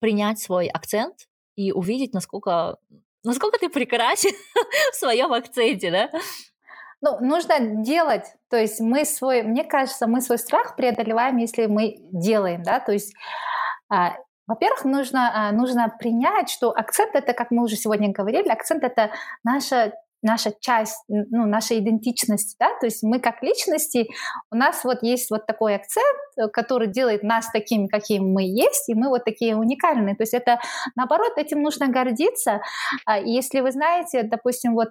принять 0.01 0.39
свой 0.39 0.69
акцент 0.69 1.29
и 1.57 1.73
увидеть, 1.73 2.15
насколько, 2.15 2.79
насколько 3.25 3.59
ты 3.59 3.69
прекрасен 3.69 4.31
в 4.93 4.95
своем 4.95 5.33
акценте, 5.33 5.91
да? 5.91 6.11
Ну, 7.01 7.21
нужно 7.21 7.83
делать, 7.85 8.27
то 8.51 8.57
есть 8.57 8.81
мы 8.81 9.05
свой, 9.05 9.43
мне 9.43 9.65
кажется, 9.65 10.09
мы 10.09 10.21
свой 10.21 10.39
страх 10.39 10.75
преодолеваем, 10.75 11.37
если 11.37 11.67
мы 11.67 11.97
делаем, 12.11 12.65
да, 12.65 12.81
то 12.81 12.91
есть 12.93 13.15
а, 13.89 14.17
во-первых, 14.49 14.85
нужно, 14.85 15.31
а, 15.33 15.53
нужно 15.53 15.95
принять, 15.99 16.49
что 16.51 16.71
акцент 16.71 17.15
это, 17.15 17.35
как 17.35 17.51
мы 17.51 17.63
уже 17.63 17.77
сегодня 17.77 18.11
говорили, 18.11 18.49
акцент 18.49 18.83
это 18.83 19.11
наша 19.45 19.93
наша 20.23 20.53
часть, 20.61 21.05
ну, 21.09 21.47
наша 21.47 21.79
идентичность, 21.79 22.57
да, 22.59 22.69
то 22.81 22.87
есть 22.87 23.03
мы 23.03 23.21
как 23.21 23.43
личности, 23.43 24.09
у 24.51 24.57
нас 24.57 24.85
вот 24.85 25.03
есть 25.03 25.31
вот 25.31 25.47
такой 25.47 25.77
акцент, 25.77 26.19
э, 26.37 26.49
который 26.49 26.89
делает 26.89 27.23
нас 27.23 27.51
такими, 27.53 27.87
какими 27.87 28.25
мы 28.25 28.43
есть, 28.43 28.89
и 28.89 28.95
мы 28.95 29.09
вот 29.09 29.25
такие 29.25 29.57
уникальные, 29.57 30.17
то 30.17 30.23
есть 30.23 30.35
это, 30.35 30.59
наоборот, 30.97 31.33
этим 31.37 31.63
нужно 31.63 31.89
гордиться, 31.89 32.61
а, 33.05 33.19
если 33.19 33.61
вы 33.61 33.71
знаете, 33.71 34.23
допустим, 34.23 34.75
вот 34.75 34.89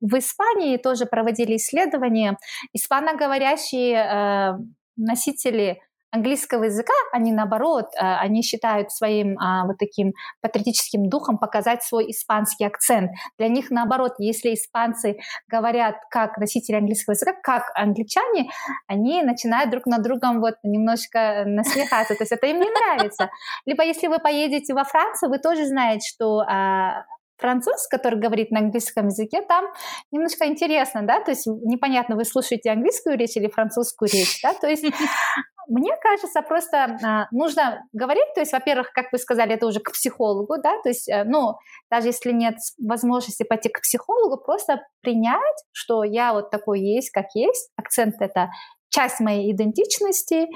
в 0.00 0.18
Испании 0.18 0.76
тоже 0.76 1.06
проводили 1.06 1.56
исследования, 1.56 2.38
испаноговорящие 2.72 3.96
э, 3.96 4.58
носители 4.96 5.80
английского 6.14 6.64
языка, 6.64 6.92
они 7.12 7.32
наоборот, 7.32 7.86
э, 7.96 8.00
они 8.00 8.42
считают 8.42 8.92
своим 8.92 9.36
а, 9.38 9.66
вот 9.66 9.78
таким 9.78 10.12
патриотическим 10.42 11.08
духом 11.08 11.38
показать 11.38 11.82
свой 11.82 12.10
испанский 12.10 12.64
акцент. 12.64 13.10
Для 13.36 13.48
них 13.48 13.70
наоборот, 13.70 14.12
если 14.18 14.54
испанцы 14.54 15.16
говорят 15.48 15.96
как 16.10 16.38
носители 16.38 16.76
английского 16.76 17.14
языка, 17.14 17.32
как 17.42 17.64
англичане, 17.74 18.50
они 18.86 19.22
начинают 19.22 19.70
друг 19.70 19.86
на 19.86 19.98
другом 19.98 20.40
вот 20.40 20.54
немножко 20.62 21.44
насмехаться, 21.46 22.14
то 22.14 22.22
есть 22.22 22.32
это 22.32 22.46
им 22.46 22.60
не 22.60 22.70
нравится. 22.70 23.30
Либо 23.66 23.82
если 23.84 24.06
вы 24.06 24.18
поедете 24.20 24.72
во 24.72 24.84
Францию, 24.84 25.30
вы 25.30 25.38
тоже 25.38 25.66
знаете, 25.66 26.06
что 26.08 26.40
а, 26.40 27.04
француз, 27.44 27.86
который 27.88 28.18
говорит 28.18 28.50
на 28.50 28.60
английском 28.60 29.08
языке, 29.08 29.42
там 29.42 29.66
немножко 30.10 30.46
интересно, 30.46 31.02
да, 31.02 31.20
то 31.20 31.30
есть 31.32 31.46
непонятно, 31.46 32.16
вы 32.16 32.24
слушаете 32.24 32.70
английскую 32.70 33.18
речь 33.18 33.36
или 33.36 33.48
французскую 33.48 34.08
речь, 34.10 34.40
да, 34.42 34.54
то 34.54 34.66
есть 34.66 34.82
мне 35.68 35.94
кажется, 36.00 36.40
просто 36.40 36.98
а, 37.04 37.26
нужно 37.32 37.82
говорить, 37.92 38.32
то 38.34 38.40
есть, 38.40 38.52
во-первых, 38.52 38.92
как 38.92 39.12
вы 39.12 39.18
сказали, 39.18 39.52
это 39.52 39.66
уже 39.66 39.80
к 39.80 39.92
психологу, 39.92 40.56
да, 40.56 40.80
то 40.82 40.88
есть, 40.88 41.06
э, 41.06 41.24
ну, 41.24 41.56
даже 41.90 42.08
если 42.08 42.32
нет 42.32 42.54
возможности 42.78 43.42
пойти 43.42 43.68
к 43.68 43.82
психологу, 43.82 44.42
просто 44.42 44.80
принять, 45.02 45.64
что 45.72 46.02
я 46.02 46.32
вот 46.32 46.50
такой 46.50 46.80
есть, 46.80 47.10
как 47.10 47.26
есть, 47.34 47.70
акцент 47.76 48.14
это 48.20 48.48
часть 48.88 49.20
моей 49.20 49.52
идентичности, 49.52 50.46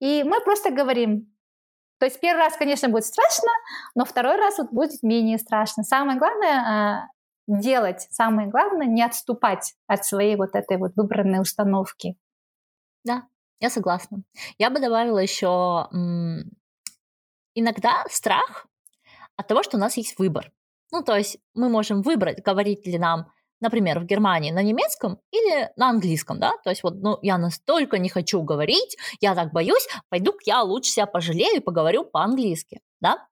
и 0.00 0.22
мы 0.22 0.40
просто 0.40 0.70
говорим, 0.70 1.31
то 2.02 2.06
есть 2.06 2.18
первый 2.18 2.40
раз, 2.40 2.56
конечно, 2.56 2.88
будет 2.88 3.04
страшно, 3.04 3.48
но 3.94 4.04
второй 4.04 4.34
раз 4.34 4.58
вот 4.58 4.72
будет 4.72 5.04
менее 5.04 5.38
страшно. 5.38 5.84
Самое 5.84 6.18
главное 6.18 6.58
а, 6.58 7.06
делать, 7.46 8.08
самое 8.10 8.48
главное 8.48 8.88
не 8.88 9.04
отступать 9.04 9.76
от 9.86 10.04
своей 10.04 10.34
вот 10.34 10.56
этой 10.56 10.78
вот 10.78 10.96
выбранной 10.96 11.40
установки. 11.40 12.16
Да, 13.04 13.28
я 13.60 13.70
согласна. 13.70 14.24
Я 14.58 14.70
бы 14.70 14.80
добавила 14.80 15.20
еще 15.20 15.86
иногда 17.54 18.04
страх 18.10 18.66
от 19.36 19.46
того, 19.46 19.62
что 19.62 19.76
у 19.76 19.80
нас 19.80 19.96
есть 19.96 20.18
выбор. 20.18 20.50
Ну, 20.90 21.04
то 21.04 21.14
есть 21.14 21.38
мы 21.54 21.68
можем 21.68 22.02
выбрать, 22.02 22.42
говорить 22.42 22.84
ли 22.84 22.98
нам, 22.98 23.30
например, 23.62 24.00
в 24.00 24.04
Германии 24.04 24.50
на 24.50 24.62
немецком 24.62 25.18
или 25.30 25.70
на 25.76 25.88
английском, 25.88 26.38
да, 26.38 26.52
то 26.62 26.70
есть 26.70 26.82
вот, 26.82 26.96
ну, 26.96 27.18
я 27.22 27.38
настолько 27.38 27.98
не 27.98 28.08
хочу 28.08 28.42
говорить, 28.42 28.96
я 29.20 29.34
так 29.34 29.52
боюсь, 29.52 29.88
пойду 30.10 30.32
я 30.44 30.62
лучше 30.62 30.90
себя 30.90 31.06
пожалею 31.06 31.56
и 31.56 31.60
поговорю 31.60 32.04
по-английски, 32.04 32.80
да. 33.00 33.26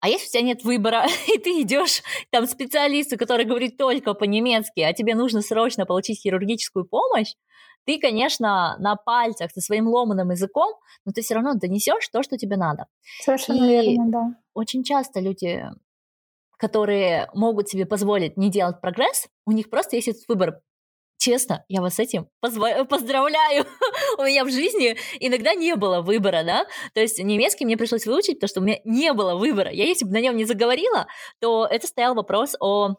А 0.00 0.08
если 0.08 0.26
у 0.26 0.30
тебя 0.30 0.42
нет 0.42 0.64
выбора, 0.64 1.06
и 1.34 1.38
ты 1.38 1.62
идешь 1.62 2.02
там 2.30 2.46
специалисту, 2.46 3.16
который 3.16 3.44
говорит 3.44 3.76
только 3.76 4.14
по-немецки, 4.14 4.80
а 4.80 4.92
тебе 4.92 5.14
нужно 5.14 5.42
срочно 5.42 5.86
получить 5.86 6.20
хирургическую 6.20 6.84
помощь, 6.84 7.34
ты, 7.86 8.00
конечно, 8.00 8.76
на 8.80 8.96
пальцах 8.96 9.52
со 9.52 9.60
своим 9.60 9.86
ломаным 9.86 10.30
языком, 10.30 10.74
но 11.04 11.12
ты 11.12 11.22
все 11.22 11.34
равно 11.34 11.54
донесешь 11.54 12.08
то, 12.08 12.22
что 12.24 12.36
тебе 12.36 12.56
надо. 12.56 12.86
Совершенно 13.22 13.64
и 13.64 13.68
верно, 13.68 14.10
да. 14.10 14.34
Очень 14.54 14.82
часто 14.82 15.20
люди, 15.20 15.64
которые 16.56 17.28
могут 17.34 17.68
себе 17.68 17.86
позволить 17.86 18.36
не 18.36 18.50
делать 18.50 18.80
прогресс, 18.80 19.26
у 19.46 19.52
них 19.52 19.70
просто 19.70 19.96
есть 19.96 20.08
этот 20.08 20.22
выбор. 20.28 20.60
Честно, 21.18 21.64
я 21.68 21.80
вас 21.80 21.94
с 21.94 21.98
этим 21.98 22.28
поздравляю. 22.40 23.64
у 24.18 24.22
меня 24.22 24.44
в 24.44 24.50
жизни 24.50 24.96
иногда 25.18 25.54
не 25.54 25.74
было 25.74 26.02
выбора, 26.02 26.42
да. 26.44 26.66
То 26.94 27.00
есть 27.00 27.18
немецкий 27.18 27.64
мне 27.64 27.76
пришлось 27.76 28.06
выучить, 28.06 28.38
потому 28.38 28.48
что 28.48 28.60
у 28.60 28.64
меня 28.64 28.78
не 28.84 29.12
было 29.12 29.34
выбора. 29.34 29.70
Я 29.70 29.84
если 29.84 30.04
бы 30.04 30.12
на 30.12 30.20
нем 30.20 30.36
не 30.36 30.44
заговорила, 30.44 31.06
то 31.40 31.66
это 31.66 31.86
стоял 31.86 32.14
вопрос 32.14 32.54
о 32.60 32.96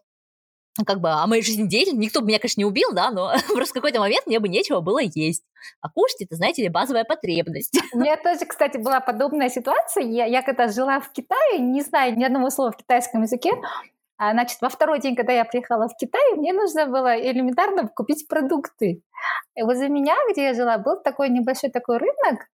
как 0.85 0.99
бы 0.99 1.09
о 1.09 1.25
моей 1.27 1.41
жизнедеятельности, 1.41 2.05
никто 2.05 2.21
бы 2.21 2.27
меня, 2.27 2.39
конечно, 2.39 2.61
не 2.61 2.65
убил, 2.65 2.91
да, 2.93 3.11
но 3.11 3.31
просто 3.53 3.71
в 3.71 3.73
какой-то 3.73 3.99
момент 3.99 4.25
мне 4.27 4.39
бы 4.39 4.47
нечего 4.49 4.81
было 4.81 4.99
есть. 4.99 5.43
А 5.81 5.89
кушать 5.89 6.21
это, 6.21 6.35
знаете 6.35 6.63
ли, 6.63 6.69
базовая 6.69 7.03
потребность. 7.03 7.77
У 7.93 7.99
меня 7.99 8.17
тоже, 8.17 8.45
кстати, 8.45 8.77
была 8.77 8.99
подобная 8.99 9.49
ситуация. 9.49 10.03
Я, 10.03 10.25
я 10.25 10.41
когда 10.41 10.67
жила 10.67 10.99
в 10.99 11.11
Китае, 11.11 11.59
не 11.59 11.81
знаю 11.81 12.17
ни 12.17 12.23
одного 12.23 12.49
слова 12.49 12.71
в 12.71 12.77
китайском 12.77 13.23
языке, 13.23 13.51
а, 14.19 14.31
значит, 14.31 14.59
во 14.61 14.69
второй 14.69 14.99
день, 14.99 15.15
когда 15.15 15.31
я 15.31 15.45
приехала 15.45 15.87
в 15.87 15.95
Китай, 15.95 16.33
мне 16.35 16.51
нужно 16.51 16.87
было 16.87 17.15
элементарно 17.19 17.87
купить 17.87 18.27
продукты. 18.27 19.03
И 19.55 19.61
возле 19.61 19.89
меня, 19.89 20.15
где 20.31 20.45
я 20.45 20.53
жила, 20.55 20.79
был 20.79 21.01
такой 21.03 21.29
небольшой 21.29 21.69
такой 21.69 21.97
рынок, 21.97 22.47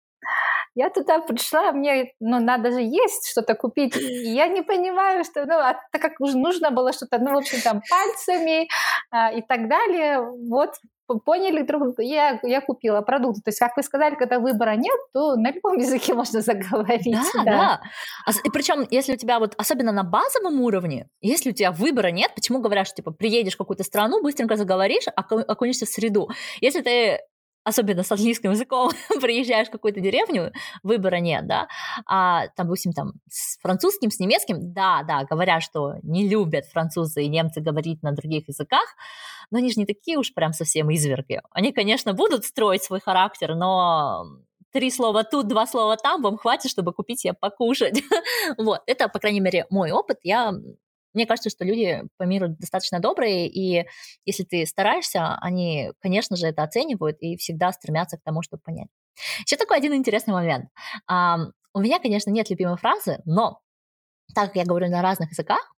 я 0.75 0.91
туда 0.91 1.19
пришла, 1.21 1.73
мне 1.73 2.13
ну, 2.21 2.41
надо 2.41 2.71
же 2.71 2.81
есть 2.81 3.31
что-то 3.31 3.55
купить. 3.55 3.97
И 3.97 4.33
я 4.33 4.49
не 4.49 4.63
понимаю, 4.63 5.25
что, 5.25 5.45
ну, 5.47 5.55
а 5.55 5.75
так 5.93 6.01
как 6.01 6.21
уже 6.21 6.37
нужно 6.37 6.71
было 6.71 6.93
что-то, 6.93 7.19
ну, 7.19 7.33
в 7.33 7.39
общем, 7.39 7.61
там, 7.63 7.83
пальцами 7.89 8.69
а, 9.11 9.33
и 9.33 9.43
так 9.43 9.69
далее, 9.69 10.21
вот 10.49 10.75
поняли 11.19 11.63
друг 11.63 11.83
друга, 11.83 12.03
я, 12.03 12.39
я 12.43 12.61
купила 12.61 13.01
продукты. 13.01 13.43
То 13.43 13.49
есть, 13.49 13.59
как 13.59 13.77
вы 13.77 13.83
сказали, 13.83 14.15
когда 14.15 14.39
выбора 14.39 14.77
нет, 14.77 14.97
то 15.13 15.35
на 15.35 15.51
любом 15.51 15.77
языке 15.77 16.15
можно 16.15 16.41
заговорить. 16.41 17.17
Да, 17.35 17.45
да. 17.45 17.45
да. 17.45 17.81
А, 18.27 18.31
и 18.45 18.51
причем, 18.51 18.87
если 18.91 19.15
у 19.15 19.17
тебя 19.17 19.39
вот, 19.39 19.55
особенно 19.59 19.93
на 19.93 20.05
базовом 20.05 20.61
уровне, 20.61 21.09
если 21.21 21.51
у 21.51 21.53
тебя 21.53 21.73
выбора 21.73 22.09
нет, 22.09 22.33
почему 22.35 22.61
говорят, 22.61 22.87
что, 22.87 22.97
типа, 22.97 23.11
приедешь 23.11 23.55
в 23.55 23.59
какую-то 23.59 23.83
страну, 23.83 24.23
быстренько 24.23 24.57
заговоришь, 24.57 25.05
окунешься 25.17 25.87
в 25.87 25.89
среду. 25.89 26.29
Если 26.61 26.81
ты 26.81 27.19
особенно 27.65 28.03
с 28.03 28.13
английским 28.13 28.51
языком, 28.51 28.91
приезжаешь 29.21 29.69
в 29.69 29.71
какую-то 29.71 30.01
деревню, 30.01 30.53
выбора 30.83 31.17
нет, 31.17 31.47
да, 31.47 31.69
а 32.07 32.49
там, 32.57 32.67
допустим, 32.67 32.93
там 32.93 33.13
с 33.29 33.59
французским, 33.59 34.11
с 34.11 34.19
немецким, 34.19 34.73
да, 34.73 35.03
да, 35.03 35.25
говорят, 35.25 35.63
что 35.63 35.95
не 36.03 36.29
любят 36.29 36.67
французы 36.67 37.23
и 37.23 37.29
немцы 37.29 37.61
говорить 37.61 38.03
на 38.03 38.13
других 38.13 38.49
языках, 38.49 38.95
но 39.51 39.59
они 39.59 39.71
же 39.71 39.81
не 39.81 39.87
такие 39.87 40.19
уж 40.19 40.33
прям 40.33 40.53
совсем 40.53 40.91
изверги. 40.91 41.41
Они, 41.51 41.73
конечно, 41.73 42.13
будут 42.13 42.45
строить 42.45 42.83
свой 42.85 43.01
характер, 43.01 43.55
но 43.55 44.25
три 44.73 44.91
слова 44.91 45.25
тут, 45.25 45.49
два 45.49 45.67
слова 45.67 45.97
там, 45.97 46.23
вам 46.23 46.37
хватит, 46.39 46.71
чтобы 46.71 46.93
купить 46.93 47.21
себе 47.21 47.35
покушать. 47.35 48.03
вот, 48.59 48.83
это, 48.87 49.09
по 49.09 49.19
крайней 49.19 49.41
мере, 49.41 49.67
мой 49.71 49.91
опыт. 49.91 50.19
Я 50.23 50.53
мне 51.13 51.27
кажется, 51.27 51.51
что 51.51 51.65
люди 51.65 52.03
по 52.17 52.25
миру 52.25 52.49
достаточно 52.49 53.01
добрые, 53.01 53.49
и 53.49 53.87
если 54.25 54.45
ты 54.45 54.67
стараешься, 54.67 55.37
они, 55.41 55.93
конечно 56.01 56.37
же, 56.37 56.47
это 56.47 56.63
оценивают 56.63 57.19
и 57.21 57.37
всегда 57.37 57.73
стремятся 57.73 58.17
к 58.19 58.23
тому, 58.23 58.43
чтобы 58.43 58.63
понять. 58.63 58.89
Еще 59.45 59.57
такой 59.57 59.77
один 59.77 59.95
интересный 59.95 60.35
момент. 60.35 60.67
У 61.73 61.81
меня, 61.81 61.99
конечно, 62.01 62.31
нет 62.31 62.51
любимой 62.51 62.77
фразы, 62.77 63.21
но 63.25 63.61
так 64.35 64.49
как 64.49 64.57
я 64.57 64.65
говорю 64.65 64.89
на 64.89 65.03
разных 65.03 65.31
языках, 65.31 65.73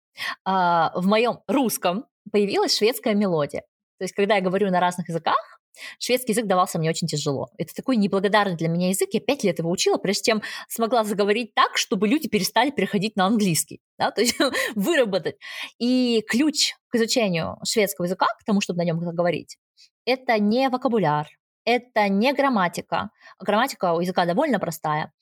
а, 0.46 0.92
в 0.96 1.06
моем 1.06 1.40
русском 1.48 2.06
появилась 2.32 2.78
шведская 2.78 3.14
мелодия. 3.14 3.62
То 3.98 4.04
есть, 4.04 4.14
когда 4.14 4.36
я 4.36 4.42
говорю 4.42 4.70
на 4.72 4.80
разных 4.80 5.10
языках, 5.10 5.51
Шведский 6.00 6.34
язык 6.34 6.46
давался 6.46 6.80
мне 6.80 6.90
очень 6.90 7.08
тяжело. 7.08 7.50
Это 7.58 7.74
такой 7.74 7.98
неблагодарный 7.98 8.56
для 8.56 8.68
меня 8.68 8.90
язык. 8.90 9.10
Я 9.14 9.20
пять 9.20 9.44
лет 9.44 9.60
его 9.60 9.70
учила, 9.70 9.98
прежде 9.98 10.32
чем 10.32 10.42
смогла 10.68 11.04
заговорить 11.04 11.54
так, 11.54 11.78
чтобы 11.78 12.08
люди 12.08 12.28
перестали 12.28 12.72
переходить 12.72 13.16
на 13.16 13.26
английский. 13.26 13.82
Да? 13.98 14.12
То 14.12 14.22
есть 14.22 14.38
выработать. 14.76 15.36
И 15.80 16.24
ключ 16.28 16.76
к 16.90 16.96
изучению 16.96 17.58
шведского 17.64 18.06
языка, 18.06 18.28
к 18.40 18.44
тому, 18.44 18.62
чтобы 18.62 18.78
на 18.80 18.84
нем 18.84 19.00
говорить, 19.00 19.58
это 20.06 20.40
не 20.40 20.70
вокабуляр, 20.70 21.28
это 21.66 22.08
не 22.10 22.34
грамматика. 22.34 23.12
Грамматика 23.40 23.94
у 23.94 24.02
языка 24.02 24.26
довольно 24.26 24.60
простая. 24.60 25.14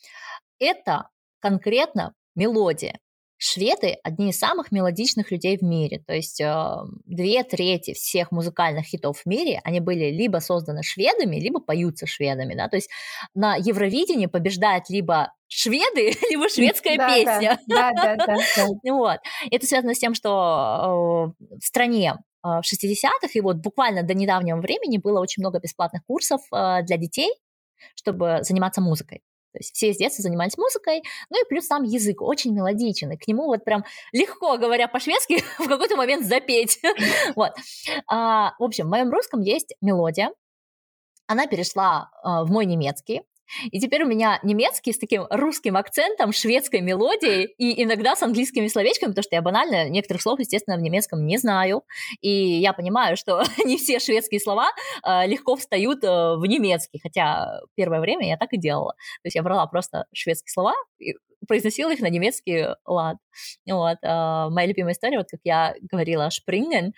Это 0.60 1.10
конкретно 1.40 2.14
мелодия. 2.36 3.00
Шведы 3.42 3.96
одни 4.04 4.32
из 4.32 4.38
самых 4.38 4.70
мелодичных 4.70 5.32
людей 5.32 5.58
в 5.58 5.62
мире, 5.62 6.04
то 6.06 6.14
есть 6.14 6.42
э, 6.42 6.76
две 7.06 7.42
трети 7.46 7.94
всех 7.94 8.34
музыкальных 8.34 8.86
хитов 8.86 9.22
в 9.22 9.26
мире, 9.26 9.62
они 9.64 9.80
были 9.80 10.12
либо 10.12 10.40
созданы 10.40 10.84
шведами, 10.84 11.38
либо 11.38 11.62
поются 11.62 12.06
шведами, 12.06 12.54
да, 12.54 12.68
то 12.68 12.76
есть 12.76 12.90
на 13.34 13.56
Евровидении 13.56 14.26
побеждает 14.26 14.90
либо 14.90 15.32
шведы, 15.48 16.12
либо 16.30 16.50
шведская 16.50 16.98
да, 16.98 17.08
песня. 17.08 17.60
Да, 17.66 17.92
да, 17.94 18.16
да, 18.18 18.26
да. 18.26 18.68
Вот. 18.92 19.20
Это 19.50 19.66
связано 19.66 19.96
с 19.96 20.00
тем, 20.00 20.14
что 20.16 21.34
э, 21.40 21.56
в 21.62 21.64
стране 21.66 22.16
э, 22.44 22.48
в 22.48 22.64
60-х 22.64 23.30
и 23.34 23.40
вот 23.40 23.56
буквально 23.56 24.04
до 24.04 24.14
недавнего 24.16 24.58
времени 24.60 24.98
было 24.98 25.22
очень 25.22 25.42
много 25.42 25.60
бесплатных 25.60 26.06
курсов 26.06 26.42
для 26.52 26.98
детей, 26.98 27.32
чтобы 27.96 28.40
заниматься 28.42 28.82
музыкой. 28.82 29.22
То 29.52 29.60
есть 29.60 29.76
все 29.76 29.94
с 29.94 29.98
детства 29.98 30.22
занимались 30.22 30.58
музыкой, 30.58 31.02
ну 31.30 31.42
и 31.42 31.48
плюс 31.48 31.66
сам 31.66 31.84
язык 31.84 32.22
очень 32.22 32.54
мелодичен, 32.54 33.12
и 33.12 33.18
к 33.18 33.28
нему 33.28 33.46
вот 33.46 33.64
прям 33.64 33.84
легко, 34.12 34.58
говоря 34.58 34.88
по-шведски, 34.88 35.44
в 35.60 35.68
какой-то 35.68 35.96
момент 35.96 36.26
запеть. 36.26 36.80
вот. 37.36 37.52
А, 38.08 38.54
в 38.60 38.64
общем, 38.64 38.86
в 38.88 38.90
моем 38.90 39.10
русском 39.10 39.42
есть 39.42 39.76
мелодия, 39.82 40.32
она 41.28 41.48
перешла 41.48 42.10
а, 42.24 42.44
в 42.44 42.52
мой 42.52 42.66
немецкий, 42.66 43.22
и 43.72 43.80
теперь 43.80 44.04
у 44.04 44.08
меня 44.08 44.40
немецкий 44.44 44.94
с 44.94 45.00
таким 45.00 45.26
русским 45.30 45.78
акцентом, 45.78 46.32
шведской 46.32 46.82
мелодией 46.82 47.46
и 47.58 47.84
иногда 47.84 48.16
с 48.16 48.24
английскими 48.24 48.68
словечками, 48.68 49.10
потому 49.10 49.24
что 49.24 49.36
я 49.36 49.42
банально 49.42 49.90
некоторых 49.90 50.22
слов, 50.22 50.40
естественно, 50.40 50.78
в 50.78 50.82
немецком 50.82 51.26
не 51.26 51.38
знаю. 51.38 51.84
И 52.22 52.30
я 52.30 52.74
понимаю, 52.74 53.18
что 53.18 53.44
не 53.66 53.78
все 53.78 54.00
шведские 54.00 54.40
слова 54.40 54.70
э, 55.06 55.28
легко 55.28 55.56
встают 55.56 56.04
э, 56.04 56.08
в 56.08 56.46
немецкий, 56.46 57.00
хотя 57.00 57.62
первое 57.76 58.00
время 58.00 58.28
я 58.28 58.38
так 58.38 58.54
и 58.54 58.58
делала. 58.58 58.94
То 59.22 59.28
есть 59.28 59.36
я 59.36 59.44
брала 59.44 59.66
просто 59.68 60.06
шведские 60.14 60.52
слова, 60.52 60.74
и 61.00 61.14
произносила 61.48 61.92
их 61.94 62.02
на 62.02 62.10
немецкий 62.10 62.68
лад. 62.86 63.18
Вот. 63.70 63.98
Э, 64.04 64.50
моя 64.50 64.68
любимая 64.68 64.94
история, 64.94 65.18
вот 65.18 65.28
как 65.30 65.40
я 65.44 65.76
говорила 65.92 66.30
«шпринген», 66.30 66.94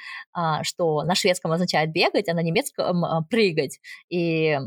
что 0.63 1.03
на 1.03 1.15
шведском 1.15 1.51
означает 1.51 1.91
бегать, 1.91 2.27
а 2.27 2.33
на 2.33 2.41
немецком 2.41 3.03
прыгать. 3.29 3.79
И 4.09 4.57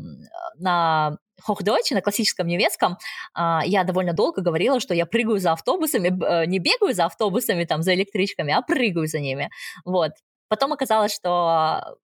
на 0.56 1.18
хохдойче, 1.44 1.94
на 1.94 2.00
классическом 2.00 2.46
немецком, 2.46 2.96
а, 3.34 3.62
я 3.64 3.84
довольно 3.84 4.12
долго 4.12 4.42
говорила, 4.42 4.80
что 4.80 4.94
я 4.94 5.06
прыгаю 5.06 5.38
за 5.38 5.52
автобусами, 5.52 6.08
э, 6.08 6.46
не 6.46 6.58
бегаю 6.58 6.94
за 6.94 7.04
автобусами, 7.04 7.64
там, 7.64 7.82
за 7.82 7.94
электричками, 7.94 8.52
а 8.52 8.62
прыгаю 8.62 9.06
за 9.06 9.20
ними. 9.20 9.50
Вот. 9.84 10.12
Потом 10.48 10.72
оказалось, 10.72 11.14
что 11.14 11.96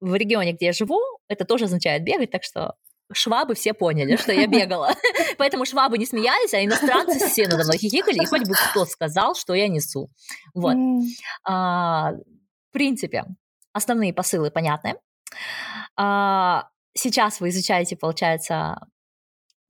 в 0.00 0.14
регионе, 0.14 0.52
где 0.52 0.66
я 0.66 0.72
живу, 0.72 1.00
это 1.28 1.44
тоже 1.44 1.64
означает 1.64 2.02
бегать, 2.04 2.30
так 2.30 2.44
что 2.44 2.74
швабы 3.12 3.54
все 3.54 3.74
поняли, 3.74 4.16
что 4.16 4.32
я 4.32 4.46
бегала. 4.46 4.94
Поэтому 5.38 5.64
швабы 5.64 5.98
не 5.98 6.06
смеялись, 6.06 6.54
а 6.54 6.64
иностранцы 6.64 7.18
все 7.28 7.48
надо 7.48 7.64
мной 7.64 7.78
хихикали, 7.78 8.22
и 8.22 8.26
хоть 8.26 8.46
бы 8.46 8.54
кто 8.70 8.84
сказал, 8.86 9.34
что 9.34 9.54
я 9.54 9.68
несу. 9.68 10.10
Вот. 10.54 10.76
А, 11.44 12.12
в 12.12 12.72
принципе, 12.72 13.24
основные 13.72 14.12
посылы 14.12 14.50
понятны. 14.50 14.94
А, 15.96 16.68
сейчас 16.94 17.40
вы 17.40 17.50
изучаете, 17.50 17.96
получается, 17.96 18.78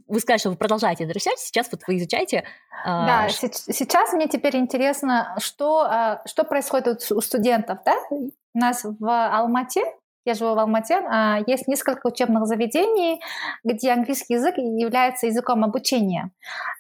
вы 0.08 0.20
сказали, 0.20 0.38
что 0.38 0.50
вы 0.50 0.56
продолжаете 0.56 1.04
изучать, 1.04 1.38
сейчас 1.38 1.68
вот 1.70 1.82
вы 1.86 1.98
изучаете. 1.98 2.44
Да, 2.84 3.24
а, 3.24 3.28
сейчас 3.28 4.12
мне 4.12 4.26
теперь 4.26 4.56
интересно, 4.56 5.36
что, 5.38 5.82
а, 5.82 6.22
что 6.26 6.44
происходит 6.44 7.06
у 7.10 7.20
студентов, 7.20 7.80
да? 7.84 7.94
У 8.10 8.30
нас 8.54 8.84
в 8.84 9.06
Алмате, 9.06 9.84
я 10.24 10.34
живу 10.34 10.54
в 10.54 10.58
Алмате, 10.58 10.96
а, 10.96 11.40
есть 11.46 11.68
несколько 11.68 12.06
учебных 12.06 12.46
заведений, 12.46 13.20
где 13.64 13.92
английский 13.92 14.34
язык 14.34 14.56
является 14.56 15.26
языком 15.26 15.62
обучения. 15.62 16.30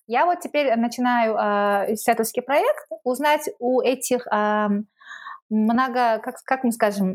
Я 0.06 0.24
вот 0.24 0.40
теперь 0.40 0.74
начинаю 0.76 1.34
исследовательский 1.94 2.42
проект, 2.42 2.88
узнать 3.04 3.48
у 3.58 3.82
этих 3.82 4.26
много, 5.50 6.18
как, 6.18 6.36
как 6.44 6.64
мы 6.64 6.72
скажем, 6.72 7.14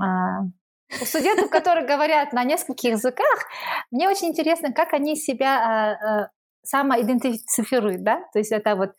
у 1.02 1.06
студентов, 1.06 1.50
которые 1.50 1.86
говорят 1.86 2.34
на 2.34 2.44
нескольких 2.44 2.92
языках, 2.92 3.46
мне 3.92 4.10
очень 4.10 4.30
интересно, 4.30 4.74
как 4.74 4.94
они 4.94 5.16
себя 5.16 5.94
э, 5.94 6.28
самоидентифицируют, 6.64 8.04
да, 8.04 8.22
то 8.32 8.40
есть 8.40 8.52
это 8.52 8.76
вот 8.76 8.92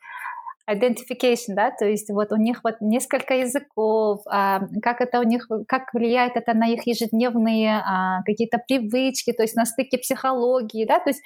identification, 0.71 1.55
да, 1.55 1.71
то 1.71 1.85
есть 1.85 2.11
вот 2.11 2.33
у 2.33 2.37
них 2.37 2.61
вот 2.65 2.77
несколько 2.81 3.35
языков, 3.35 4.23
а, 4.27 4.61
как 4.83 5.01
это 5.01 5.21
у 5.21 5.23
них, 5.23 5.47
как 5.69 5.93
влияет 5.93 6.37
это 6.37 6.55
на 6.55 6.69
их 6.69 6.87
ежедневные 6.87 7.83
а, 7.85 8.23
какие-то 8.25 8.59
привычки, 8.67 9.33
то 9.33 9.43
есть 9.43 9.57
на 9.57 9.67
стыке 9.67 9.99
психологии, 9.99 10.87
да, 10.87 11.01
то 11.01 11.11
есть 11.11 11.23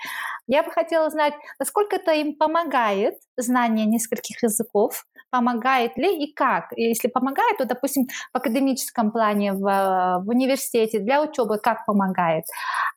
я 0.47 0.63
бы 0.63 0.71
хотела 0.71 1.09
знать, 1.11 1.35
насколько 1.59 1.97
это 1.97 2.13
им 2.13 2.35
помогает 2.37 3.15
знание 3.39 3.87
нескольких 3.87 4.43
языков, 4.43 5.05
помогает 5.31 5.97
ли 5.97 6.25
и 6.25 6.33
как. 6.33 6.73
Если 6.77 7.09
помогает, 7.09 7.59
то, 7.59 7.65
допустим, 7.65 8.07
в 8.33 8.37
академическом 8.37 9.11
плане, 9.11 9.53
в, 9.53 9.61
в 9.61 10.29
университете, 10.29 10.99
для 10.99 11.23
учебы 11.23 11.59
как 11.59 11.87
помогает. 11.87 12.45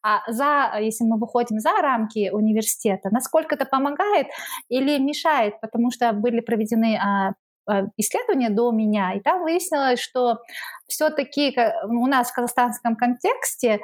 А 0.03 0.19
за, 0.31 0.79
если 0.79 1.03
мы 1.05 1.17
выходим 1.17 1.59
за 1.59 1.71
рамки 1.81 2.29
университета, 2.31 3.09
насколько 3.11 3.55
это 3.55 3.65
помогает 3.65 4.27
или 4.69 4.97
мешает, 4.97 5.59
потому 5.61 5.91
что 5.91 6.11
были 6.13 6.39
проведены 6.39 6.97
а, 6.97 7.33
а, 7.67 7.83
исследования 7.97 8.49
до 8.49 8.71
меня, 8.71 9.13
и 9.13 9.19
там 9.19 9.43
выяснилось, 9.43 9.99
что 9.99 10.39
все-таки 10.87 11.55
у 11.85 12.07
нас 12.07 12.31
в 12.31 12.33
казахстанском 12.33 12.95
контексте, 12.95 13.79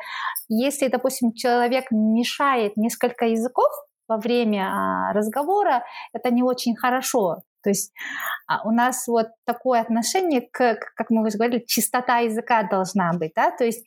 если, 0.49 0.87
допустим, 0.87 1.33
человек 1.33 1.85
мешает 1.91 2.77
несколько 2.77 3.25
языков 3.25 3.71
во 4.07 4.17
время 4.17 4.67
а, 4.69 5.13
разговора, 5.13 5.83
это 6.13 6.31
не 6.31 6.43
очень 6.43 6.75
хорошо. 6.75 7.41
То 7.63 7.71
есть 7.71 7.91
у 8.63 8.71
нас 8.71 9.07
вот 9.07 9.27
такое 9.45 9.81
отношение 9.81 10.41
к, 10.41 10.79
как 10.95 11.09
мы 11.09 11.25
уже 11.27 11.37
говорили, 11.37 11.65
чистота 11.67 12.19
языка 12.19 12.63
должна 12.63 13.11
быть, 13.13 13.33
да, 13.35 13.51
то 13.51 13.65
есть 13.65 13.85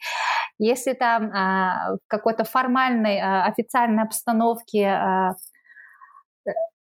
если 0.59 0.93
там 0.93 1.31
а, 1.33 1.95
в 1.95 1.99
какой-то 2.07 2.45
формальной, 2.45 3.19
а, 3.19 3.47
официальной 3.47 4.03
обстановке 4.03 4.89
а, 4.89 5.35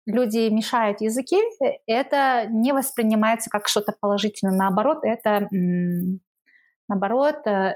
люди 0.07 0.49
мешают 0.49 1.03
языки, 1.03 1.37
э, 1.37 1.73
это 1.87 2.47
не 2.49 2.73
воспринимается 2.73 3.51
как 3.51 3.69
что-то 3.69 3.93
положительное. 4.01 4.57
Наоборот, 4.57 5.01
это 5.03 5.49
наоборот, 6.89 7.47
э, 7.47 7.75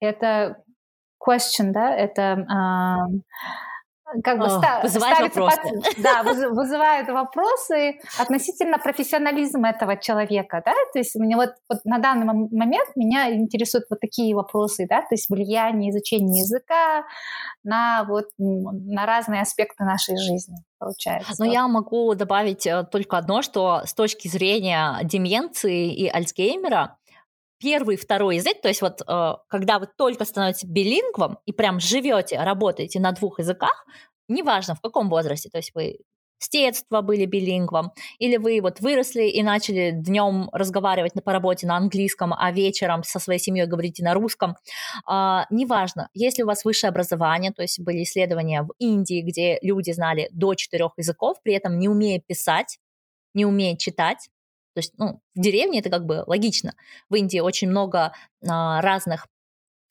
это 0.00 0.62
question, 1.18 1.70
да, 1.72 1.96
это 1.96 2.46
как 4.22 4.38
бы 4.38 4.48
ста- 4.48 4.80
вызывает 4.82 5.34
вопросы. 5.34 5.56
Под, 5.56 5.96
да, 6.02 6.22
вызывает 6.22 7.08
вопросы 7.08 7.98
относительно 8.18 8.78
профессионализма 8.78 9.70
этого 9.70 9.96
человека, 9.96 10.62
да, 10.64 10.72
то 10.92 10.98
есть 10.98 11.16
у 11.16 11.22
меня 11.22 11.36
вот, 11.36 11.50
вот 11.68 11.78
на 11.84 11.98
данный 11.98 12.26
момент 12.26 12.88
меня 12.96 13.32
интересуют 13.32 13.86
вот 13.90 14.00
такие 14.00 14.34
вопросы, 14.34 14.86
да, 14.88 15.00
то 15.00 15.12
есть 15.12 15.28
влияние 15.30 15.90
изучения 15.90 16.40
языка 16.40 17.04
на 17.62 18.04
вот 18.04 18.26
на 18.38 19.06
разные 19.06 19.42
аспекты 19.42 19.84
нашей 19.84 20.16
жизни 20.16 20.56
получается. 20.78 21.34
Но 21.38 21.44
я 21.44 21.66
могу 21.68 22.14
добавить 22.14 22.66
э, 22.66 22.84
только 22.90 23.16
одно, 23.16 23.42
что 23.42 23.82
с 23.84 23.94
точки 23.94 24.28
зрения 24.28 24.98
деменции 25.02 25.92
и 25.92 26.08
Альцгеймера 26.08 26.98
первый, 27.58 27.96
второй 27.96 28.36
язык, 28.36 28.60
то 28.60 28.68
есть 28.68 28.82
вот 28.82 29.00
э, 29.06 29.32
когда 29.48 29.78
вы 29.78 29.88
только 29.96 30.24
становитесь 30.24 30.64
билингвом 30.64 31.38
и 31.46 31.52
прям 31.52 31.80
живете, 31.80 32.40
работаете 32.40 33.00
на 33.00 33.12
двух 33.12 33.38
языках, 33.38 33.84
неважно 34.28 34.74
в 34.74 34.80
каком 34.80 35.08
возрасте, 35.08 35.48
то 35.50 35.58
есть 35.58 35.72
вы 35.74 35.98
с 36.38 36.48
детства 36.50 37.00
были 37.00 37.24
билингвом, 37.24 37.92
или 38.18 38.36
вы 38.36 38.60
вот 38.60 38.80
выросли 38.80 39.24
и 39.24 39.42
начали 39.42 39.92
днем 39.92 40.50
разговаривать 40.52 41.14
на, 41.14 41.22
по 41.22 41.32
работе 41.32 41.66
на 41.66 41.76
английском, 41.76 42.34
а 42.36 42.52
вечером 42.52 43.02
со 43.02 43.18
своей 43.18 43.40
семьей 43.40 43.66
говорите 43.66 44.04
на 44.04 44.14
русском, 44.14 44.56
а, 45.06 45.46
неважно, 45.50 46.08
если 46.12 46.42
у 46.42 46.46
вас 46.46 46.64
высшее 46.64 46.90
образование, 46.90 47.52
то 47.52 47.62
есть 47.62 47.80
были 47.80 48.02
исследования 48.02 48.62
в 48.62 48.72
Индии, 48.78 49.22
где 49.22 49.58
люди 49.62 49.92
знали 49.92 50.28
до 50.32 50.54
четырех 50.54 50.92
языков, 50.98 51.38
при 51.42 51.54
этом 51.54 51.78
не 51.78 51.88
умея 51.88 52.20
писать, 52.20 52.78
не 53.32 53.46
умея 53.46 53.76
читать, 53.76 54.28
то 54.74 54.78
есть, 54.80 54.92
ну, 54.98 55.20
в 55.34 55.40
деревне 55.40 55.80
это 55.80 55.90
как 55.90 56.04
бы 56.04 56.24
логично. 56.26 56.74
В 57.08 57.14
Индии 57.14 57.38
очень 57.38 57.68
много 57.68 58.12
а, 58.46 58.80
разных 58.80 59.26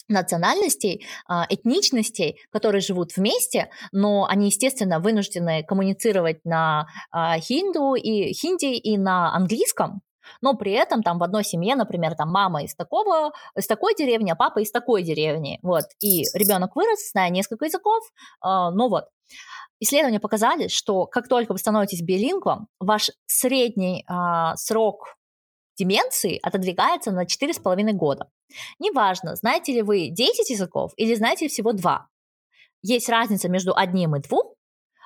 национальностей, 0.10 1.06
а, 1.28 1.46
этничностей, 1.50 2.42
которые 2.52 2.82
живут 2.82 3.16
вместе, 3.16 3.70
но 3.92 4.26
они, 4.28 4.48
естественно, 4.48 5.00
вынуждены 5.00 5.64
коммуницировать 5.64 6.44
на 6.46 6.88
а, 7.12 7.40
хинду 7.40 7.96
и 7.96 8.34
хинди 8.34 8.76
и 8.76 8.98
на 8.98 9.34
английском, 9.34 10.02
но 10.42 10.56
при 10.56 10.72
этом 10.72 11.04
там 11.04 11.20
в 11.20 11.24
одной 11.24 11.44
семье, 11.44 11.76
например, 11.76 12.16
там 12.16 12.30
мама 12.30 12.64
из 12.64 12.76
такого, 12.76 13.34
из 13.56 13.68
такой 13.68 13.96
деревни, 13.96 14.32
а 14.32 14.36
папа 14.36 14.60
из 14.60 14.72
такой 14.72 15.04
деревни, 15.04 15.60
вот, 15.62 15.86
и 16.00 16.24
ребенок 16.34 16.76
вырос, 16.76 17.12
зная 17.12 17.30
несколько 17.30 17.66
языков, 17.66 18.04
э, 18.44 18.48
ну 18.74 18.90
вот. 18.90 19.06
Исследования 19.80 20.22
показали, 20.22 20.70
что 20.70 21.08
как 21.08 21.28
только 21.28 21.52
вы 21.52 21.58
становитесь 21.58 22.02
билингвом, 22.02 22.68
ваш 22.80 23.12
средний 23.26 24.06
э, 24.08 24.56
срок 24.56 25.18
деменции 25.78 26.40
отодвигается 26.42 27.12
на 27.12 27.26
4,5 27.26 27.92
года. 27.94 28.30
Неважно, 28.80 29.36
знаете 29.36 29.74
ли 29.74 29.82
вы 29.82 30.10
10 30.10 30.50
языков 30.50 30.94
или 30.98 31.16
знаете 31.16 31.48
всего 31.48 31.74
2. 31.74 32.08
Есть 32.84 33.10
разница 33.10 33.50
между 33.50 33.76
одним 33.76 34.16
и 34.16 34.20
двум, 34.20 34.54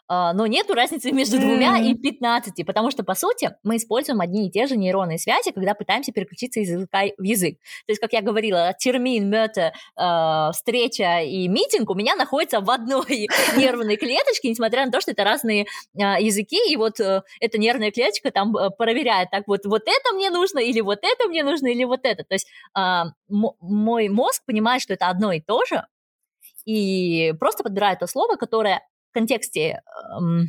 но 0.09 0.47
нету 0.47 0.73
разницы 0.73 1.11
между 1.11 1.39
двумя 1.39 1.77
и 1.79 1.93
15, 1.93 2.65
потому 2.65 2.91
что, 2.91 3.03
по 3.03 3.15
сути, 3.15 3.55
мы 3.63 3.77
используем 3.77 4.21
одни 4.21 4.47
и 4.47 4.51
те 4.51 4.67
же 4.67 4.77
нейронные 4.77 5.19
связи, 5.19 5.51
когда 5.51 5.73
пытаемся 5.73 6.11
переключиться 6.11 6.59
из 6.59 6.69
языка 6.69 7.03
в 7.17 7.23
язык. 7.23 7.57
То 7.85 7.91
есть, 7.91 8.01
как 8.01 8.13
я 8.13 8.21
говорила, 8.21 8.73
термин, 8.77 9.29
мета, 9.29 9.73
э, 9.97 10.51
встреча 10.53 11.21
и 11.21 11.47
митинг 11.47 11.89
у 11.89 11.95
меня 11.95 12.15
находится 12.15 12.61
в 12.61 12.69
одной 12.69 13.27
нервной 13.57 13.97
клеточке, 13.97 14.49
несмотря 14.49 14.85
на 14.85 14.91
то, 14.91 15.01
что 15.01 15.11
это 15.11 15.23
разные 15.23 15.63
э, 15.63 15.99
языки, 16.21 16.57
и 16.71 16.75
вот 16.77 16.99
э, 16.99 17.21
эта 17.39 17.57
нервная 17.57 17.91
клеточка 17.91 18.31
там 18.31 18.55
э, 18.55 18.69
проверяет, 18.69 19.29
так 19.31 19.47
вот, 19.47 19.65
вот 19.65 19.83
это 19.85 20.13
мне 20.13 20.29
нужно, 20.29 20.59
или 20.59 20.81
вот 20.81 20.99
это 21.01 21.27
мне 21.27 21.43
нужно, 21.43 21.67
или 21.67 21.83
вот 21.83 22.01
это. 22.03 22.23
То 22.23 22.35
есть 22.35 22.47
мой 23.29 24.09
мозг 24.09 24.43
понимает, 24.45 24.81
что 24.81 24.93
это 24.93 25.07
одно 25.07 25.31
и 25.31 25.41
то 25.41 25.65
же, 25.65 25.85
и 26.65 27.33
просто 27.39 27.63
подбирает 27.63 27.99
то 27.99 28.07
слово, 28.07 28.35
которое 28.35 28.81
контексте 29.17 29.81
эм, 30.15 30.47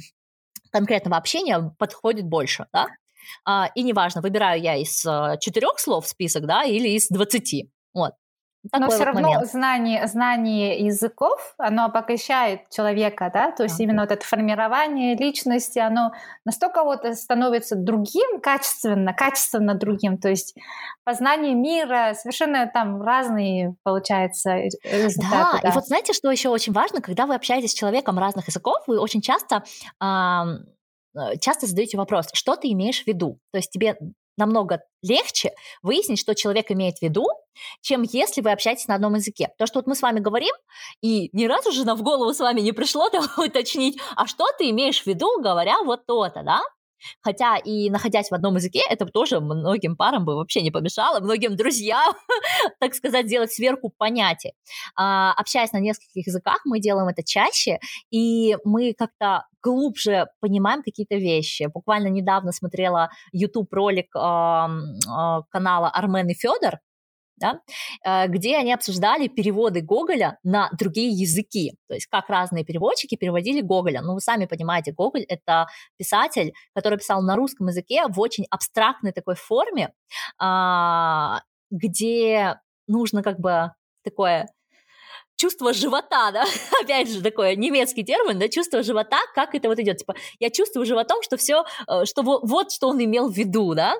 конкретного 0.71 1.16
общения 1.16 1.75
подходит 1.79 2.27
больше, 2.27 2.66
да, 2.73 2.89
а, 3.45 3.71
и 3.75 3.83
неважно, 3.83 4.21
выбираю 4.21 4.61
я 4.61 4.77
из 4.77 5.05
э, 5.05 5.37
четырех 5.41 5.79
слов 5.79 6.07
список, 6.07 6.47
да, 6.47 6.64
или 6.64 6.89
из 6.91 7.09
двадцати, 7.09 7.71
вот. 7.95 8.12
Такой 8.71 8.87
Но 8.87 8.91
все 8.93 9.05
равно 9.05 9.29
момент. 9.29 9.51
знание, 9.51 10.07
знание 10.09 10.79
языков, 10.85 11.55
оно 11.59 11.85
обогащает 11.85 12.69
человека, 12.71 13.31
да, 13.33 13.53
то 13.53 13.63
есть 13.63 13.79
да. 13.79 13.85
именно 13.85 14.03
вот 14.03 14.11
это 14.11 14.25
формирование 14.25 15.17
личности, 15.17 15.79
оно 15.79 16.13
настолько 16.45 16.83
вот 16.83 17.07
становится 17.17 17.77
другим, 17.77 18.41
качественно, 18.41 19.15
качественно 19.15 19.75
другим, 19.75 20.19
то 20.19 20.29
есть 20.29 20.57
познание 21.05 21.55
мира 21.55 22.15
совершенно 22.15 22.67
там 22.67 23.01
разные, 23.01 23.77
получается, 23.85 24.57
результаты. 24.83 25.31
Да, 25.31 25.61
да. 25.63 25.69
и 25.69 25.73
вот 25.73 25.87
знаете, 25.87 26.13
что 26.13 26.31
еще 26.31 26.49
очень 26.49 26.73
важно, 26.73 27.01
когда 27.01 27.27
вы 27.27 27.37
общаетесь 27.37 27.71
с 27.71 27.75
человеком 27.75 28.19
разных 28.19 28.49
языков, 28.49 28.83
вы 28.89 28.99
очень 28.99 29.23
часто 29.23 29.63
часто 31.41 31.67
задаете 31.67 31.97
вопрос, 31.97 32.27
что 32.33 32.57
ты 32.57 32.71
имеешь 32.73 33.03
в 33.03 33.07
виду? 33.07 33.39
То 33.53 33.59
есть 33.59 33.71
тебе 33.71 33.97
намного 34.39 34.82
легче 35.03 35.53
выяснить, 35.82 36.18
что 36.20 36.34
человек 36.34 36.70
имеет 36.70 36.99
в 36.99 37.03
виду, 37.03 37.26
чем 37.80 38.03
если 38.03 38.41
вы 38.41 38.53
общаетесь 38.53 38.86
на 38.86 38.95
одном 38.95 39.14
языке. 39.14 39.49
То, 39.59 39.66
что 39.66 39.78
вот 39.78 39.86
мы 39.86 39.95
с 39.95 40.03
вами 40.03 40.20
говорим, 40.20 40.55
и 41.03 41.28
ни 41.32 41.47
разу 41.47 41.72
же 41.72 41.84
нам 41.84 41.97
в 41.97 42.03
голову 42.03 42.32
с 42.32 42.41
вами 42.41 42.61
не 42.61 42.72
пришло 42.72 43.09
там, 43.11 43.24
уточнить, 43.36 43.99
а 44.16 44.26
что 44.26 44.47
ты 44.59 44.70
имеешь 44.70 45.03
в 45.03 45.07
виду, 45.07 45.41
говоря 45.41 45.82
вот 45.82 46.07
то-то, 46.07 46.43
да? 46.43 46.62
Хотя 47.20 47.57
и 47.57 47.90
находясь 47.90 48.30
в 48.30 48.34
одном 48.34 48.57
языке, 48.57 48.80
это 48.88 49.07
тоже 49.07 49.40
многим 49.40 49.96
парам 49.96 50.24
бы 50.24 50.36
вообще 50.36 50.62
не 50.62 50.70
помешало, 50.70 51.20
многим 51.20 51.57
друзьям, 51.57 52.14
так 52.80 52.94
сказать, 52.94 53.26
делать 53.26 53.53
сверху 53.53 53.92
понятий. 53.96 54.53
А, 54.96 55.32
общаясь 55.32 55.72
на 55.72 55.80
нескольких 55.80 56.26
языках, 56.26 56.61
мы 56.64 56.80
делаем 56.80 57.09
это 57.09 57.22
чаще, 57.22 57.78
и 58.11 58.57
мы 58.64 58.94
как-то 58.96 59.44
глубже 59.62 60.26
понимаем 60.40 60.82
какие-то 60.82 61.16
вещи. 61.16 61.68
Буквально 61.72 62.09
недавно 62.09 62.53
смотрела 62.53 63.11
YouTube-ролик 63.32 64.14
э, 64.14 64.18
э, 64.18 65.42
канала 65.51 65.88
Армен 65.88 66.28
и 66.28 66.34
Федор, 66.34 66.78
да, 67.39 67.61
э, 68.05 68.28
где 68.28 68.57
они 68.57 68.72
обсуждали 68.72 69.28
переводы 69.28 69.80
Гоголя 69.80 70.39
на 70.43 70.70
другие 70.78 71.11
языки, 71.11 71.74
то 71.89 71.95
есть 71.95 72.07
как 72.07 72.28
разные 72.28 72.64
переводчики 72.64 73.16
переводили 73.16 73.61
Гоголя. 73.61 74.03
Ну, 74.03 74.14
вы 74.14 74.20
сами 74.20 74.47
понимаете, 74.47 74.93
Гоголь— 74.93 75.22
это 75.28 75.66
писатель, 75.97 76.53
который 76.74 76.99
писал 76.99 77.22
на 77.22 77.36
русском 77.36 77.68
языке 77.68 78.07
в 78.09 78.18
очень 78.20 78.47
абстрактной 78.51 79.12
такой 79.12 79.34
форме, 79.34 79.93
а, 80.39 81.43
где 81.70 82.61
нужно 82.86 83.22
как 83.22 83.39
бы 83.39 83.72
такое 84.03 84.49
чувство 85.39 85.72
живота, 85.72 86.30
да, 86.32 86.45
опять 86.82 87.09
же 87.09 87.22
такой 87.22 87.57
немецкий 87.57 88.05
термин, 88.05 88.39
да, 88.39 88.49
чувство 88.49 88.82
живота, 88.82 89.18
как 89.34 89.55
это 89.55 89.68
вот 89.68 89.78
идет, 89.78 89.99
типа, 89.99 90.14
я 90.39 90.51
чувствую 90.51 90.84
животом, 90.84 91.22
что 91.22 91.36
все, 91.36 91.64
э, 91.86 92.05
что 92.05 92.22
вот, 92.22 92.72
что 92.72 92.89
он 92.89 93.03
имел 93.03 93.30
в 93.30 93.36
виду, 93.36 93.74
да, 93.74 93.95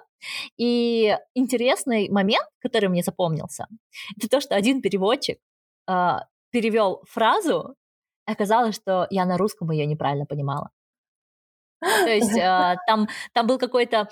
и 0.59 1.17
интересный 1.35 2.09
момент, 2.11 2.47
который 2.61 2.89
мне 2.89 3.03
запомнился, 3.03 3.67
это 4.19 4.29
то, 4.29 4.41
что 4.41 4.55
один 4.55 4.83
переводчик 4.83 5.39
э, 5.89 6.17
перевел 6.51 7.03
фразу, 7.09 7.77
оказалось, 8.27 8.75
что 8.75 9.07
я 9.11 9.25
на 9.25 9.39
русском 9.39 9.71
ее 9.71 9.87
неправильно 9.87 10.27
понимала. 10.27 10.71
То 11.81 12.09
есть 12.09 12.37
э, 12.37 12.77
там, 12.87 13.09
там 13.33 13.47
был 13.47 13.59
какой-то 13.59 14.09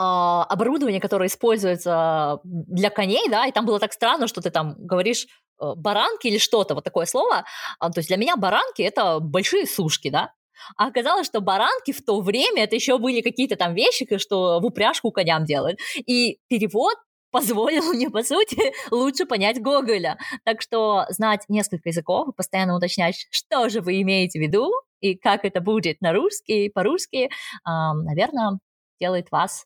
а, 0.00 0.44
оборудование, 0.44 1.00
которое 1.00 1.26
используется 1.26 2.38
для 2.44 2.88
коней, 2.88 3.28
да, 3.28 3.46
и 3.46 3.52
там 3.52 3.66
было 3.66 3.80
так 3.80 3.92
странно, 3.92 4.28
что 4.28 4.40
ты 4.40 4.50
там 4.50 4.76
говоришь 4.78 5.24
э, 5.24 5.28
баранки 5.60 6.26
или 6.26 6.38
что-то, 6.38 6.74
вот 6.74 6.84
такое 6.84 7.06
слово. 7.06 7.44
А, 7.78 7.90
то 7.90 7.98
есть 7.98 8.08
для 8.08 8.16
меня 8.16 8.36
баранки 8.36 8.82
это 8.82 9.20
большие 9.20 9.66
сушки, 9.66 10.10
да. 10.10 10.32
А 10.76 10.86
оказалось, 10.86 11.26
что 11.26 11.40
баранки 11.40 11.92
в 11.92 12.04
то 12.04 12.20
время 12.20 12.64
это 12.64 12.74
еще 12.74 12.98
были 12.98 13.20
какие-то 13.20 13.56
там 13.56 13.74
вещи, 13.74 14.06
что 14.18 14.60
в 14.60 14.64
упряжку 14.64 15.10
коням 15.10 15.44
делают. 15.44 15.78
И 15.96 16.38
перевод 16.48 16.94
позволил 17.30 17.92
мне, 17.92 18.10
по 18.10 18.22
сути, 18.22 18.72
лучше 18.90 19.26
понять 19.26 19.60
Гоголя. 19.62 20.18
Так 20.44 20.62
что 20.62 21.04
знать 21.10 21.44
несколько 21.48 21.90
языков 21.90 22.28
и 22.28 22.32
постоянно 22.36 22.76
уточнять, 22.76 23.26
что 23.30 23.68
же 23.68 23.80
вы 23.80 24.00
имеете 24.02 24.38
в 24.38 24.42
виду 24.42 24.70
и 25.00 25.14
как 25.16 25.44
это 25.44 25.60
будет 25.60 26.00
на 26.00 26.12
русский, 26.12 26.70
по-русски, 26.70 27.30
наверное, 27.64 28.58
делает 28.98 29.30
вас 29.30 29.64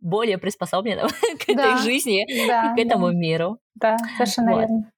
более 0.00 0.38
приспособленного 0.38 1.08
к 1.38 1.48
этой 1.48 1.78
жизни, 1.78 2.24
да, 2.46 2.74
к 2.74 2.78
этому 2.78 3.08
да. 3.08 3.12
миру. 3.12 3.58
Да, 3.74 3.96
совершенно 4.16 4.52
вот. 4.52 4.60
верно. 4.60 4.90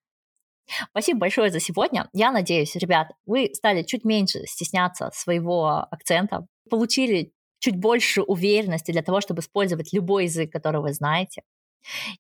Спасибо 0.90 1.20
большое 1.20 1.50
за 1.50 1.60
сегодня. 1.60 2.08
Я 2.12 2.32
надеюсь, 2.32 2.74
ребят, 2.76 3.08
вы 3.24 3.50
стали 3.54 3.82
чуть 3.82 4.04
меньше 4.04 4.46
стесняться 4.46 5.10
своего 5.14 5.86
акцента, 5.90 6.46
получили 6.68 7.32
чуть 7.58 7.76
больше 7.76 8.22
уверенности 8.22 8.90
для 8.92 9.02
того, 9.02 9.20
чтобы 9.20 9.40
использовать 9.40 9.92
любой 9.92 10.24
язык, 10.24 10.52
который 10.52 10.80
вы 10.80 10.92
знаете. 10.92 11.42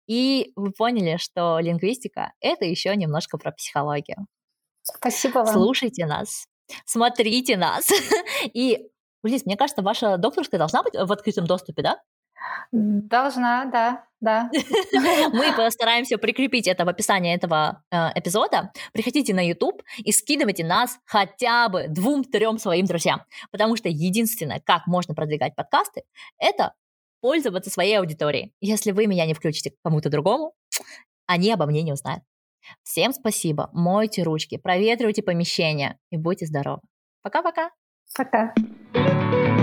И 0.06 0.52
вы 0.56 0.70
поняли, 0.70 1.16
что 1.16 1.58
лингвистика— 1.58 2.32
это 2.40 2.64
еще 2.64 2.94
немножко 2.94 3.36
про 3.38 3.52
психологию. 3.52 4.26
Спасибо 4.82 5.38
вам. 5.38 5.46
Слушайте 5.48 6.06
нас, 6.06 6.46
смотрите 6.84 7.56
нас. 7.56 7.90
И, 8.54 8.88
Лиз, 9.24 9.44
мне 9.44 9.56
кажется, 9.56 9.82
ваша 9.82 10.16
докторская 10.16 10.58
должна 10.58 10.82
быть 10.84 10.94
в 10.94 11.12
открытом 11.12 11.46
доступе, 11.46 11.82
да? 11.82 12.00
Должна, 12.72 13.64
да, 13.66 14.04
да. 14.20 14.50
Мы 15.32 15.52
постараемся 15.56 16.18
прикрепить 16.18 16.66
это 16.66 16.84
в 16.84 16.88
описании 16.88 17.34
этого 17.34 17.82
э, 17.90 17.96
эпизода. 18.14 18.72
Приходите 18.92 19.34
на 19.34 19.46
YouTube 19.46 19.82
и 19.98 20.12
скидывайте 20.12 20.64
нас 20.64 20.98
хотя 21.04 21.68
бы 21.68 21.86
двум-трем 21.88 22.58
своим 22.58 22.86
друзьям. 22.86 23.22
Потому 23.50 23.76
что 23.76 23.88
единственное, 23.88 24.60
как 24.60 24.86
можно 24.86 25.14
продвигать 25.14 25.54
подкасты, 25.54 26.02
это 26.38 26.74
пользоваться 27.20 27.70
своей 27.70 27.98
аудиторией. 27.98 28.52
Если 28.60 28.92
вы 28.92 29.06
меня 29.06 29.26
не 29.26 29.34
включите 29.34 29.72
кому-то 29.82 30.10
другому, 30.10 30.54
они 31.26 31.52
обо 31.52 31.66
мне 31.66 31.82
не 31.82 31.92
узнают. 31.92 32.22
Всем 32.82 33.12
спасибо, 33.12 33.70
мойте 33.72 34.22
ручки, 34.22 34.56
проветривайте 34.56 35.22
помещение 35.22 35.98
и 36.10 36.16
будьте 36.16 36.46
здоровы. 36.46 36.82
Пока-пока. 37.22 37.70
Пока. 38.16 38.54
-пока. 38.56 38.62
Пока. 38.92 39.55